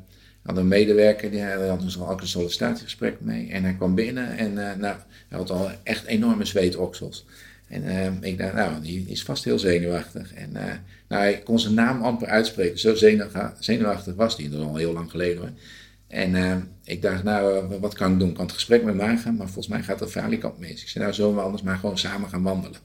had 0.42 0.56
een 0.56 0.68
medewerker, 0.68 1.30
die 1.30 1.42
had 1.42 1.68
had 1.68 1.80
dus 1.80 1.98
al 1.98 2.20
een 2.20 2.28
sollicitatiegesprek 2.28 3.20
mee. 3.20 3.50
En 3.50 3.62
hij 3.62 3.74
kwam 3.74 3.94
binnen 3.94 4.36
en 4.36 4.70
eh, 4.70 4.76
nou, 4.78 4.96
hij 5.28 5.38
had 5.38 5.50
al 5.50 5.70
echt 5.82 6.06
enorme 6.06 6.44
zweetoksels. 6.44 7.26
En 7.68 7.84
eh, 7.84 8.30
ik 8.30 8.38
dacht, 8.38 8.54
nou, 8.54 8.82
die 8.82 9.04
is 9.08 9.22
vast 9.22 9.44
heel 9.44 9.58
zenuwachtig. 9.58 10.34
En 10.34 10.56
eh, 10.56 10.74
nou, 11.08 11.22
hij 11.22 11.38
kon 11.44 11.60
zijn 11.60 11.74
naam 11.74 12.02
amper 12.02 12.28
uitspreken. 12.28 12.78
Zo 12.78 12.94
zenuwachtig, 13.58 14.14
was 14.14 14.36
hij, 14.36 14.48
dat 14.48 14.62
al 14.62 14.76
heel 14.76 14.92
lang 14.92 15.10
geleden. 15.10 15.56
En 16.08 16.34
eh, 16.34 16.56
ik 16.84 17.02
dacht, 17.02 17.22
nou, 17.22 17.58
eh, 17.72 17.80
wat 17.80 17.94
kan 17.94 18.12
ik 18.12 18.18
doen? 18.18 18.28
Ik 18.28 18.34
kan 18.34 18.44
het 18.44 18.54
gesprek 18.54 18.82
met 18.82 18.94
hem 18.94 19.08
aangaan, 19.08 19.36
maar 19.36 19.46
volgens 19.46 19.68
mij 19.68 19.82
gaat 19.82 19.98
de 19.98 20.08
falikant 20.08 20.58
mis. 20.58 20.82
Ik 20.82 20.88
zei, 20.88 21.04
nou, 21.04 21.16
zullen 21.16 21.34
we 21.34 21.40
anders 21.40 21.62
maar 21.62 21.78
gewoon 21.78 21.98
samen 21.98 22.28
gaan 22.28 22.42
wandelen? 22.42 22.80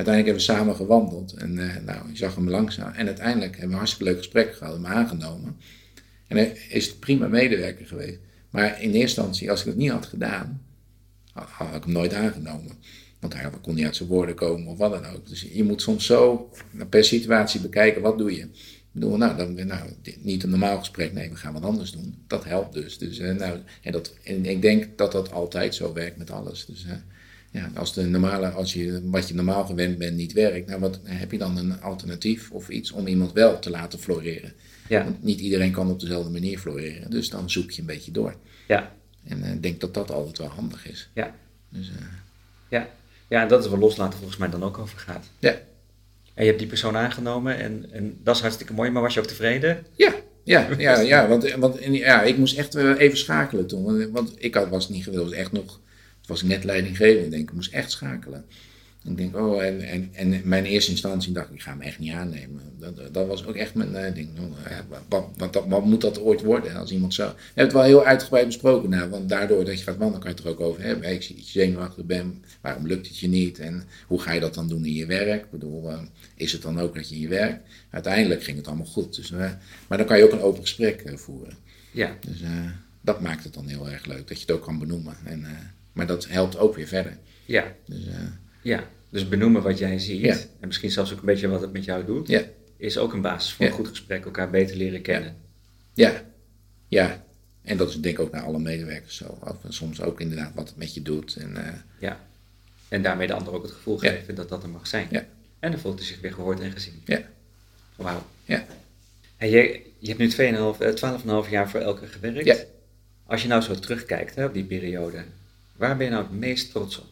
Uiteindelijk 0.00 0.36
hebben 0.36 0.56
we 0.56 0.62
samen 0.62 0.86
gewandeld 0.86 1.32
en 1.32 1.58
eh, 1.58 1.82
nou, 1.84 2.08
ik 2.08 2.16
zag 2.16 2.34
hem 2.34 2.50
langzaam. 2.50 2.92
En 2.92 3.06
uiteindelijk 3.06 3.50
hebben 3.50 3.68
we 3.68 3.72
een 3.72 3.78
hartstikke 3.78 4.04
leuk 4.04 4.16
gesprek 4.16 4.54
gehad, 4.54 4.74
hem 4.74 4.86
aangenomen. 4.86 5.56
En 6.26 6.36
hij 6.36 6.56
is 6.68 6.86
het 6.86 7.00
prima 7.00 7.28
medewerker 7.28 7.86
geweest. 7.86 8.18
Maar 8.50 8.66
in 8.66 8.78
eerste 8.80 8.98
instantie, 8.98 9.50
als 9.50 9.60
ik 9.60 9.66
het 9.66 9.76
niet 9.76 9.90
had 9.90 10.06
gedaan, 10.06 10.62
had, 11.32 11.76
ik 11.76 11.84
hem 11.84 11.92
nooit 11.92 12.14
aangenomen. 12.14 12.72
Want 13.18 13.34
hij 13.34 13.50
kon 13.62 13.74
niet 13.74 13.84
uit 13.84 13.96
zijn 13.96 14.08
woorden 14.08 14.34
komen 14.34 14.66
of 14.66 14.78
wat 14.78 14.90
dan 14.90 15.06
ook. 15.06 15.28
Dus 15.28 15.46
je 15.52 15.64
moet 15.64 15.82
soms 15.82 16.06
zo 16.06 16.50
per 16.88 17.04
situatie 17.04 17.60
bekijken, 17.60 18.02
wat 18.02 18.18
doe 18.18 18.36
je? 18.36 18.42
Ik 18.42 18.90
bedoel, 18.92 19.16
nou, 19.16 19.36
dan, 19.36 19.66
nou, 19.66 19.90
niet 20.18 20.42
een 20.42 20.50
normaal 20.50 20.78
gesprek, 20.78 21.12
nee, 21.12 21.30
we 21.30 21.36
gaan 21.36 21.52
wat 21.52 21.64
anders 21.64 21.92
doen. 21.92 22.14
Dat 22.26 22.44
helpt 22.44 22.72
dus. 22.74 22.98
dus 22.98 23.18
eh, 23.18 23.34
nou, 23.34 23.58
en, 23.82 23.92
dat, 23.92 24.14
en 24.24 24.46
ik 24.46 24.62
denk 24.62 24.98
dat 24.98 25.12
dat 25.12 25.32
altijd 25.32 25.74
zo 25.74 25.92
werkt 25.92 26.16
met 26.16 26.30
alles. 26.30 26.66
Dus 26.66 26.84
eh, 26.84 26.92
ja, 27.50 27.70
als, 27.74 27.94
de 27.94 28.02
normale, 28.06 28.48
als 28.48 28.72
je, 28.72 29.00
wat 29.04 29.28
je 29.28 29.34
normaal 29.34 29.64
gewend 29.64 29.98
bent 29.98 30.16
niet 30.16 30.32
werkt, 30.32 30.68
nou, 30.68 30.80
wat, 30.80 31.00
heb 31.04 31.32
je 31.32 31.38
dan 31.38 31.56
een 31.56 31.80
alternatief 31.80 32.50
of 32.50 32.68
iets 32.68 32.90
om 32.92 33.06
iemand 33.06 33.32
wel 33.32 33.58
te 33.58 33.70
laten 33.70 33.98
floreren? 33.98 34.52
Ja, 34.88 35.04
Want 35.04 35.22
niet 35.22 35.40
iedereen 35.40 35.72
kan 35.72 35.90
op 35.90 36.00
dezelfde 36.00 36.30
manier 36.30 36.58
floreren, 36.58 37.10
dus 37.10 37.28
dan 37.30 37.50
zoek 37.50 37.70
je 37.70 37.80
een 37.80 37.86
beetje 37.86 38.10
door. 38.12 38.34
ja, 38.68 38.92
En 39.24 39.42
eh, 39.42 39.52
ik 39.52 39.62
denk 39.62 39.80
dat 39.80 39.94
dat 39.94 40.10
altijd 40.10 40.38
wel 40.38 40.46
handig 40.48 40.88
is. 40.88 41.10
ja. 41.14 41.34
Dus, 41.68 41.88
eh, 41.88 42.04
Ja, 42.68 42.88
ja 43.28 43.42
en 43.42 43.48
dat 43.48 43.64
is 43.64 43.70
waar 43.70 43.78
loslaten 43.78 44.18
volgens 44.18 44.38
mij 44.38 44.50
dan 44.50 44.62
ook 44.62 44.78
over 44.78 44.98
gaat. 44.98 45.26
ja. 45.38 45.50
En 46.34 46.46
je 46.46 46.52
hebt 46.52 46.58
die 46.58 46.68
persoon 46.68 46.96
aangenomen 46.96 47.56
en, 47.58 47.86
en 47.92 48.18
dat 48.22 48.34
is 48.34 48.40
hartstikke 48.40 48.72
mooi, 48.72 48.90
maar 48.90 49.02
was 49.02 49.14
je 49.14 49.20
ook 49.20 49.26
tevreden? 49.26 49.86
Ja, 49.96 50.14
ja, 50.44 50.68
ja, 50.78 51.00
ja, 51.00 51.28
want, 51.28 51.52
want 51.54 51.78
ja, 51.84 52.22
ik 52.22 52.36
moest 52.36 52.56
echt 52.58 52.74
eh, 52.74 52.98
even 52.98 53.18
schakelen 53.18 53.66
toen. 53.66 53.84
Want, 53.84 54.10
want 54.10 54.32
ik 54.36 54.54
had, 54.54 54.68
was 54.68 54.88
niet 54.88 55.04
gewild, 55.04 55.32
echt 55.32 55.52
nog, 55.52 55.80
was 56.30 56.42
net 56.42 56.64
leidinggevend, 56.64 57.30
denk 57.30 57.42
ik, 57.42 57.48
ik 57.48 57.54
moest 57.54 57.72
echt 57.72 57.90
schakelen. 57.90 58.44
Ik 59.04 59.16
denk, 59.16 59.36
oh, 59.36 59.64
en, 59.64 59.80
en, 59.80 60.10
en 60.12 60.32
in 60.32 60.40
mijn 60.44 60.64
eerste 60.64 60.90
instantie 60.90 61.32
dacht 61.32 61.48
ik, 61.48 61.54
ik 61.54 61.62
ga 61.62 61.70
hem 61.70 61.80
echt 61.80 61.98
niet 61.98 62.12
aannemen. 62.12 62.60
Dat, 62.78 63.14
dat 63.14 63.26
was 63.26 63.46
ook 63.46 63.54
echt 63.54 63.74
mijn 63.74 63.94
eh, 63.94 64.14
ding. 64.14 64.28
Oh, 64.38 64.56
ja, 64.68 64.84
wat, 65.08 65.24
wat, 65.36 65.64
wat, 65.68 65.84
moet 65.84 66.00
dat 66.00 66.20
ooit 66.20 66.42
worden 66.42 66.76
als 66.76 66.90
iemand 66.90 67.14
zo... 67.14 67.26
We 67.26 67.34
hebben 67.44 67.64
het 67.64 67.72
wel 67.72 67.82
heel 67.82 68.04
uitgebreid 68.04 68.46
besproken, 68.46 68.90
nou, 68.90 69.10
want 69.10 69.28
daardoor 69.28 69.64
dat 69.64 69.78
je 69.78 69.84
gaat 69.84 69.96
wandelen 69.96 70.20
kan 70.20 70.30
je 70.30 70.36
het 70.36 70.44
er 70.44 70.50
ook 70.50 70.60
over 70.60 70.82
hebben. 70.82 71.04
Hey, 71.04 71.14
ik 71.14 71.22
zie 71.22 71.36
dat 71.36 71.52
je 71.52 71.60
zenuwachtig 71.60 72.04
bent, 72.04 72.34
waarom 72.60 72.86
lukt 72.86 73.06
het 73.06 73.18
je 73.18 73.28
niet? 73.28 73.58
En 73.58 73.84
hoe 74.06 74.20
ga 74.20 74.32
je 74.32 74.40
dat 74.40 74.54
dan 74.54 74.68
doen 74.68 74.84
in 74.84 74.94
je 74.94 75.06
werk? 75.06 75.44
Ik 75.44 75.50
bedoel, 75.50 75.90
eh, 75.90 75.98
is 76.36 76.52
het 76.52 76.62
dan 76.62 76.80
ook 76.80 76.94
dat 76.94 77.08
je 77.08 77.14
in 77.14 77.20
je 77.20 77.28
werk... 77.28 77.60
Uiteindelijk 77.90 78.42
ging 78.42 78.56
het 78.56 78.66
allemaal 78.66 78.86
goed. 78.86 79.16
Dus, 79.16 79.32
eh, 79.32 79.50
maar 79.88 79.98
dan 79.98 80.06
kan 80.06 80.18
je 80.18 80.24
ook 80.24 80.32
een 80.32 80.40
open 80.40 80.60
gesprek 80.60 81.12
voeren. 81.14 81.54
Ja, 81.92 82.16
Dus 82.20 82.42
dat 83.00 83.20
maakt 83.20 83.44
het 83.44 83.54
dan 83.54 83.66
heel 83.66 83.90
erg 83.90 84.04
leuk, 84.04 84.28
dat 84.28 84.40
je 84.40 84.46
het 84.46 84.50
ook 84.50 84.62
kan 84.62 84.78
benoemen. 84.78 85.16
En, 85.24 85.46
maar 85.92 86.06
dat 86.06 86.26
helpt 86.28 86.58
ook 86.58 86.74
weer 86.76 86.86
verder. 86.86 87.16
ja, 87.44 87.74
Dus 87.86 88.06
eh, 88.06 88.14
ja. 88.62 88.84
Dus 89.10 89.28
benoemen 89.28 89.62
wat 89.62 89.78
jij 89.78 89.98
ziet 89.98 90.20
Ja. 90.20 90.34
en 90.60 90.66
misschien 90.66 90.90
zelfs 90.90 91.12
ook 91.12 91.18
een 91.18 91.24
beetje 91.26 91.48
wat 91.48 91.60
het 91.60 91.72
met 91.72 91.84
jou 91.84 92.04
doet, 92.04 92.28
ja, 92.28 92.42
is 92.76 92.98
ook 92.98 93.12
een 93.12 93.20
basis 93.20 93.52
voor 93.52 93.66
een 93.66 93.72
goed 93.72 93.88
gesprek, 93.88 94.24
elkaar 94.24 94.50
beter 94.50 94.76
leren 94.76 95.02
kennen. 95.02 95.36
ja, 95.94 96.22
ja. 96.88 97.24
En 97.62 97.76
dat 97.76 97.88
is 97.88 98.00
denk 98.00 98.18
ik 98.18 98.24
ook 98.24 98.32
naar 98.32 98.42
alle 98.42 98.58
medewerkers 98.58 99.16
zo. 99.16 99.38
Of 99.40 99.56
soms 99.68 100.00
ook 100.02 100.20
inderdaad 100.20 100.54
wat 100.54 100.68
het 100.68 100.76
met 100.76 100.94
je 100.94 101.02
doet. 101.02 101.36
En, 101.36 101.66
eh, 101.66 101.72
Ja. 101.98 102.20
En 102.88 103.02
daarmee 103.02 103.26
de 103.26 103.32
ander 103.32 103.52
ook 103.52 103.62
het 103.62 103.72
gevoel 103.72 103.98
geven 103.98 104.34
dat 104.34 104.48
dat 104.48 104.62
er 104.62 104.68
mag 104.68 104.86
zijn. 104.86 105.06
Ja. 105.10 105.26
En 105.58 105.70
dan 105.70 105.80
voelt 105.80 105.98
hij 105.98 106.06
zich 106.08 106.20
weer 106.20 106.32
gehoord 106.32 106.60
en 106.60 106.72
gezien. 106.72 107.02
ja, 107.04 107.20
Wauw. 107.96 108.22
ja, 108.44 108.64
En 109.36 109.48
je, 109.50 109.80
je 109.98 110.06
hebt 110.08 110.18
nu 110.18 110.28
2,5, 110.28 110.80
eh, 110.80 110.92
12,5 111.44 111.50
jaar 111.50 111.70
voor 111.70 111.80
Elke 111.80 112.06
gewerkt. 112.06 112.44
Ja. 112.44 112.56
Als 113.26 113.42
je 113.42 113.48
nou 113.48 113.62
zo 113.62 113.74
terugkijkt 113.74 114.34
hè, 114.34 114.44
op 114.44 114.54
die 114.54 114.64
periode, 114.64 115.24
waar 115.80 115.96
ben 115.96 116.06
je 116.06 116.12
nou 116.12 116.24
het 116.24 116.38
meest 116.38 116.70
trots 116.70 116.98
op? 116.98 117.06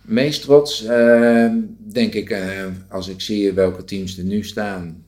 Meest 0.00 0.42
trots, 0.42 0.84
eh, 0.84 1.52
denk 1.78 2.14
ik, 2.14 2.30
eh, 2.30 2.66
als 2.88 3.08
ik 3.08 3.20
zie 3.20 3.52
welke 3.52 3.84
teams 3.84 4.18
er 4.18 4.24
nu 4.24 4.44
staan, 4.44 5.04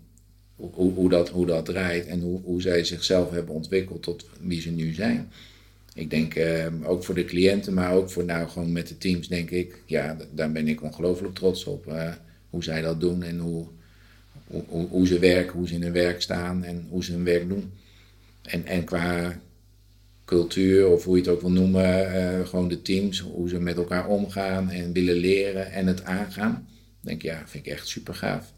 hoe, 0.56 0.92
hoe, 0.92 1.08
dat, 1.08 1.28
hoe 1.28 1.46
dat 1.46 1.64
draait 1.64 2.06
en 2.06 2.20
hoe, 2.20 2.40
hoe 2.42 2.62
zij 2.62 2.84
zichzelf 2.84 3.30
hebben 3.30 3.54
ontwikkeld 3.54 4.02
tot 4.02 4.26
wie 4.40 4.60
ze 4.60 4.70
nu 4.70 4.92
zijn. 4.92 5.30
Ik 5.94 6.10
denk 6.10 6.34
eh, 6.34 6.66
ook 6.82 7.04
voor 7.04 7.14
de 7.14 7.24
cliënten, 7.24 7.74
maar 7.74 7.92
ook 7.92 8.10
voor 8.10 8.24
nou 8.24 8.48
gewoon 8.48 8.72
met 8.72 8.88
de 8.88 8.98
teams, 8.98 9.28
denk 9.28 9.50
ik, 9.50 9.82
ja, 9.86 10.16
daar 10.34 10.52
ben 10.52 10.68
ik 10.68 10.82
ongelooflijk 10.82 11.34
trots 11.34 11.64
op. 11.64 11.86
eh, 11.86 12.12
hoe 12.50 12.64
zij 12.64 12.80
dat 12.80 13.00
doen 13.00 13.22
en 13.22 13.38
hoe, 13.38 13.66
hoe, 14.46 14.86
hoe 14.88 15.06
ze 15.06 15.18
werken, 15.18 15.58
hoe 15.58 15.68
ze 15.68 15.74
in 15.74 15.82
hun 15.82 15.92
werk 15.92 16.22
staan 16.22 16.64
en 16.64 16.86
hoe 16.88 17.04
ze 17.04 17.12
hun 17.12 17.24
werk 17.24 17.48
doen. 17.48 17.72
En, 18.42 18.66
en 18.66 18.84
qua 18.84 19.38
cultuur, 20.30 20.88
of 20.88 21.04
hoe 21.04 21.16
je 21.16 21.22
het 21.22 21.30
ook 21.30 21.40
wil 21.40 21.50
noemen, 21.50 22.12
eh, 22.14 22.46
gewoon 22.46 22.68
de 22.68 22.82
teams, 22.82 23.18
hoe 23.18 23.48
ze 23.48 23.60
met 23.60 23.76
elkaar 23.76 24.08
omgaan 24.08 24.70
en 24.70 24.92
willen 24.92 25.16
leren 25.16 25.72
en 25.72 25.86
het 25.86 26.04
aangaan. 26.04 26.68
denk 27.00 27.16
ik, 27.16 27.22
ja, 27.22 27.42
vind 27.46 27.66
ik 27.66 27.72
echt 27.72 27.88
super 27.88 28.14
gaaf. 28.14 28.52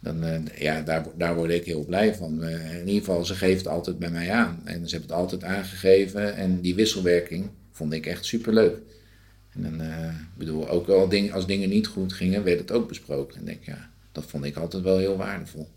Dan, 0.00 0.24
eh, 0.24 0.40
ja, 0.58 0.80
daar, 0.80 1.06
daar 1.16 1.34
word 1.34 1.50
ik 1.50 1.64
heel 1.64 1.84
blij 1.84 2.14
van. 2.14 2.42
Eh, 2.42 2.74
in 2.78 2.86
ieder 2.86 3.04
geval, 3.04 3.24
ze 3.24 3.34
geven 3.34 3.56
het 3.56 3.66
altijd 3.66 3.98
bij 3.98 4.10
mij 4.10 4.30
aan. 4.30 4.60
En 4.64 4.88
ze 4.88 4.96
hebben 4.96 5.10
het 5.10 5.20
altijd 5.20 5.44
aangegeven. 5.44 6.36
En 6.36 6.60
die 6.60 6.74
wisselwerking 6.74 7.48
vond 7.70 7.92
ik 7.92 8.06
echt 8.06 8.24
super 8.24 8.52
leuk. 8.54 8.76
En 9.50 9.62
dan, 9.62 9.80
bedoel, 10.36 10.68
ook 10.68 10.88
al 10.88 11.32
als 11.32 11.46
dingen 11.46 11.68
niet 11.68 11.86
goed 11.86 12.12
gingen, 12.12 12.44
werd 12.44 12.58
het 12.58 12.72
ook 12.72 12.88
besproken. 12.88 13.38
En 13.38 13.44
denk, 13.44 13.64
ja, 13.64 13.90
dat 14.12 14.24
vond 14.26 14.44
ik 14.44 14.56
altijd 14.56 14.82
wel 14.82 14.98
heel 14.98 15.16
waardevol. 15.16 15.68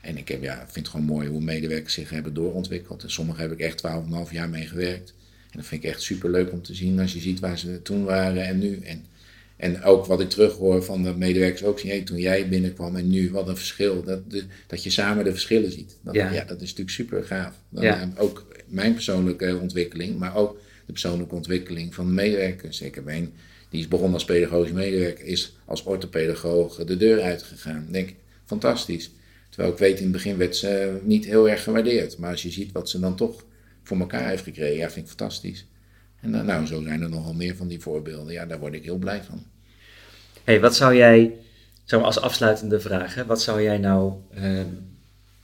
En 0.00 0.16
ik 0.16 0.28
heb, 0.28 0.42
ja, 0.42 0.56
vind 0.58 0.74
het 0.86 0.88
gewoon 0.88 1.06
mooi 1.06 1.28
hoe 1.28 1.40
medewerkers 1.40 1.94
zich 1.94 2.10
hebben 2.10 2.34
doorontwikkeld. 2.34 3.02
En 3.02 3.10
sommigen 3.10 3.40
heb 3.42 3.52
ik 3.52 3.58
echt 3.60 3.82
12,5 4.26 4.32
jaar 4.32 4.48
mee 4.48 4.66
gewerkt. 4.66 5.14
En 5.50 5.58
dat 5.58 5.66
vind 5.66 5.84
ik 5.84 5.90
echt 5.90 6.02
super 6.02 6.30
leuk 6.30 6.52
om 6.52 6.62
te 6.62 6.74
zien 6.74 7.00
als 7.00 7.12
je 7.12 7.20
ziet 7.20 7.40
waar 7.40 7.58
ze 7.58 7.82
toen 7.82 8.04
waren 8.04 8.46
en 8.46 8.58
nu. 8.58 8.78
En, 8.84 9.04
en 9.56 9.82
ook 9.82 10.06
wat 10.06 10.20
ik 10.20 10.28
terughoor 10.28 10.84
van 10.84 11.02
de 11.02 11.14
medewerkers 11.16 11.64
ook 11.64 11.78
zien, 11.78 11.90
hey, 11.90 12.02
toen 12.02 12.18
jij 12.18 12.48
binnenkwam 12.48 12.96
en 12.96 13.10
nu, 13.10 13.30
wat 13.30 13.48
een 13.48 13.56
verschil. 13.56 14.02
Dat, 14.04 14.30
de- 14.30 14.44
dat 14.66 14.82
je 14.82 14.90
samen 14.90 15.24
de 15.24 15.30
verschillen 15.32 15.72
ziet. 15.72 15.96
Dat, 16.02 16.14
Ja. 16.14 16.32
ja. 16.32 16.44
dat 16.44 16.56
is 16.60 16.68
natuurlijk 16.68 16.90
super 16.90 17.24
gaaf. 17.24 17.54
Dan, 17.68 17.84
Ja. 17.84 18.00
eh, 18.00 18.08
ook 18.22 18.46
mijn 18.66 18.92
persoonlijke 18.94 19.58
ontwikkeling, 19.60 20.18
maar 20.18 20.36
ook 20.36 20.60
de 20.86 20.92
persoonlijke 20.92 21.34
ontwikkeling 21.34 21.94
van 21.94 22.06
de 22.06 22.12
medewerkers. 22.12 22.80
Ik 22.80 22.94
heb 22.94 23.06
een, 23.06 23.32
die 23.70 23.80
is 23.80 23.88
begonnen 23.88 24.14
als 24.14 24.24
pedagogisch 24.24 24.72
medewerker, 24.72 25.24
is 25.24 25.56
als 25.64 25.82
orthopedagoog 25.84 26.84
de 26.84 26.96
deur 26.96 27.22
uitgegaan. 27.22 27.86
Denk, 27.90 28.10
fantastisch. 28.44 29.10
Terwijl 29.56 29.74
ik 29.74 29.80
weet, 29.80 29.96
in 29.96 30.02
het 30.02 30.12
begin 30.12 30.36
werd 30.36 30.56
ze 30.56 30.98
niet 31.02 31.24
heel 31.24 31.48
erg 31.48 31.62
gewaardeerd. 31.62 32.18
Maar 32.18 32.30
als 32.30 32.42
je 32.42 32.50
ziet 32.50 32.72
wat 32.72 32.88
ze 32.88 33.00
dan 33.00 33.16
toch 33.16 33.44
voor 33.82 33.98
elkaar 33.98 34.28
heeft 34.28 34.42
gekregen, 34.42 34.76
ja, 34.76 34.90
vind 34.90 35.04
ik 35.04 35.16
fantastisch. 35.16 35.66
En 36.20 36.34
uh, 36.34 36.42
nou, 36.42 36.66
zo 36.66 36.82
zijn 36.82 37.02
er 37.02 37.08
nogal 37.08 37.34
meer 37.34 37.56
van 37.56 37.68
die 37.68 37.80
voorbeelden. 37.80 38.32
Ja, 38.32 38.46
daar 38.46 38.58
word 38.58 38.74
ik 38.74 38.84
heel 38.84 38.96
blij 38.96 39.22
van. 39.22 39.46
hey, 40.44 40.60
wat 40.60 40.76
zou 40.76 40.94
jij, 40.94 41.34
zeg 41.84 41.98
maar 41.98 42.08
als 42.08 42.20
afsluitende 42.20 42.80
vraag, 42.80 43.14
hè, 43.14 43.26
wat 43.26 43.42
zou 43.42 43.62
jij 43.62 43.78
nou 43.78 44.14
uh, 44.38 44.60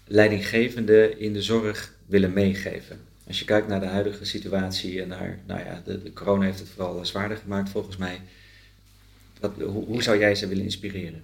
leidinggevende 0.04 1.18
in 1.18 1.32
de 1.32 1.42
zorg 1.42 1.94
willen 2.06 2.32
meegeven? 2.32 3.00
Als 3.26 3.38
je 3.38 3.44
kijkt 3.44 3.68
naar 3.68 3.80
de 3.80 3.86
huidige 3.86 4.24
situatie 4.24 5.02
en 5.02 5.08
naar, 5.08 5.38
nou 5.46 5.60
ja, 5.60 5.82
de, 5.84 6.02
de 6.02 6.12
corona 6.12 6.44
heeft 6.44 6.58
het 6.58 6.68
vooral 6.68 7.06
zwaarder 7.06 7.36
gemaakt 7.36 7.70
volgens 7.70 7.96
mij. 7.96 8.20
Wat, 9.40 9.52
hoe, 9.58 9.84
hoe 9.84 10.02
zou 10.02 10.18
jij 10.18 10.34
ze 10.34 10.46
willen 10.46 10.64
inspireren? 10.64 11.22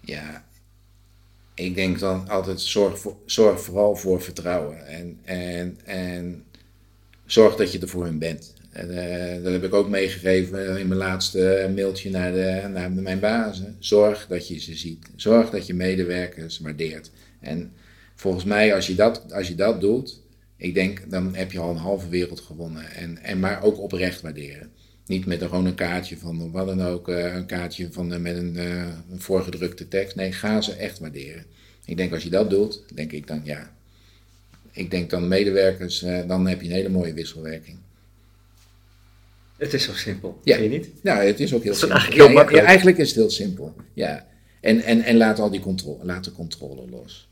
Ja, 0.00 0.47
ik 1.58 1.74
denk 1.74 1.98
dan 1.98 2.28
altijd 2.28 2.60
zorg, 2.60 3.06
zorg 3.26 3.60
vooral 3.60 3.96
voor 3.96 4.22
vertrouwen. 4.22 4.86
En, 4.86 5.18
en, 5.24 5.78
en 5.84 6.44
zorg 7.26 7.56
dat 7.56 7.72
je 7.72 7.78
er 7.78 7.88
voor 7.88 8.04
hen 8.04 8.18
bent. 8.18 8.54
En, 8.70 8.90
uh, 8.90 9.42
dat 9.44 9.52
heb 9.52 9.64
ik 9.64 9.74
ook 9.74 9.88
meegegeven 9.88 10.78
in 10.78 10.88
mijn 10.88 11.00
laatste 11.00 11.70
mailtje 11.74 12.10
naar, 12.10 12.32
de, 12.32 12.68
naar 12.72 12.92
mijn 12.92 13.20
bazen. 13.20 13.76
Zorg 13.78 14.26
dat 14.26 14.48
je 14.48 14.60
ze 14.60 14.74
ziet. 14.74 15.06
Zorg 15.16 15.50
dat 15.50 15.66
je 15.66 15.74
medewerkers 15.74 16.58
waardeert. 16.58 17.10
En 17.40 17.72
volgens 18.14 18.44
mij, 18.44 18.74
als 18.74 18.86
je 18.86 18.94
dat, 18.94 19.32
als 19.32 19.48
je 19.48 19.54
dat 19.54 19.80
doet, 19.80 20.20
ik 20.56 20.74
denk, 20.74 21.10
dan 21.10 21.34
heb 21.34 21.52
je 21.52 21.58
al 21.58 21.70
een 21.70 21.76
halve 21.76 22.08
wereld 22.08 22.40
gewonnen. 22.40 22.90
En, 22.90 23.18
en 23.18 23.38
maar 23.38 23.62
ook 23.62 23.78
oprecht 23.78 24.20
waarderen. 24.20 24.70
Niet 25.08 25.26
met 25.26 25.42
gewoon 25.42 25.66
een 25.66 25.74
kaartje 25.74 26.18
van 26.18 26.50
wat 26.50 26.66
dan 26.66 26.82
ook, 26.82 27.08
uh, 27.08 27.34
een 27.34 27.46
kaartje 27.46 27.88
van, 27.92 28.12
uh, 28.12 28.18
met 28.18 28.36
een, 28.36 28.56
een 28.56 29.20
voorgedrukte 29.20 29.88
tekst. 29.88 30.16
Nee, 30.16 30.32
ga 30.32 30.60
ze 30.60 30.72
echt 30.72 30.98
waarderen. 30.98 31.44
Ik 31.84 31.96
denk 31.96 32.12
als 32.12 32.22
je 32.22 32.30
dat 32.30 32.50
doet, 32.50 32.82
denk 32.94 33.12
ik 33.12 33.26
dan 33.26 33.40
ja. 33.44 33.72
Ik 34.72 34.90
denk 34.90 35.10
dan 35.10 35.28
medewerkers, 35.28 35.98
dan 36.26 36.46
heb 36.46 36.60
je 36.60 36.66
een 36.66 36.74
hele 36.74 36.88
mooie 36.88 37.12
wisselwerking. 37.12 37.78
Het 39.58 39.74
is 39.74 39.84
zo 39.84 39.92
simpel, 39.92 40.40
ja. 40.44 40.56
vind 40.56 40.72
je 40.72 40.78
niet? 40.78 40.88
Ja, 41.02 41.20
het 41.20 41.40
is 41.40 41.54
ook 41.54 41.62
heel 41.62 41.72
is 41.72 41.78
simpel. 41.78 41.96
Eigenlijk 41.98 42.50
heel 42.50 42.58
ja, 42.58 42.66
eigenlijk 42.66 42.98
is 42.98 43.08
het 43.08 43.16
heel 43.16 43.30
simpel. 43.30 43.74
Ja. 43.92 44.26
En, 44.60 44.80
en, 44.80 45.02
en 45.02 45.16
laat 45.16 45.38
al 45.38 45.50
die 45.50 45.60
controle, 45.60 46.04
laat 46.04 46.24
de 46.24 46.32
controle 46.32 46.90
los. 46.90 47.28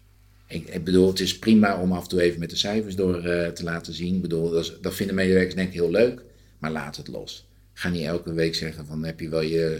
Ik, 0.46 0.68
ik, 0.68 0.84
bedoel, 0.84 1.08
het 1.08 1.20
is 1.20 1.38
prima 1.38 1.80
om 1.80 1.92
af 1.92 2.02
en 2.02 2.08
toe 2.08 2.22
even 2.22 2.40
met 2.40 2.50
de 2.50 2.56
cijfers 2.56 2.96
door 2.96 3.16
uh, 3.16 3.46
te 3.46 3.64
laten 3.64 3.94
zien. 3.94 4.14
Ik 4.14 4.22
bedoel, 4.22 4.50
dat, 4.50 4.64
is, 4.64 4.72
dat, 4.80 4.94
vinden 4.94 5.14
medewerkers 5.14 5.54
denk 5.54 5.68
ik 5.68 5.74
heel 5.74 5.90
leuk, 5.90 6.22
maar 6.58 6.70
laat 6.70 6.96
het 6.96 7.08
los. 7.08 7.45
Ga 7.78 7.88
niet 7.88 8.04
elke 8.04 8.32
week 8.32 8.54
zeggen 8.54 8.86
van 8.86 9.04
heb 9.04 9.20
je 9.20 9.28
wel 9.28 9.40
je 9.40 9.76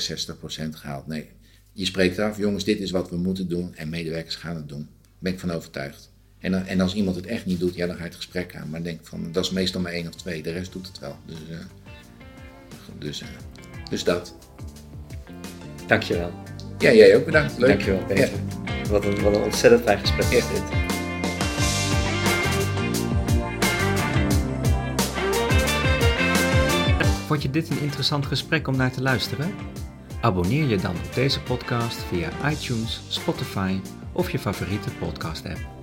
60% 0.69 0.69
gehaald. 0.71 1.07
Nee, 1.07 1.29
je 1.73 1.85
spreekt 1.85 2.19
af, 2.19 2.39
jongens, 2.39 2.65
dit 2.65 2.81
is 2.81 2.91
wat 2.91 3.11
we 3.11 3.17
moeten 3.17 3.49
doen 3.49 3.75
en 3.75 3.89
medewerkers 3.89 4.35
gaan 4.35 4.57
het 4.57 4.69
doen. 4.69 4.79
Daar 4.79 5.13
ben 5.19 5.33
ik 5.33 5.39
van 5.39 5.51
overtuigd. 5.51 6.13
En, 6.39 6.67
en 6.67 6.81
als 6.81 6.95
iemand 6.95 7.17
het 7.17 7.27
echt 7.27 7.47
niet 7.47 7.61
doet, 7.61 7.75
ja, 7.75 7.87
dan 7.87 7.97
ga 7.97 8.03
je 8.03 8.09
het 8.09 8.17
gesprek 8.17 8.57
aan. 8.57 8.71
Maar 8.71 8.83
denk 8.83 9.01
van, 9.03 9.33
dat 9.33 9.45
is 9.45 9.51
meestal 9.51 9.81
maar 9.81 9.93
één 9.93 10.07
of 10.07 10.15
twee, 10.15 10.43
de 10.43 10.53
rest 10.53 10.73
doet 10.73 10.87
het 10.87 10.99
wel. 10.99 11.17
Dus, 11.27 11.39
uh, 11.51 11.59
dus, 12.99 13.23
uh, 13.23 13.29
dus 13.91 14.05
dat. 14.05 14.35
Dankjewel. 15.87 16.33
Ja, 16.79 16.93
jij 16.93 17.17
ook 17.17 17.25
bedankt. 17.25 17.59
Leuk. 17.59 17.69
Dankjewel, 17.69 18.05
Peter. 18.05 18.31
Ja. 18.65 18.89
Wat, 18.89 19.05
een, 19.05 19.23
wat 19.23 19.35
een 19.35 19.43
ontzettend 19.43 19.83
fijn 19.83 19.99
gesprek 19.99 20.31
is 20.31 20.49
dit. 20.49 20.96
Vond 27.27 27.43
je 27.43 27.51
dit 27.51 27.71
een 27.71 27.81
interessant 27.81 28.27
gesprek 28.27 28.69
om 28.69 28.77
naar 28.77 28.93
te 28.93 29.03
luisteren? 29.03 29.55
Abonneer 30.21 30.67
je 30.69 30.77
dan 30.77 30.95
op 31.07 31.15
deze 31.15 31.43
podcast 31.43 32.03
via 32.03 32.51
iTunes, 32.51 33.01
Spotify 33.09 33.81
of 34.13 34.31
je 34.31 34.39
favoriete 34.39 34.91
podcast 34.91 35.47
app. 35.47 35.76